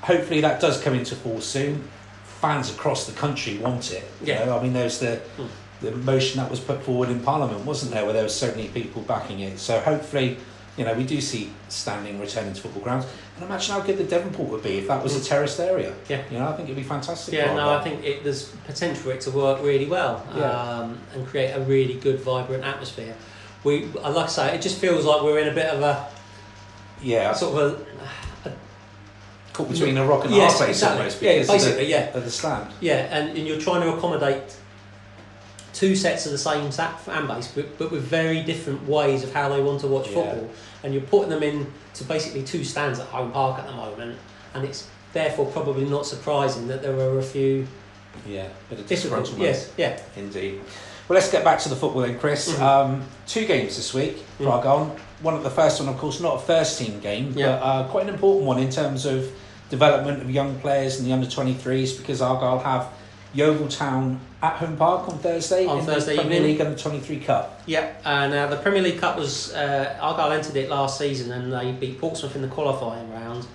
hopefully 0.00 0.40
that 0.40 0.60
does 0.60 0.80
come 0.80 0.94
into 0.94 1.14
force 1.14 1.44
soon. 1.44 1.86
Fans 2.40 2.70
across 2.70 3.06
the 3.06 3.12
country 3.12 3.58
want 3.58 3.92
it. 3.92 4.04
You 4.22 4.28
Yeah. 4.32 4.46
know, 4.46 4.58
I 4.58 4.62
mean, 4.62 4.72
there's 4.72 4.98
the 4.98 5.20
Mm. 5.38 5.48
the 5.82 5.90
motion 5.90 6.40
that 6.40 6.50
was 6.50 6.58
put 6.58 6.82
forward 6.82 7.10
in 7.10 7.20
Parliament, 7.20 7.66
wasn't 7.66 7.92
there, 7.92 8.04
where 8.04 8.14
there 8.14 8.22
were 8.22 8.30
so 8.30 8.46
many 8.46 8.68
people 8.68 9.02
backing 9.02 9.40
it. 9.40 9.58
So 9.58 9.78
hopefully, 9.80 10.38
you 10.76 10.84
know, 10.84 10.94
we 10.94 11.04
do 11.04 11.20
see 11.20 11.52
standing 11.68 12.20
returning 12.20 12.52
to 12.52 12.60
football 12.60 12.82
grounds. 12.82 13.06
And 13.36 13.44
imagine 13.44 13.74
how 13.74 13.80
good 13.80 13.98
the 13.98 14.04
Devonport 14.04 14.48
would 14.50 14.62
be 14.62 14.78
if 14.78 14.88
that 14.88 15.02
was 15.02 15.14
a 15.16 15.24
terraced 15.24 15.58
area. 15.60 15.94
Yeah. 16.08 16.22
You 16.30 16.38
know, 16.38 16.48
I 16.48 16.52
think 16.52 16.68
it'd 16.68 16.76
be 16.76 16.82
fantastic. 16.82 17.34
Yeah, 17.34 17.54
no. 17.54 17.70
I 17.70 17.82
think 17.82 18.04
it, 18.04 18.24
there's 18.24 18.44
potential 18.66 19.02
for 19.04 19.12
it 19.12 19.20
to 19.22 19.30
work 19.30 19.62
really 19.62 19.86
well 19.86 20.26
Yeah. 20.36 20.50
um, 20.50 20.98
and 21.14 21.26
create 21.26 21.52
a 21.52 21.60
really 21.60 21.94
good, 21.94 22.20
vibrant 22.20 22.64
atmosphere. 22.64 23.14
we, 23.64 23.84
uh, 24.02 24.10
like 24.12 24.26
I 24.26 24.28
say, 24.28 24.54
it 24.54 24.62
just 24.62 24.78
feels 24.78 25.04
like 25.04 25.22
we're 25.22 25.38
in 25.40 25.48
a 25.48 25.54
bit 25.54 25.66
of 25.66 25.80
a 25.82 26.06
Yeah, 27.02 27.32
sort 27.32 27.56
of 27.62 27.80
a 27.80 27.86
caught 29.52 29.70
between 29.70 29.96
a 29.96 30.04
rock 30.06 30.24
and 30.26 30.34
a 30.34 30.36
Yes, 30.36 30.52
hard 30.52 30.66
place 30.66 30.76
exactly. 30.76 30.98
almost 30.98 31.22
Yeah, 31.22 31.32
basically, 31.38 31.70
of, 31.70 31.76
the, 31.78 31.84
yeah. 31.86 32.16
of 32.16 32.24
the 32.24 32.30
stand. 32.30 32.70
Yeah, 32.80 32.94
and, 33.10 33.36
and 33.36 33.46
you're 33.46 33.58
trying 33.60 33.80
to 33.82 33.94
accommodate 33.96 34.54
two 35.76 35.94
sets 35.94 36.24
of 36.24 36.32
the 36.32 36.38
same 36.38 36.72
sa- 36.72 36.96
fan 36.96 37.26
base, 37.26 37.48
but, 37.54 37.76
but 37.76 37.90
with 37.92 38.00
very 38.02 38.42
different 38.42 38.88
ways 38.88 39.22
of 39.22 39.30
how 39.34 39.50
they 39.50 39.60
want 39.60 39.78
to 39.82 39.86
watch 39.86 40.08
Yeah. 40.08 40.14
football. 40.14 40.48
And 40.82 40.94
you're 40.94 41.02
putting 41.02 41.28
them 41.28 41.42
in 41.42 41.70
to 41.94 42.04
basically 42.04 42.42
two 42.42 42.64
stands 42.64 42.98
at 42.98 43.06
home 43.08 43.30
park 43.30 43.58
at 43.58 43.66
the 43.66 43.72
moment, 43.74 44.16
and 44.54 44.64
it's 44.64 44.86
therefore 45.12 45.44
probably 45.46 45.84
not 45.84 46.06
surprising 46.06 46.66
that 46.68 46.80
there 46.82 46.94
are 46.98 47.18
a 47.18 47.22
few 47.22 47.66
Yeah, 48.26 48.46
bit 48.70 48.78
of 48.80 48.86
disgruntled 48.86 49.36
Yes, 49.38 49.68
yeah. 49.76 49.98
Indeed. 50.16 50.60
Well, 51.06 51.14
let's 51.18 51.30
get 51.30 51.44
back 51.44 51.58
to 51.60 51.68
the 51.68 51.76
football 51.76 52.00
then, 52.02 52.18
Chris. 52.18 52.48
Mhm. 52.50 52.60
Um, 52.60 53.02
two 53.26 53.44
games 53.44 53.76
this 53.76 53.92
week 53.92 54.24
for 54.38 54.44
Mm. 54.44 54.52
Argyle. 54.52 54.96
One 55.20 55.34
of 55.34 55.42
the 55.42 55.50
first 55.50 55.78
one, 55.80 55.90
of 55.90 55.98
course, 55.98 56.20
not 56.20 56.36
a 56.36 56.38
first 56.38 56.78
team 56.78 56.98
game, 57.00 57.34
Yeah. 57.36 57.58
but 57.58 57.62
uh, 57.66 57.84
quite 57.84 58.04
an 58.04 58.14
important 58.14 58.46
one 58.46 58.58
in 58.58 58.70
terms 58.70 59.04
of 59.04 59.28
development 59.68 60.22
of 60.22 60.30
young 60.30 60.54
players 60.60 60.98
and 60.98 61.06
the 61.06 61.12
under 61.12 61.26
23s 61.26 61.92
because 61.92 62.22
Argyle 62.22 62.58
have 62.60 62.86
Yeovil 63.36 63.68
Town 63.68 64.20
at 64.42 64.54
home 64.56 64.76
park 64.76 65.08
on 65.08 65.18
Thursday 65.18 65.66
On 65.66 65.78
in 65.78 65.84
Thursday 65.84 66.16
the 66.16 66.22
Premier 66.22 66.38
evening. 66.38 66.58
League 66.58 66.76
the 66.76 66.82
23 66.82 67.20
Cup. 67.20 67.62
Yeah, 67.66 67.92
and 68.04 68.32
uh, 68.32 68.46
the 68.46 68.56
Premier 68.56 68.82
League 68.82 68.98
Cup 68.98 69.16
was 69.16 69.52
uh, 69.54 69.98
Argyle 70.00 70.32
entered 70.32 70.56
it 70.56 70.68
last 70.70 70.98
season, 70.98 71.32
and 71.32 71.52
they 71.52 71.72
beat 71.72 72.00
Portsmouth 72.00 72.34
in 72.34 72.42
the 72.42 72.48
qualifying 72.48 73.10
round, 73.12 73.46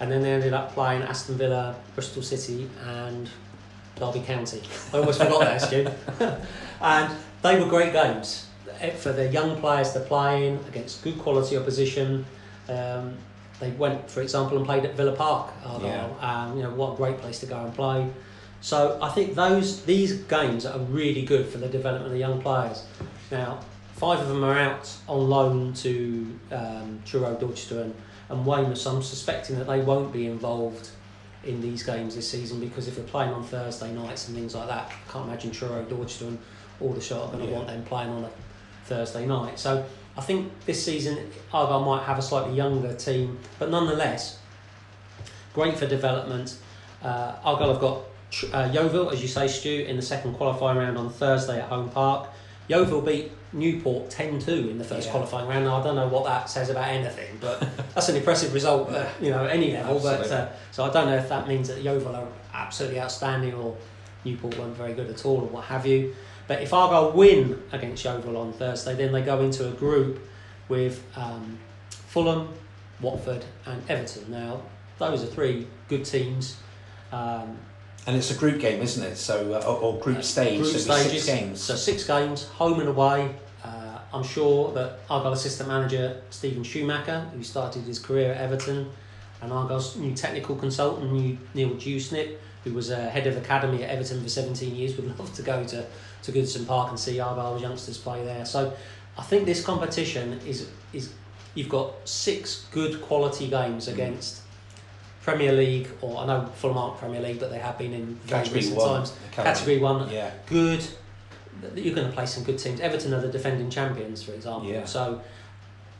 and 0.00 0.10
then 0.10 0.22
they 0.22 0.32
ended 0.32 0.52
up 0.52 0.72
playing 0.72 1.02
Aston 1.02 1.36
Villa, 1.36 1.74
Bristol 1.94 2.22
City, 2.22 2.70
and 2.86 3.28
Derby 3.96 4.20
County. 4.20 4.62
I 4.92 4.98
almost 4.98 5.20
forgot 5.20 5.40
that, 5.40 5.60
Stu. 5.62 5.86
and 6.80 7.14
they 7.42 7.60
were 7.60 7.68
great 7.68 7.92
games 7.92 8.46
Eh, 8.80 8.90
for 8.90 9.12
the 9.12 9.28
young 9.28 9.60
players 9.60 9.92
to 9.92 10.00
play 10.00 10.48
in 10.48 10.58
against 10.68 11.02
good 11.04 11.18
quality 11.18 11.56
opposition. 11.56 12.24
Um, 12.68 13.16
they 13.60 13.70
went, 13.70 14.10
for 14.10 14.20
example, 14.20 14.56
and 14.56 14.66
played 14.66 14.84
at 14.84 14.96
Villa 14.96 15.14
Park. 15.14 15.52
Argyle. 15.64 16.16
Um, 16.20 16.56
you 16.56 16.62
know 16.62 16.70
what 16.70 16.94
a 16.94 16.96
great 16.96 17.18
place 17.18 17.40
to 17.40 17.46
go 17.46 17.56
and 17.56 17.72
play. 17.74 18.08
So 18.64 18.98
I 19.02 19.10
think 19.10 19.34
those 19.34 19.82
these 19.82 20.14
games 20.22 20.64
are 20.64 20.78
really 20.78 21.20
good 21.20 21.46
for 21.48 21.58
the 21.58 21.68
development 21.68 22.06
of 22.06 22.12
the 22.12 22.18
young 22.18 22.40
players. 22.40 22.82
Now, 23.30 23.60
five 23.92 24.20
of 24.20 24.28
them 24.28 24.42
are 24.42 24.58
out 24.58 24.90
on 25.06 25.28
loan 25.28 25.74
to 25.74 26.38
um, 26.50 26.98
Truro 27.04 27.34
Dorchester 27.34 27.82
and, 27.82 27.94
and 28.30 28.46
Weymouth, 28.46 28.78
so 28.78 28.96
I'm 28.96 29.02
suspecting 29.02 29.58
that 29.58 29.66
they 29.66 29.80
won't 29.80 30.14
be 30.14 30.24
involved 30.26 30.88
in 31.44 31.60
these 31.60 31.82
games 31.82 32.14
this 32.16 32.30
season 32.30 32.58
because 32.58 32.88
if 32.88 32.96
they're 32.96 33.04
playing 33.04 33.34
on 33.34 33.44
Thursday 33.44 33.92
nights 33.92 34.28
and 34.28 34.36
things 34.36 34.54
like 34.54 34.68
that, 34.68 34.90
I 34.90 35.12
can't 35.12 35.26
imagine 35.28 35.50
Truro 35.50 35.82
Dorchester 35.84 36.28
and 36.28 36.38
Aldershot 36.80 37.20
are 37.20 37.32
going 37.32 37.44
to 37.44 37.50
Yeah. 37.50 37.56
want 37.56 37.66
them 37.68 37.82
playing 37.84 38.08
on 38.08 38.24
a 38.24 38.30
Thursday 38.86 39.26
night. 39.26 39.58
So 39.58 39.84
I 40.16 40.22
think 40.22 40.50
this 40.64 40.82
season 40.82 41.30
Argyle 41.52 41.84
might 41.84 42.04
have 42.04 42.18
a 42.18 42.22
slightly 42.22 42.54
younger 42.56 42.94
team, 42.94 43.36
but 43.58 43.68
nonetheless, 43.68 44.38
great 45.52 45.76
for 45.76 45.86
development. 45.86 46.56
Uh, 47.02 47.34
Argyle 47.44 47.72
have 47.72 47.80
got 47.82 48.00
uh, 48.52 48.70
Yeovil, 48.72 49.10
as 49.10 49.22
you 49.22 49.28
say, 49.28 49.46
Stu, 49.46 49.84
in 49.86 49.96
the 49.96 50.02
second 50.02 50.34
qualifying 50.34 50.78
round 50.78 50.96
on 50.98 51.10
Thursday 51.10 51.60
at 51.60 51.68
home 51.68 51.90
park. 51.90 52.28
Yeovil 52.68 53.02
beat 53.02 53.30
Newport 53.52 54.08
10 54.10 54.38
2 54.40 54.70
in 54.70 54.78
the 54.78 54.84
first 54.84 55.06
Yeah. 55.06 55.12
qualifying 55.12 55.46
round. 55.46 55.66
Now, 55.66 55.80
I 55.80 55.84
don't 55.84 55.96
know 55.96 56.08
what 56.08 56.24
that 56.24 56.48
says 56.48 56.70
about 56.70 56.88
anything, 56.88 57.36
but 57.40 57.60
that's 57.94 58.08
an 58.08 58.16
impressive 58.16 58.54
result 58.54 58.90
at 58.90 59.08
you 59.22 59.30
know, 59.30 59.44
any 59.44 59.72
level. 59.72 60.00
But 60.00 60.30
uh, 60.30 60.48
So 60.72 60.82
I 60.84 60.90
don't 60.90 61.06
know 61.06 61.16
if 61.16 61.28
that 61.28 61.46
means 61.46 61.68
that 61.68 61.82
Yeovil 61.82 62.16
are 62.16 62.26
absolutely 62.54 63.00
outstanding 63.00 63.52
or 63.54 63.76
Newport 64.24 64.58
weren't 64.58 64.74
very 64.76 64.94
good 64.94 65.10
at 65.10 65.24
all 65.26 65.36
or 65.42 65.46
what 65.48 65.64
have 65.64 65.86
you. 65.86 66.16
But 66.48 66.62
if 66.62 66.72
Argyle 66.72 67.12
win 67.12 67.62
against 67.72 68.02
Yeovil 68.04 68.36
on 68.36 68.52
Thursday, 68.54 68.94
then 68.94 69.12
they 69.12 69.22
go 69.22 69.40
into 69.40 69.68
a 69.68 69.72
group 69.72 70.18
with 70.68 71.04
um, 71.16 71.58
Fulham, 71.90 72.48
Watford, 73.00 73.44
and 73.66 73.82
Everton. 73.90 74.30
Now, 74.30 74.62
those 74.98 75.22
are 75.22 75.26
three 75.26 75.66
good 75.88 76.04
teams. 76.06 76.56
Um, 77.12 77.58
And 78.06 78.16
it's 78.16 78.30
a 78.30 78.34
group 78.34 78.60
game, 78.60 78.82
isn't 78.82 79.02
it? 79.02 79.16
So, 79.16 79.54
uh, 79.54 79.64
or, 79.66 79.94
or 79.94 80.00
group 80.00 80.22
stage, 80.22 80.60
group 80.60 80.72
so 80.72 80.78
stages. 80.78 81.24
six 81.24 81.26
games. 81.26 81.60
So 81.60 81.74
six 81.74 82.06
games, 82.06 82.44
home 82.48 82.80
and 82.80 82.88
away. 82.88 83.34
Uh, 83.64 83.98
I'm 84.12 84.22
sure 84.22 84.72
that 84.72 85.00
Argyle 85.08 85.32
assistant 85.32 85.68
manager 85.68 86.20
Stephen 86.30 86.62
Schumacher, 86.62 87.20
who 87.34 87.42
started 87.42 87.84
his 87.84 87.98
career 87.98 88.32
at 88.32 88.40
Everton, 88.40 88.90
and 89.40 89.52
Argyle's 89.52 89.96
new 89.96 90.14
technical 90.14 90.56
consultant 90.56 91.12
Neil 91.54 91.70
Dewsnip, 91.70 92.36
who 92.64 92.72
was 92.72 92.90
uh, 92.90 93.08
head 93.08 93.26
of 93.26 93.36
academy 93.36 93.84
at 93.84 93.90
Everton 93.90 94.22
for 94.22 94.28
17 94.28 94.74
years, 94.74 94.96
would 94.96 95.06
love 95.18 95.32
to 95.34 95.42
go 95.42 95.64
to, 95.64 95.86
to 96.22 96.32
Goodison 96.32 96.66
Park 96.66 96.90
and 96.90 96.98
see 96.98 97.20
Argyle's 97.20 97.62
youngsters 97.62 97.98
play 97.98 98.24
there. 98.24 98.44
So 98.44 98.74
I 99.16 99.22
think 99.22 99.46
this 99.46 99.64
competition 99.64 100.40
is 100.46 100.68
is 100.92 101.12
you've 101.54 101.68
got 101.68 101.92
six 102.08 102.66
good 102.72 103.00
quality 103.00 103.48
games 103.48 103.88
against 103.88 104.42
Premier 105.24 105.52
League, 105.52 105.88
or 106.02 106.18
I 106.18 106.26
know 106.26 106.46
Fulham 106.56 106.76
aren't 106.76 106.98
Premier 106.98 107.20
League, 107.20 107.40
but 107.40 107.50
they 107.50 107.58
have 107.58 107.78
been 107.78 107.92
in 107.94 108.14
very 108.24 108.40
Category 108.42 108.60
recent 108.60 108.76
one. 108.76 108.88
times. 108.96 109.12
Category 109.32 109.78
one, 109.78 110.10
Yeah. 110.10 110.30
good. 110.46 110.84
You're 111.74 111.94
going 111.94 112.06
to 112.08 112.12
play 112.12 112.26
some 112.26 112.44
good 112.44 112.58
teams. 112.58 112.80
Everton 112.80 113.14
are 113.14 113.20
the 113.20 113.28
defending 113.28 113.70
champions, 113.70 114.22
for 114.22 114.32
example. 114.32 114.68
Yeah. 114.68 114.84
So, 114.84 115.22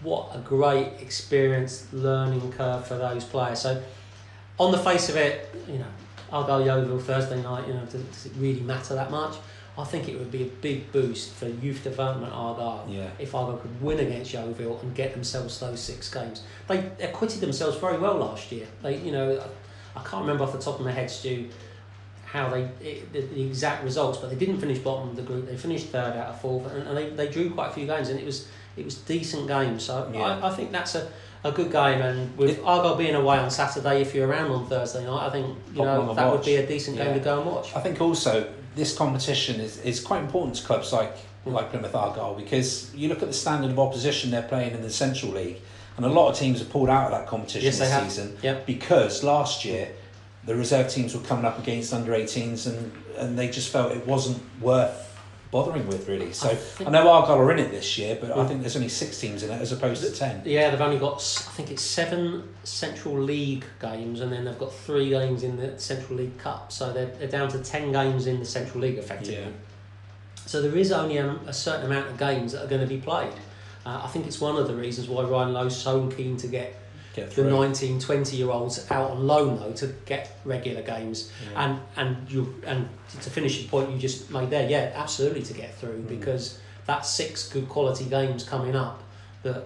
what 0.03 0.31
a 0.35 0.39
great 0.41 0.89
experience, 1.01 1.87
learning 1.93 2.53
curve 2.53 2.87
for 2.87 2.97
those 2.99 3.25
players. 3.25 3.61
So, 3.61 3.83
on 4.59 4.73
the 4.73 4.79
face 4.79 5.09
of 5.09 5.17
it, 5.17 5.55
you 5.67 5.79
know, 5.79 5.87
Argyle 6.31 6.65
Yeovil 6.65 6.99
Thursday 6.99 7.41
night. 7.43 7.67
You 7.67 7.75
know, 7.75 7.85
does, 7.87 8.03
does 8.03 8.27
it 8.27 8.33
really 8.37 8.61
matter 8.61 8.95
that 8.95 9.11
much? 9.11 9.37
I 9.77 9.83
think 9.85 10.09
it 10.09 10.17
would 10.19 10.31
be 10.31 10.43
a 10.45 10.47
big 10.47 10.93
boost 10.93 11.33
for 11.33 11.49
youth 11.49 11.83
development 11.83 12.33
at 12.33 12.37
Argyle 12.37 12.87
Yeah. 12.89 13.11
if 13.19 13.35
Argyle 13.35 13.57
could 13.57 13.83
win 13.83 13.99
against 13.99 14.33
Yeovil 14.33 14.79
and 14.83 14.95
get 14.95 15.13
themselves 15.13 15.59
those 15.59 15.81
six 15.81 16.13
games. 16.13 16.43
They 16.69 16.79
acquitted 17.01 17.41
themselves 17.41 17.77
very 17.79 17.99
well 17.99 18.15
last 18.15 18.53
year. 18.53 18.67
They, 18.83 18.99
you 18.99 19.11
know, 19.11 19.41
I, 19.97 19.99
I 19.99 20.03
can't 20.05 20.23
remember 20.23 20.45
off 20.45 20.53
the 20.53 20.61
top 20.61 20.79
of 20.79 20.85
my 20.85 20.93
head, 20.93 21.11
Stu, 21.11 21.49
how 22.25 22.51
they 22.51 22.63
it, 22.81 23.13
the, 23.13 23.21
the 23.23 23.43
exact 23.43 23.83
results, 23.85 24.19
but 24.19 24.31
they 24.31 24.37
didn't 24.37 24.59
finish 24.59 24.79
bottom 24.79 25.09
of 25.09 25.17
the 25.17 25.23
group. 25.23 25.47
They 25.47 25.57
finished 25.57 25.87
third 25.89 26.17
out 26.17 26.29
of 26.29 26.41
fourth, 26.41 26.67
and, 26.73 26.87
and 26.87 26.97
they, 26.97 27.11
they 27.11 27.29
drew 27.29 27.51
quite 27.51 27.71
a 27.71 27.73
few 27.73 27.87
games, 27.87 28.09
and 28.09 28.19
it 28.19 28.27
was 28.27 28.47
it 28.77 28.85
was 28.85 28.95
decent 28.97 29.49
game. 29.49 29.79
So 29.81 30.11
Yeah. 30.13 30.21
I, 30.43 30.49
I 30.49 30.55
think 30.55 30.73
that's 30.73 30.95
a, 30.95 31.11
a 31.45 31.53
good 31.53 31.71
game, 31.71 32.01
and 32.01 32.37
with 32.39 32.59
Argyle 32.65 32.97
being 32.97 33.15
away 33.15 33.39
on 33.39 33.51
Saturday, 33.51 34.01
if 34.01 34.15
you're 34.15 34.27
around 34.29 34.51
on 34.51 34.67
Thursday 34.67 35.05
night, 35.05 35.27
I 35.27 35.31
think 35.31 35.57
you 35.75 35.83
know 35.83 36.15
that 36.15 36.31
would 36.33 36.45
be 36.45 36.57
a 36.57 36.67
decent 36.67 36.97
game 36.97 37.15
to 37.15 37.21
go 37.21 37.41
and 37.43 37.51
watch. 37.51 37.75
I 37.77 37.81
think 37.81 38.01
also 38.01 38.51
this 38.75 38.97
competition 38.97 39.61
is, 39.61 39.79
is 39.83 40.01
quite 40.01 40.23
important 40.23 40.57
to 40.57 40.65
clubs 40.65 40.93
like 40.93 41.15
like 41.47 41.71
Plymouth 41.71 41.95
Argyle 41.95 42.35
because 42.35 42.93
you 42.95 43.09
look 43.11 43.21
at 43.23 43.29
the 43.29 43.35
standard 43.35 43.71
of 43.71 43.79
opposition 43.79 44.31
they're 44.31 44.43
playing 44.49 44.73
in 44.75 44.81
the 44.81 44.89
Central 44.91 45.33
League, 45.33 45.59
and 45.99 46.07
a 46.07 46.09
lot 46.09 46.31
of 46.31 46.37
teams 46.39 46.59
have 46.61 46.71
pulled 46.71 46.89
out 46.89 47.13
of 47.13 47.19
that 47.19 47.27
competition 47.29 47.67
Yes, 47.67 47.79
they 47.79 47.85
this 47.85 47.93
have. 47.93 48.05
season 48.11 48.39
Yep. 48.43 48.67
because 48.67 49.23
last 49.23 49.65
year 49.67 49.91
the 50.47 50.55
reserve 50.57 50.89
teams 50.91 51.15
were 51.15 51.21
coming 51.23 51.45
up 51.45 51.59
against 51.59 51.93
under 51.93 52.13
18s 52.13 52.67
and, 52.67 52.93
and 53.19 53.39
they 53.39 53.49
just 53.51 53.71
felt 53.71 53.93
it 53.93 54.07
wasn't 54.07 54.41
worth 54.61 55.14
bothering 55.55 55.87
with 55.87 56.09
really. 56.09 56.33
So 56.33 56.49
I 56.81 56.85
I, 56.85 56.91
know 56.91 57.09
Argyle 57.09 57.39
are 57.39 57.53
in 57.53 57.61
it 57.61 57.71
this 57.71 57.97
year, 57.97 58.19
but 58.21 58.33
I 58.33 58.35
Mm. 58.39 58.49
think 58.49 58.61
there's 58.63 58.75
only 58.75 58.89
six 58.89 59.21
teams 59.21 59.45
in 59.45 59.53
it 59.53 59.61
as 59.63 59.71
opposed 59.71 60.03
to 60.03 60.11
ten. 60.11 60.43
Yeah, 60.45 60.71
they've 60.71 60.81
only 60.81 60.99
got 60.99 61.19
I 61.49 61.53
think 61.57 61.71
it's 61.71 61.81
seven 61.81 62.43
Central 62.65 63.17
League 63.21 63.65
games, 63.81 64.21
and 64.21 64.33
then 64.33 64.45
they've 64.45 64.59
got 64.59 64.73
three 64.75 65.11
games 65.11 65.45
in 65.45 65.57
the 65.57 65.79
Central 65.79 66.19
League 66.19 66.37
Cup. 66.39 66.73
So 66.73 66.93
they're, 66.93 67.07
they're 67.07 67.29
down 67.29 67.49
to 67.51 67.59
ten 67.61 67.93
games 67.93 68.27
in 68.27 68.41
the 68.41 68.45
Central 68.45 68.81
League 68.81 68.99
effectively. 68.99 69.37
Yeah. 69.37 69.49
So 70.45 70.61
there 70.61 70.77
is 70.77 70.91
only 70.91 71.19
a, 71.19 71.31
a 71.47 71.53
certain 71.53 71.87
amount 71.87 72.09
of 72.11 72.19
games 72.19 72.51
that 72.53 72.65
are 72.65 72.69
going 72.69 72.83
to 72.83 72.93
be 72.97 72.99
played. 72.99 73.33
Uh, 73.87 74.01
I 74.03 74.09
think 74.09 74.27
it's 74.27 74.41
one 74.41 74.57
of 74.57 74.67
the 74.67 74.75
reasons 74.75 75.09
why 75.09 75.23
Ryan 75.23 75.53
Lowe's 75.53 75.77
so 75.77 76.09
keen 76.09 76.37
to 76.39 76.49
Get 76.49 76.75
the 77.23 77.27
through. 77.27 77.51
19, 77.51 78.01
20 78.01 78.37
year 78.37 78.51
olds 78.51 78.91
out 78.91 79.11
on 79.13 79.27
loan 79.27 79.57
though 79.59 79.73
to 79.73 79.87
get 80.07 80.39
regular 80.45 80.83
games. 80.83 81.31
Yeah. 81.53 81.65
And 81.65 81.81
and 81.97 82.31
you 82.31 82.63
and 82.67 82.89
to 83.23 83.31
finish 83.31 83.63
the 83.63 83.69
point 83.69 83.91
you 83.91 83.99
just 83.99 84.31
made 84.31 84.51
there, 84.51 84.69
yeah, 84.69 84.93
absolutely 84.95 85.43
to 85.43 85.55
get 85.55 85.75
through 85.75 86.03
Mm. 86.03 86.09
because 86.09 86.59
that's 86.87 87.09
six 87.09 87.49
good 87.49 87.69
quality 87.69 88.05
games 88.05 88.45
coming 88.45 88.77
up 88.77 89.03
that 89.43 89.65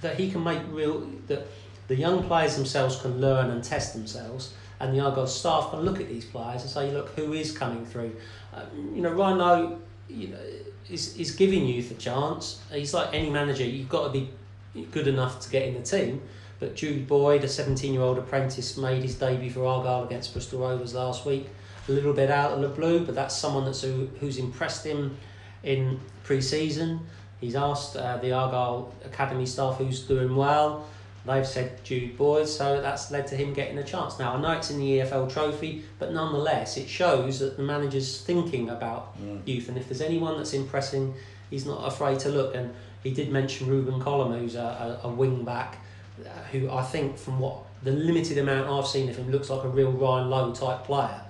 that 0.00 0.18
he 0.18 0.30
can 0.30 0.42
make 0.42 0.60
real 0.70 1.06
that 1.28 1.46
the 1.88 1.96
young 1.96 2.24
players 2.24 2.56
themselves 2.56 3.00
can 3.00 3.20
learn 3.20 3.50
and 3.50 3.62
test 3.62 3.92
themselves 3.94 4.54
and 4.80 4.94
the 4.94 5.00
Argyle 5.00 5.26
staff 5.26 5.70
can 5.70 5.80
look 5.80 6.00
at 6.00 6.08
these 6.08 6.24
players 6.24 6.62
and 6.62 6.70
say, 6.70 6.90
look, 6.92 7.10
who 7.10 7.32
is 7.32 7.56
coming 7.56 7.86
through? 7.86 8.14
Um, 8.52 8.92
you 8.94 9.02
know, 9.02 9.12
Lowe, 9.12 9.78
you 10.08 10.28
know, 10.28 10.38
is, 10.90 11.16
is 11.16 11.30
giving 11.30 11.64
youth 11.66 11.90
a 11.90 11.94
chance. 11.94 12.60
He's 12.72 12.92
like 12.92 13.14
any 13.14 13.30
manager, 13.30 13.64
you've 13.64 13.88
got 13.88 14.04
to 14.06 14.10
be 14.10 14.30
good 14.90 15.06
enough 15.06 15.40
to 15.40 15.50
get 15.50 15.68
in 15.68 15.74
the 15.74 15.82
team. 15.82 16.20
But 16.64 16.76
Jude 16.76 17.06
Boyd, 17.06 17.44
a 17.44 17.48
17 17.48 17.92
year 17.92 18.00
old 18.00 18.16
apprentice, 18.16 18.78
made 18.78 19.02
his 19.02 19.16
debut 19.16 19.50
for 19.50 19.66
Argyle 19.66 20.04
against 20.04 20.32
Bristol 20.32 20.60
Rovers 20.60 20.94
last 20.94 21.26
week. 21.26 21.46
A 21.90 21.92
little 21.92 22.14
bit 22.14 22.30
out 22.30 22.52
of 22.52 22.62
the 22.62 22.68
blue, 22.68 23.04
but 23.04 23.14
that's 23.14 23.36
someone 23.36 23.66
that's 23.66 23.82
who, 23.82 24.08
who's 24.18 24.38
impressed 24.38 24.86
him 24.86 25.14
in 25.62 26.00
pre 26.22 26.40
season. 26.40 27.00
He's 27.38 27.54
asked 27.54 27.96
uh, 27.96 28.16
the 28.16 28.32
Argyle 28.32 28.94
Academy 29.04 29.44
staff 29.44 29.76
who's 29.76 30.00
doing 30.04 30.34
well. 30.34 30.86
They've 31.26 31.46
said 31.46 31.84
Jude 31.84 32.16
Boyd, 32.16 32.48
so 32.48 32.80
that's 32.80 33.10
led 33.10 33.26
to 33.26 33.36
him 33.36 33.52
getting 33.52 33.76
a 33.76 33.84
chance. 33.84 34.18
Now, 34.18 34.34
I 34.36 34.40
know 34.40 34.52
it's 34.52 34.70
in 34.70 34.78
the 34.78 35.00
EFL 35.00 35.30
trophy, 35.30 35.84
but 35.98 36.12
nonetheless, 36.14 36.78
it 36.78 36.88
shows 36.88 37.40
that 37.40 37.58
the 37.58 37.62
manager's 37.62 38.22
thinking 38.22 38.70
about 38.70 39.20
Mm. 39.22 39.46
youth, 39.46 39.68
and 39.68 39.76
if 39.76 39.86
there's 39.86 40.00
anyone 40.00 40.38
that's 40.38 40.54
impressing, 40.54 41.12
he's 41.50 41.66
not 41.66 41.86
afraid 41.86 42.20
to 42.20 42.30
look. 42.30 42.54
And 42.54 42.72
he 43.02 43.10
did 43.12 43.30
mention 43.30 43.66
Ruben 43.68 44.00
Collum, 44.00 44.32
who's 44.32 44.54
a, 44.54 44.98
a, 45.04 45.08
a 45.08 45.10
wing 45.10 45.44
back, 45.44 45.76
who 46.52 46.70
I 46.70 46.82
think, 46.82 47.18
from 47.18 47.38
what 47.40 47.58
the 47.82 47.90
limited 47.90 48.38
amount 48.38 48.68
I've 48.68 48.86
seen 48.86 49.08
of 49.08 49.16
him, 49.16 49.30
looks 49.30 49.50
like 49.50 49.64
a 49.64 49.68
real 49.68 49.90
Ryan 49.92 50.30
Lowe 50.30 50.52
type 50.52 50.84
player. 50.84 51.20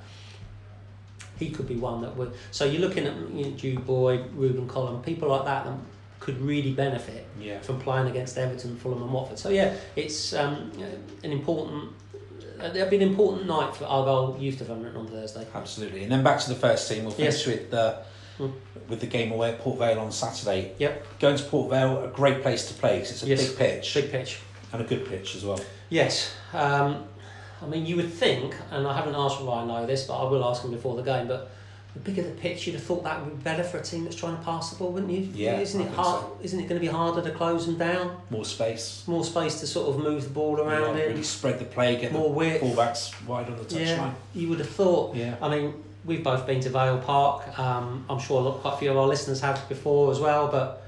He 1.39 1.51
could 1.51 1.67
be 1.67 1.77
one 1.77 2.01
that 2.03 2.17
would. 2.17 2.33
So 2.53 2.65
you're 2.65 2.81
looking 2.81 3.07
at 3.07 3.15
you 3.31 3.47
know, 3.47 3.51
Jude 3.57 3.85
Boyd, 3.87 4.31
Ruben 4.35 4.69
Colum, 4.69 5.03
people 5.03 5.29
like 5.29 5.45
that 5.47 5.65
that 5.65 5.75
could 6.21 6.41
really 6.41 6.73
benefit 6.73 7.27
Yeah. 7.41 7.61
from 7.61 7.81
playing 7.81 8.07
against 8.07 8.39
Everton, 8.39 8.77
Fulham, 8.77 9.03
and 9.03 9.13
Watford. 9.13 9.39
So 9.39 9.49
yeah, 9.49 9.75
it's 9.97 10.33
um, 10.33 10.71
an 11.23 11.33
important. 11.33 11.91
Uh, 12.61 12.69
there'll 12.71 12.89
be 12.89 12.97
an 12.97 13.03
important 13.03 13.47
night 13.49 13.75
for 13.75 13.85
Argyle 13.85 14.37
Youth 14.39 14.59
Development 14.59 14.97
on 14.97 15.09
Thursday. 15.09 15.45
Absolutely. 15.55 16.05
And 16.05 16.13
then 16.13 16.23
back 16.23 16.39
to 16.41 16.49
the 16.49 16.55
first 16.55 16.89
team. 16.89 17.05
We'll 17.05 17.13
finish 17.13 17.39
Yes. 17.39 17.47
with 17.47 17.71
the 17.71 17.99
Mm. 18.39 18.53
with 18.89 18.99
the 19.01 19.07
game 19.07 19.31
away 19.31 19.51
at 19.53 19.61
Port 19.61 19.79
Vale 19.79 20.01
on 20.01 20.11
Saturday. 20.11 20.73
Yep, 20.79 21.07
Going 21.21 21.37
to 21.37 21.45
Port 21.45 21.71
Vale, 21.71 22.03
a 22.05 22.09
great 22.09 22.43
place 22.43 22.67
to 22.67 22.75
play 22.75 22.97
because 22.97 23.13
it's 23.13 23.23
a 23.23 23.27
Yes. 23.29 23.47
big 23.49 23.57
pitch 23.59 23.95
big 23.95 24.11
pitch. 24.11 24.41
And 24.75 24.83
a 24.83 24.87
good 24.87 25.07
pitch 25.07 25.37
as 25.37 25.45
well. 25.45 25.61
Yes. 25.89 26.35
Um, 26.53 27.05
I 27.63 27.67
mean, 27.67 27.87
you 27.87 27.95
would 27.97 28.13
think, 28.13 28.55
and 28.73 28.87
I 28.87 28.95
haven't 28.97 29.15
asked 29.15 29.41
Ryan 29.41 29.69
Lowe 29.69 29.87
this, 29.87 30.05
but 30.05 30.19
I 30.19 30.29
will 30.29 30.45
ask 30.45 30.65
him 30.65 30.73
before 30.73 30.97
the 30.97 31.03
game. 31.03 31.29
But 31.29 31.49
the 31.95 32.01
bigger 32.01 32.23
the 32.23 32.33
pitch, 32.33 32.67
you'd 32.67 32.73
have 32.75 32.83
thought 32.83 33.05
that 33.05 33.25
would 33.25 33.39
be 33.39 33.43
better 33.45 33.63
for 33.63 33.79
a 33.79 33.83
team 33.83 34.03
that's 34.03 34.17
trying 34.17 34.37
to 34.37 34.43
pass 34.43 34.71
the 34.71 34.77
ball, 34.77 34.91
wouldn't 34.91 35.13
you? 35.13 35.29
Yeah, 35.33 35.61
Isn't 35.61 35.81
it 35.83 35.93
hard? 35.93 36.23
so. 36.23 36.39
Isn't 36.43 36.59
it 36.59 36.63
going 36.69 36.81
to 36.81 36.87
be 36.87 36.93
harder 36.93 37.23
to 37.23 37.31
close 37.31 37.67
them 37.67 37.79
down? 37.79 38.17
More 38.31 38.45
space. 38.45 39.05
More 39.07 39.23
space 39.25 39.61
to 39.61 39.67
sort 39.69 39.95
of 39.95 40.03
move 40.03 40.25
the 40.25 40.31
ball 40.31 40.59
around 40.61 40.97
yeah, 40.97 41.05
in. 41.05 41.11
really 41.11 41.23
spread 41.23 41.61
the 41.61 41.65
play, 41.67 41.97
get 41.97 42.11
More 42.13 42.29
the 42.31 42.35
width. 42.35 42.63
fullbacks 42.65 43.25
wide 43.27 43.47
on 43.49 43.57
the 43.59 43.65
touchline. 43.65 43.79
Yeah, 43.87 44.13
you 44.35 44.49
would 44.49 44.59
have 44.59 44.71
thought. 44.71 45.15
Yeah. 45.15 45.37
I 45.41 45.49
mean, 45.49 45.73
we've 46.05 46.25
both 46.25 46.45
been 46.49 46.59
to 46.63 46.69
Vale 46.71 46.99
Park. 46.99 47.57
Um, 47.57 48.05
I'm 48.11 48.19
sure 48.19 48.41
a 48.41 48.45
lot, 48.45 48.61
quite 48.61 48.75
a 48.75 48.77
few 48.79 48.91
of 48.91 48.97
our 48.97 49.07
listeners 49.07 49.41
have 49.43 49.67
before 49.69 50.11
as 50.11 50.19
well. 50.19 50.49
But 50.49 50.84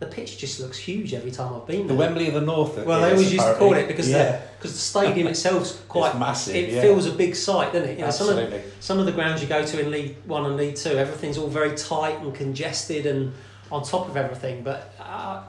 the 0.00 0.06
pitch 0.06 0.38
just 0.38 0.58
looks 0.60 0.78
huge 0.78 1.12
every 1.12 1.30
time 1.30 1.54
I've 1.54 1.66
been 1.66 1.86
there. 1.86 1.88
The. 1.88 1.94
Wembley 1.94 2.26
of 2.28 2.34
the 2.34 2.40
North. 2.40 2.84
Well, 2.84 3.02
they 3.02 3.10
always 3.10 3.32
used 3.32 3.46
to 3.46 3.54
call 3.54 3.74
it 3.74 3.86
because 3.86 4.08
yeah. 4.08 4.32
the 4.32 4.42
because 4.56 4.72
the 4.72 4.78
stadium 4.78 5.26
itself's 5.28 5.78
quite 5.88 6.18
massive, 6.18 6.56
It 6.56 6.70
yeah. 6.70 6.80
feels 6.80 7.06
a 7.06 7.12
big 7.12 7.36
site, 7.36 7.74
doesn't 7.74 7.90
it? 7.90 7.98
You 7.98 8.06
know, 8.06 8.10
some 8.10 8.30
of 8.30 8.38
Absolutely. 8.38 8.70
some 8.80 8.98
of 8.98 9.06
the 9.06 9.12
grounds 9.12 9.42
you 9.42 9.48
go 9.48 9.64
to 9.64 9.80
in 9.80 9.90
League 9.90 10.16
One 10.24 10.46
and 10.46 10.56
League 10.56 10.76
Two, 10.76 10.96
everything's 10.96 11.36
all 11.36 11.48
very 11.48 11.76
tight 11.76 12.18
and 12.20 12.34
congested 12.34 13.04
and 13.04 13.32
on 13.70 13.84
top 13.84 14.08
of 14.08 14.16
everything. 14.16 14.62
But 14.62 14.94
uh, 14.98 15.42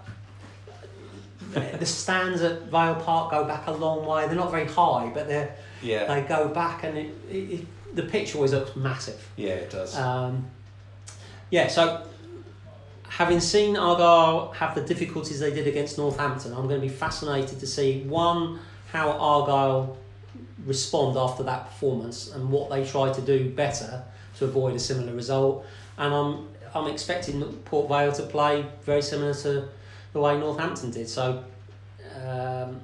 the 1.53 1.85
stands 1.85 2.41
at 2.41 2.63
Vale 2.63 2.95
Park 2.95 3.31
go 3.31 3.45
back 3.45 3.67
a 3.67 3.71
long 3.71 4.05
way. 4.05 4.27
They're 4.27 4.35
not 4.35 4.51
very 4.51 4.67
high, 4.67 5.09
but 5.13 5.29
they 5.29 5.49
yeah. 5.81 6.13
they 6.13 6.27
go 6.27 6.49
back, 6.49 6.83
and 6.83 6.97
it, 6.97 7.15
it, 7.29 7.35
it, 7.35 7.95
the 7.95 8.03
pitch 8.03 8.35
always 8.35 8.51
looks 8.51 8.75
massive. 8.75 9.25
yeah, 9.37 9.51
it 9.51 9.69
does. 9.69 9.95
Um, 9.97 10.47
yeah, 11.49 11.69
so 11.69 12.05
having 13.17 13.41
seen 13.41 13.75
Argyle 13.75 14.53
have 14.53 14.73
the 14.73 14.81
difficulties 14.81 15.39
they 15.41 15.51
did 15.53 15.67
against 15.67 15.97
Northampton, 15.97 16.53
I'm 16.53 16.67
going 16.67 16.79
to 16.79 16.87
be 16.87 16.93
fascinated 16.93 17.59
to 17.59 17.67
see 17.67 18.03
one 18.03 18.59
how 18.91 19.11
Argyle 19.11 19.97
respond 20.65 21.17
after 21.17 21.43
that 21.43 21.65
performance 21.67 22.31
and 22.33 22.49
what 22.49 22.69
they 22.69 22.85
try 22.85 23.11
to 23.11 23.21
do 23.21 23.49
better 23.49 24.03
to 24.37 24.45
avoid 24.45 24.75
a 24.75 24.79
similar 24.79 25.13
result. 25.13 25.65
And 25.97 26.13
I'm 26.13 26.47
I'm 26.73 26.87
expecting 26.87 27.43
Port 27.65 27.89
Vale 27.89 28.13
to 28.13 28.23
play 28.23 28.65
very 28.83 29.01
similar 29.01 29.33
to 29.33 29.67
the 30.13 30.19
way 30.19 30.37
Northampton 30.39 30.91
did. 30.91 31.07
So. 31.09 31.43
Um, 32.25 32.79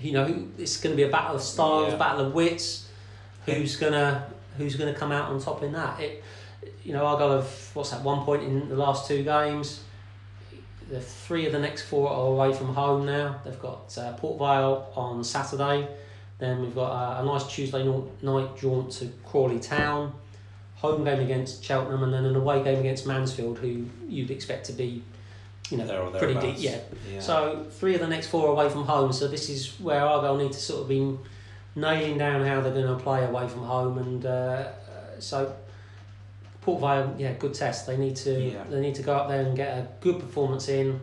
you 0.00 0.12
know, 0.12 0.48
it's 0.58 0.76
going 0.80 0.92
to 0.92 0.96
be 0.96 1.04
a 1.04 1.10
battle 1.10 1.36
of 1.36 1.42
styles, 1.42 1.92
Yeah. 1.92 1.98
battle 1.98 2.26
of 2.26 2.34
wits. 2.34 2.88
Who's 3.46 3.76
gonna 3.76 4.26
Who's 4.56 4.76
gonna 4.76 4.94
come 4.94 5.12
out 5.12 5.30
on 5.30 5.40
top 5.40 5.62
in 5.62 5.72
that? 5.72 6.00
It, 6.00 6.22
you 6.84 6.92
know, 6.92 7.04
Argyle 7.06 7.36
have 7.36 7.70
what's 7.74 7.90
that 7.90 8.02
one 8.02 8.24
point 8.24 8.42
in 8.42 8.68
the 8.68 8.76
last 8.76 9.06
two 9.08 9.22
games. 9.22 9.82
The 10.90 11.00
three 11.00 11.46
of 11.46 11.52
the 11.52 11.58
next 11.58 11.82
four 11.82 12.10
are 12.10 12.26
away 12.26 12.52
from 12.52 12.74
home 12.74 13.06
now. 13.06 13.40
They've 13.44 13.58
got 13.60 13.96
uh, 13.98 14.12
Port 14.12 14.38
Vale 14.38 14.92
on 14.94 15.24
Saturday. 15.24 15.88
Then 16.38 16.60
we've 16.60 16.74
got 16.74 16.90
uh, 16.90 17.22
a 17.22 17.24
nice 17.24 17.46
Tuesday 17.46 17.84
night 18.22 18.56
jaunt 18.56 18.90
to 18.92 19.10
Crawley 19.24 19.60
Town. 19.60 20.12
Home 20.76 21.04
game 21.04 21.20
against 21.20 21.64
Cheltenham, 21.64 22.02
and 22.02 22.12
then 22.12 22.26
an 22.26 22.36
away 22.36 22.62
game 22.62 22.80
against 22.80 23.06
Mansfield, 23.06 23.58
who 23.58 23.86
you'd 24.06 24.30
expect 24.30 24.66
to 24.66 24.72
be, 24.74 25.02
you 25.70 25.78
know, 25.78 25.86
There 25.86 26.18
pretty 26.18 26.34
deep. 26.38 26.56
Yeah, 26.58 26.78
Yeah. 27.10 27.20
so 27.20 27.64
three 27.70 27.94
of 27.94 28.00
the 28.02 28.06
next 28.08 28.26
four 28.26 28.48
are 28.48 28.52
away 28.52 28.68
from 28.68 28.84
home. 28.84 29.10
So 29.14 29.26
this 29.26 29.48
is 29.48 29.80
where 29.80 30.02
Argyle 30.04 30.36
need 30.36 30.52
to 30.52 30.58
sort 30.60 30.82
of 30.82 30.88
be 30.88 31.16
nailing 31.76 32.18
down 32.18 32.44
how 32.46 32.60
they're 32.60 32.72
going 32.72 32.86
to 32.96 33.02
play 33.02 33.24
away 33.24 33.48
from 33.48 33.62
home, 33.62 33.98
and 33.98 34.24
uh, 34.26 34.28
uh, 34.28 34.70
so 35.18 35.54
Port 36.62 36.80
Vale, 36.80 37.14
yeah, 37.18 37.32
good 37.34 37.54
test. 37.54 37.86
They 37.86 37.96
need 37.96 38.16
to 38.16 38.32
Yeah. 38.40 38.64
they 38.70 38.80
need 38.80 38.94
to 38.96 39.02
go 39.02 39.14
up 39.14 39.28
there 39.28 39.42
and 39.42 39.56
get 39.56 39.76
a 39.78 39.88
good 40.00 40.18
performance 40.20 40.68
in, 40.68 41.00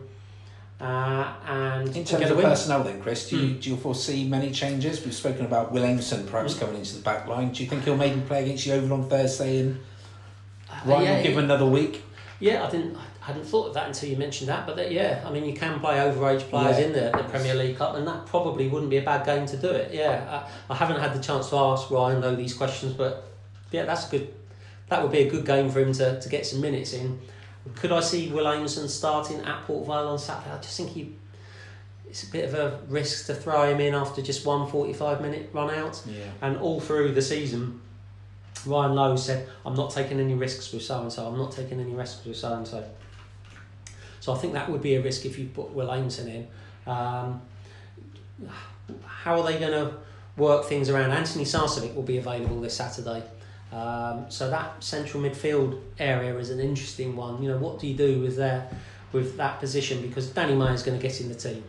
uh, 0.80 1.32
and 1.46 1.86
In 1.88 1.92
get 1.94 2.06
terms 2.06 2.30
of 2.30 2.40
personnel, 2.40 2.82
then, 2.82 3.00
Chris, 3.00 3.28
do 3.28 3.36
you, 3.38 3.54
do 3.54 3.70
you 3.70 3.76
foresee 3.76 4.26
many 4.28 4.50
changes? 4.50 5.04
We've 5.04 5.14
spoken 5.14 5.44
about 5.46 5.70
Will 5.72 5.84
Aimson 5.84 6.26
perhaps 6.26 6.54
coming 6.54 6.76
into 6.76 6.96
the 6.96 7.02
back 7.02 7.28
line. 7.28 7.52
Do 7.52 7.62
you 7.62 7.68
think 7.70 7.84
he'll 7.84 7.96
maybe 7.96 8.20
play 8.22 8.42
against 8.44 8.66
Yeovil 8.66 8.92
on 8.92 9.08
Thursday 9.08 9.60
and 9.60 9.78
Uh, 10.70 10.74
Ryan 10.86 11.02
yeah, 11.04 11.16
will 11.16 11.22
give 11.22 11.32
him 11.34 11.44
another 11.44 11.66
week? 11.66 12.02
Yeah, 12.40 12.66
I 12.66 12.70
didn't. 12.70 12.96
I 13.22 13.26
hadn't 13.26 13.44
thought 13.44 13.68
of 13.68 13.74
that 13.74 13.86
until 13.86 14.08
you 14.08 14.16
mentioned 14.16 14.48
that. 14.48 14.66
But 14.66 14.74
that, 14.76 14.90
yeah, 14.90 15.22
I 15.24 15.30
mean, 15.30 15.44
you 15.44 15.52
can 15.54 15.78
play 15.78 15.94
overage 15.98 16.40
players 16.50 16.78
Yeah. 16.78 16.86
in 16.86 16.92
the, 16.92 17.16
the 17.16 17.24
Premier 17.28 17.54
League 17.54 17.76
Cup, 17.76 17.94
and 17.94 18.04
that 18.06 18.26
probably 18.26 18.66
wouldn't 18.68 18.90
be 18.90 18.96
a 18.96 19.02
bad 19.02 19.24
game 19.24 19.46
to 19.46 19.56
do 19.56 19.68
it. 19.70 19.94
Yeah, 19.94 20.44
I, 20.68 20.72
I 20.72 20.76
haven't 20.76 21.00
had 21.00 21.14
the 21.14 21.22
chance 21.22 21.48
to 21.50 21.56
ask 21.56 21.88
Ryan 21.90 22.20
though 22.20 22.34
these 22.34 22.52
questions, 22.54 22.94
but 22.94 23.24
yeah, 23.70 23.84
that's 23.84 24.08
good. 24.08 24.34
That 24.88 25.02
would 25.02 25.12
be 25.12 25.20
a 25.20 25.30
good 25.30 25.46
game 25.46 25.70
for 25.70 25.80
him 25.80 25.92
to, 25.94 26.20
to 26.20 26.28
get 26.28 26.44
some 26.46 26.60
minutes 26.60 26.92
in. 26.92 27.20
Could 27.76 27.92
I 27.92 28.00
see 28.00 28.28
Will 28.32 28.44
Aimson 28.46 28.88
starting 28.88 29.40
at 29.40 29.62
Port 29.66 29.86
Vale 29.86 30.08
on 30.08 30.18
Saturday? 30.18 30.54
I 30.54 30.58
just 30.60 30.76
think 30.76 30.90
he. 30.90 31.14
It's 32.08 32.24
a 32.24 32.30
bit 32.30 32.44
of 32.46 32.54
a 32.54 32.80
risk 32.88 33.26
to 33.26 33.34
throw 33.34 33.70
him 33.70 33.80
in 33.80 33.94
after 33.94 34.20
just 34.20 34.44
one 34.44 34.68
45 34.68 35.22
minute 35.22 35.48
run 35.52 35.70
out. 35.70 36.02
Yeah. 36.06 36.24
And 36.42 36.56
all 36.58 36.78
through 36.80 37.12
the 37.12 37.22
season, 37.22 37.80
Ryan 38.66 38.94
Lowe 38.94 39.16
said, 39.16 39.48
I'm 39.64 39.74
not 39.74 39.92
taking 39.92 40.20
any 40.20 40.34
risks 40.34 40.72
with 40.72 40.82
so 40.82 41.00
and 41.00 41.10
so, 41.12 41.26
I'm 41.26 41.38
not 41.38 41.52
taking 41.52 41.80
any 41.80 41.92
risks 41.94 42.24
with 42.26 42.36
so 42.36 42.52
and 42.52 42.66
so. 42.68 42.84
So 44.22 44.32
I 44.32 44.38
think 44.38 44.52
that 44.52 44.70
would 44.70 44.82
be 44.82 44.94
a 44.94 45.02
risk 45.02 45.26
if 45.26 45.36
you 45.36 45.46
put 45.46 45.70
Will 45.70 45.90
in. 45.90 46.46
Um, 46.86 47.42
how 49.04 49.40
are 49.40 49.42
they 49.42 49.58
going 49.58 49.72
to 49.72 49.94
work 50.36 50.64
things 50.66 50.88
around? 50.88 51.10
Antoni 51.10 51.42
Sarcevic 51.42 51.92
will 51.96 52.04
be 52.04 52.18
available 52.18 52.60
this 52.60 52.76
Saturday. 52.76 53.24
Um, 53.72 54.26
so 54.28 54.48
that 54.48 54.84
central 54.84 55.24
midfield 55.24 55.80
area 55.98 56.38
is 56.38 56.50
an 56.50 56.60
interesting 56.60 57.16
one. 57.16 57.42
You 57.42 57.48
know, 57.48 57.56
what 57.56 57.80
do 57.80 57.88
you 57.88 57.96
do 57.96 58.20
with 58.20 58.36
their, 58.36 58.70
with 59.10 59.36
that 59.38 59.58
position? 59.58 60.00
Because 60.00 60.28
Danny 60.28 60.54
Mayer 60.54 60.72
is 60.72 60.84
going 60.84 60.96
to 60.96 61.02
get 61.02 61.20
in 61.20 61.28
the 61.28 61.34
team 61.34 61.64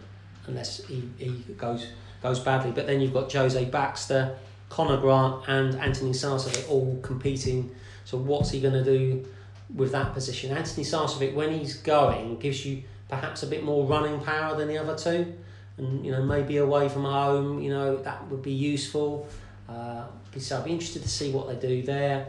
unless 0.46 0.86
he, 0.86 1.10
he 1.18 1.32
goes 1.58 1.88
goes 2.22 2.40
badly. 2.40 2.72
But 2.72 2.86
then 2.86 3.02
you've 3.02 3.14
got 3.14 3.34
Jose 3.34 3.66
Baxter, 3.66 4.38
Conor 4.70 4.98
Grant, 4.98 5.48
and 5.48 5.74
Antoni 5.74 6.12
Sarcevic 6.12 6.70
all 6.70 7.00
competing. 7.02 7.76
So 8.06 8.20
what's 8.20 8.52
he 8.52 8.62
going 8.62 8.76
to 8.76 8.84
do 8.84 9.26
with 9.74 9.92
that 9.92 10.14
position? 10.14 10.56
Antoni 10.56 10.84
Sarcevic, 10.84 11.34
when 11.34 11.52
he's 11.52 11.76
going, 11.78 12.38
gives 12.40 12.66
you 12.66 12.84
perhaps 13.10 13.44
a 13.44 13.48
bit 13.48 13.64
more 13.64 13.86
running 13.86 14.20
power 14.22 14.56
than 14.58 14.68
the 14.68 14.78
other 14.78 14.96
two, 14.96 15.34
and 15.78 16.06
you 16.06 16.12
know 16.12 16.24
maybe 16.24 16.58
away 16.58 16.90
from 16.90 17.04
home, 17.04 17.62
you 17.62 17.70
know 17.70 17.98
that 17.98 18.28
would 18.30 18.42
be 18.42 18.52
useful. 18.52 19.28
Uh, 19.70 20.06
so 20.38 20.58
I'd 20.58 20.66
be 20.66 20.72
interested 20.72 21.04
to 21.04 21.10
see 21.10 21.32
what 21.32 21.48
they 21.48 21.68
do 21.68 21.84
there. 21.84 22.28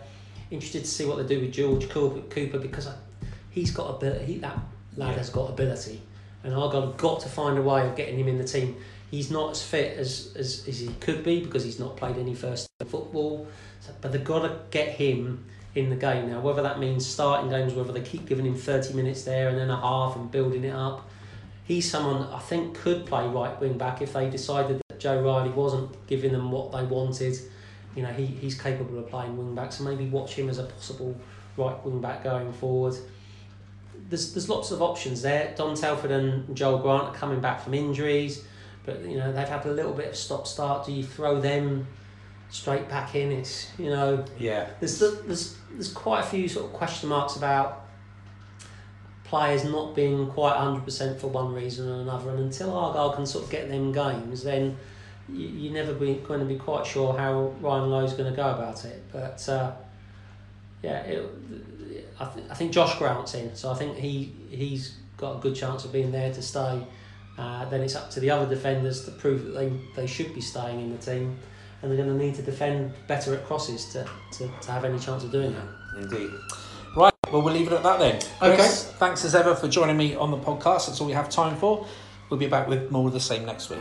Interested 0.50 0.80
to 0.84 0.90
see 0.90 1.06
what 1.06 1.16
they 1.16 1.26
do 1.34 1.40
with 1.40 1.52
George 1.52 1.88
Cooper, 1.88 2.20
Cooper 2.28 2.58
because 2.58 2.86
I, 2.86 2.94
he's 3.50 3.70
got 3.70 3.96
ability. 3.96 4.24
He, 4.24 4.38
that 4.38 4.58
lad 4.96 5.10
Yeah. 5.10 5.16
has 5.18 5.30
got 5.30 5.50
ability, 5.50 6.00
and 6.42 6.52
have 6.52 6.96
got 6.96 7.20
to 7.20 7.28
find 7.28 7.58
a 7.58 7.62
way 7.62 7.86
of 7.88 7.96
getting 7.96 8.18
him 8.18 8.28
in 8.28 8.38
the 8.38 8.44
team. 8.44 8.76
He's 9.10 9.30
not 9.30 9.52
as 9.52 9.62
fit 9.62 9.96
as, 9.96 10.34
as, 10.36 10.66
as 10.66 10.80
he 10.80 10.88
could 11.00 11.22
be 11.22 11.44
because 11.44 11.62
he's 11.62 11.78
not 11.78 11.96
played 11.96 12.16
any 12.18 12.34
first 12.34 12.66
football. 12.86 13.46
So, 13.80 13.92
but 14.00 14.10
they've 14.10 14.24
got 14.24 14.40
to 14.42 14.56
get 14.70 14.88
him 14.88 15.44
in 15.74 15.90
the 15.90 15.96
game 15.96 16.30
now. 16.30 16.40
Whether 16.40 16.62
that 16.62 16.78
means 16.78 17.06
starting 17.06 17.50
games, 17.50 17.74
whether 17.74 17.92
they 17.92 18.02
keep 18.02 18.26
giving 18.26 18.46
him 18.46 18.54
thirty 18.54 18.94
minutes 18.94 19.24
there 19.24 19.48
and 19.48 19.58
then 19.58 19.70
a 19.70 19.80
half 19.80 20.16
and 20.16 20.30
building 20.30 20.64
it 20.64 20.74
up. 20.74 21.08
He's 21.64 21.90
someone 21.90 22.28
I 22.28 22.40
think 22.40 22.74
could 22.74 23.06
play 23.06 23.26
right 23.26 23.58
wing 23.58 23.78
back 23.78 24.02
if 24.02 24.12
they 24.12 24.28
decided 24.28 24.82
that 24.88 25.00
Joe 25.00 25.22
Riley 25.22 25.50
wasn't 25.50 26.06
giving 26.06 26.32
them 26.32 26.50
what 26.50 26.72
they 26.72 26.84
wanted. 26.84 27.38
You 27.96 28.02
know, 28.02 28.10
he, 28.10 28.26
he's 28.26 28.60
capable 28.60 28.98
of 28.98 29.08
playing 29.08 29.36
wing 29.36 29.54
back, 29.54 29.72
so 29.72 29.84
maybe 29.84 30.06
watch 30.06 30.34
him 30.34 30.48
as 30.48 30.58
a 30.58 30.64
possible 30.64 31.16
right 31.56 31.82
wing 31.84 32.00
back 32.00 32.22
going 32.22 32.52
forward. 32.52 32.94
There's 34.08 34.34
there's 34.34 34.48
lots 34.48 34.70
of 34.70 34.82
options 34.82 35.22
there. 35.22 35.54
Dom 35.56 35.74
Telford 35.74 36.10
and 36.10 36.54
Joel 36.54 36.78
Grant 36.78 37.04
are 37.04 37.14
coming 37.14 37.40
back 37.40 37.62
from 37.62 37.74
injuries, 37.74 38.44
but 38.84 39.00
you 39.00 39.16
know 39.16 39.32
they've 39.32 39.48
had 39.48 39.64
a 39.64 39.72
little 39.72 39.94
bit 39.94 40.08
of 40.08 40.16
stop 40.16 40.46
start. 40.46 40.86
Do 40.86 40.92
you 40.92 41.04
throw 41.04 41.40
them 41.40 41.86
straight 42.50 42.88
back 42.88 43.14
in? 43.14 43.32
It's 43.32 43.70
you 43.78 43.90
know 43.90 44.24
Yeah. 44.38 44.68
there's 44.80 44.98
there's 44.98 45.56
there's 45.72 45.92
quite 45.92 46.20
a 46.20 46.26
few 46.26 46.48
sort 46.48 46.66
of 46.66 46.72
question 46.72 47.08
marks 47.08 47.36
about 47.36 47.82
players 49.24 49.64
not 49.64 49.94
being 49.94 50.28
quite 50.30 50.56
hundred 50.56 50.84
percent 50.84 51.20
for 51.20 51.28
one 51.28 51.52
reason 51.52 51.88
or 51.88 52.00
another, 52.02 52.30
and 52.30 52.40
until 52.40 52.76
Argyle 52.76 53.12
can 53.14 53.26
sort 53.26 53.44
of 53.44 53.50
get 53.50 53.68
them 53.68 53.90
games, 53.92 54.42
then 54.42 54.76
you, 55.28 55.46
you're 55.48 55.72
never 55.72 55.94
be, 55.94 56.14
going 56.16 56.40
to 56.40 56.46
be 56.46 56.56
quite 56.56 56.86
sure 56.86 57.16
how 57.16 57.52
Ryan 57.60 57.90
Lowe's 57.90 58.12
going 58.12 58.30
to 58.30 58.36
go 58.36 58.50
about 58.50 58.84
it. 58.84 59.02
But 59.12 59.48
uh, 59.48 59.72
yeah, 60.82 61.00
it, 61.02 61.30
I, 62.20 62.26
th- 62.26 62.46
I 62.50 62.54
think 62.54 62.72
Josh 62.72 62.98
Grant's 62.98 63.34
in, 63.34 63.54
so 63.56 63.70
I 63.70 63.74
think 63.74 63.96
he 63.96 64.32
he's 64.50 64.90
got 65.16 65.32
got 65.32 65.36
a 65.38 65.40
good 65.40 65.54
chance 65.54 65.84
of 65.84 65.92
being 65.92 66.10
there 66.12 66.32
to 66.34 66.42
stay, 66.42 66.84
uh, 67.38 67.64
then 67.70 67.80
it's 67.80 67.94
up 67.96 68.10
to 68.10 68.20
the 68.20 68.30
other 68.30 68.52
defenders 68.52 69.04
to 69.06 69.10
prove 69.12 69.44
that 69.44 69.52
they, 69.52 69.72
they 69.96 70.06
should 70.06 70.34
be 70.34 70.40
staying 70.40 70.80
in 70.80 70.90
the 70.92 70.98
team. 70.98 71.38
And 71.84 71.92
they're 71.92 72.02
going 72.02 72.18
to 72.18 72.24
need 72.24 72.34
to 72.36 72.42
defend 72.42 72.94
better 73.06 73.34
at 73.34 73.44
crosses 73.44 73.84
to, 73.92 74.08
to, 74.38 74.50
to 74.62 74.72
have 74.72 74.86
any 74.86 74.98
chance 74.98 75.22
of 75.22 75.30
doing 75.30 75.54
that. 75.54 76.02
Indeed. 76.02 76.30
Right, 76.96 77.12
well, 77.30 77.42
we'll 77.42 77.52
leave 77.52 77.66
it 77.66 77.74
at 77.74 77.82
that 77.82 77.98
then. 77.98 78.22
Chris, 78.38 78.90
thanks 78.92 79.22
as 79.26 79.34
ever 79.34 79.54
for 79.54 79.68
joining 79.68 79.98
me 79.98 80.14
on 80.14 80.30
the 80.30 80.38
podcast. 80.38 80.86
That's 80.86 81.02
all 81.02 81.06
we 81.06 81.12
have 81.12 81.28
time 81.28 81.56
for. 81.56 81.86
We'll 82.30 82.40
be 82.40 82.46
back 82.46 82.68
with 82.68 82.90
more 82.90 83.06
of 83.06 83.12
the 83.12 83.20
same 83.20 83.44
next 83.44 83.68
week. 83.68 83.80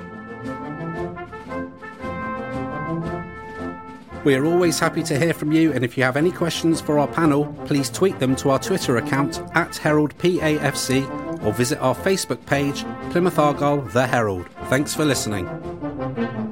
We 4.25 4.35
are 4.35 4.45
always 4.45 4.79
happy 4.79 5.03
to 5.03 5.17
hear 5.17 5.33
from 5.33 5.53
you, 5.53 5.71
and 5.71 5.85
if 5.85 5.97
you 5.97 6.03
have 6.03 6.17
any 6.17 6.31
questions 6.31 6.81
for 6.81 6.99
our 6.99 7.07
panel, 7.07 7.45
please 7.65 7.89
tweet 7.89 8.19
them 8.19 8.35
to 8.37 8.49
our 8.49 8.59
Twitter 8.59 8.97
account 8.97 9.39
at 9.55 9.71
HeraldPAFC 9.71 11.43
or 11.45 11.53
visit 11.53 11.79
our 11.79 11.95
Facebook 11.95 12.45
page, 12.45 12.83
Plymouth 13.11 13.39
Argyle 13.39 13.81
The 13.81 14.07
Herald. 14.07 14.47
Thanks 14.65 14.93
for 14.93 15.05
listening. 15.05 16.42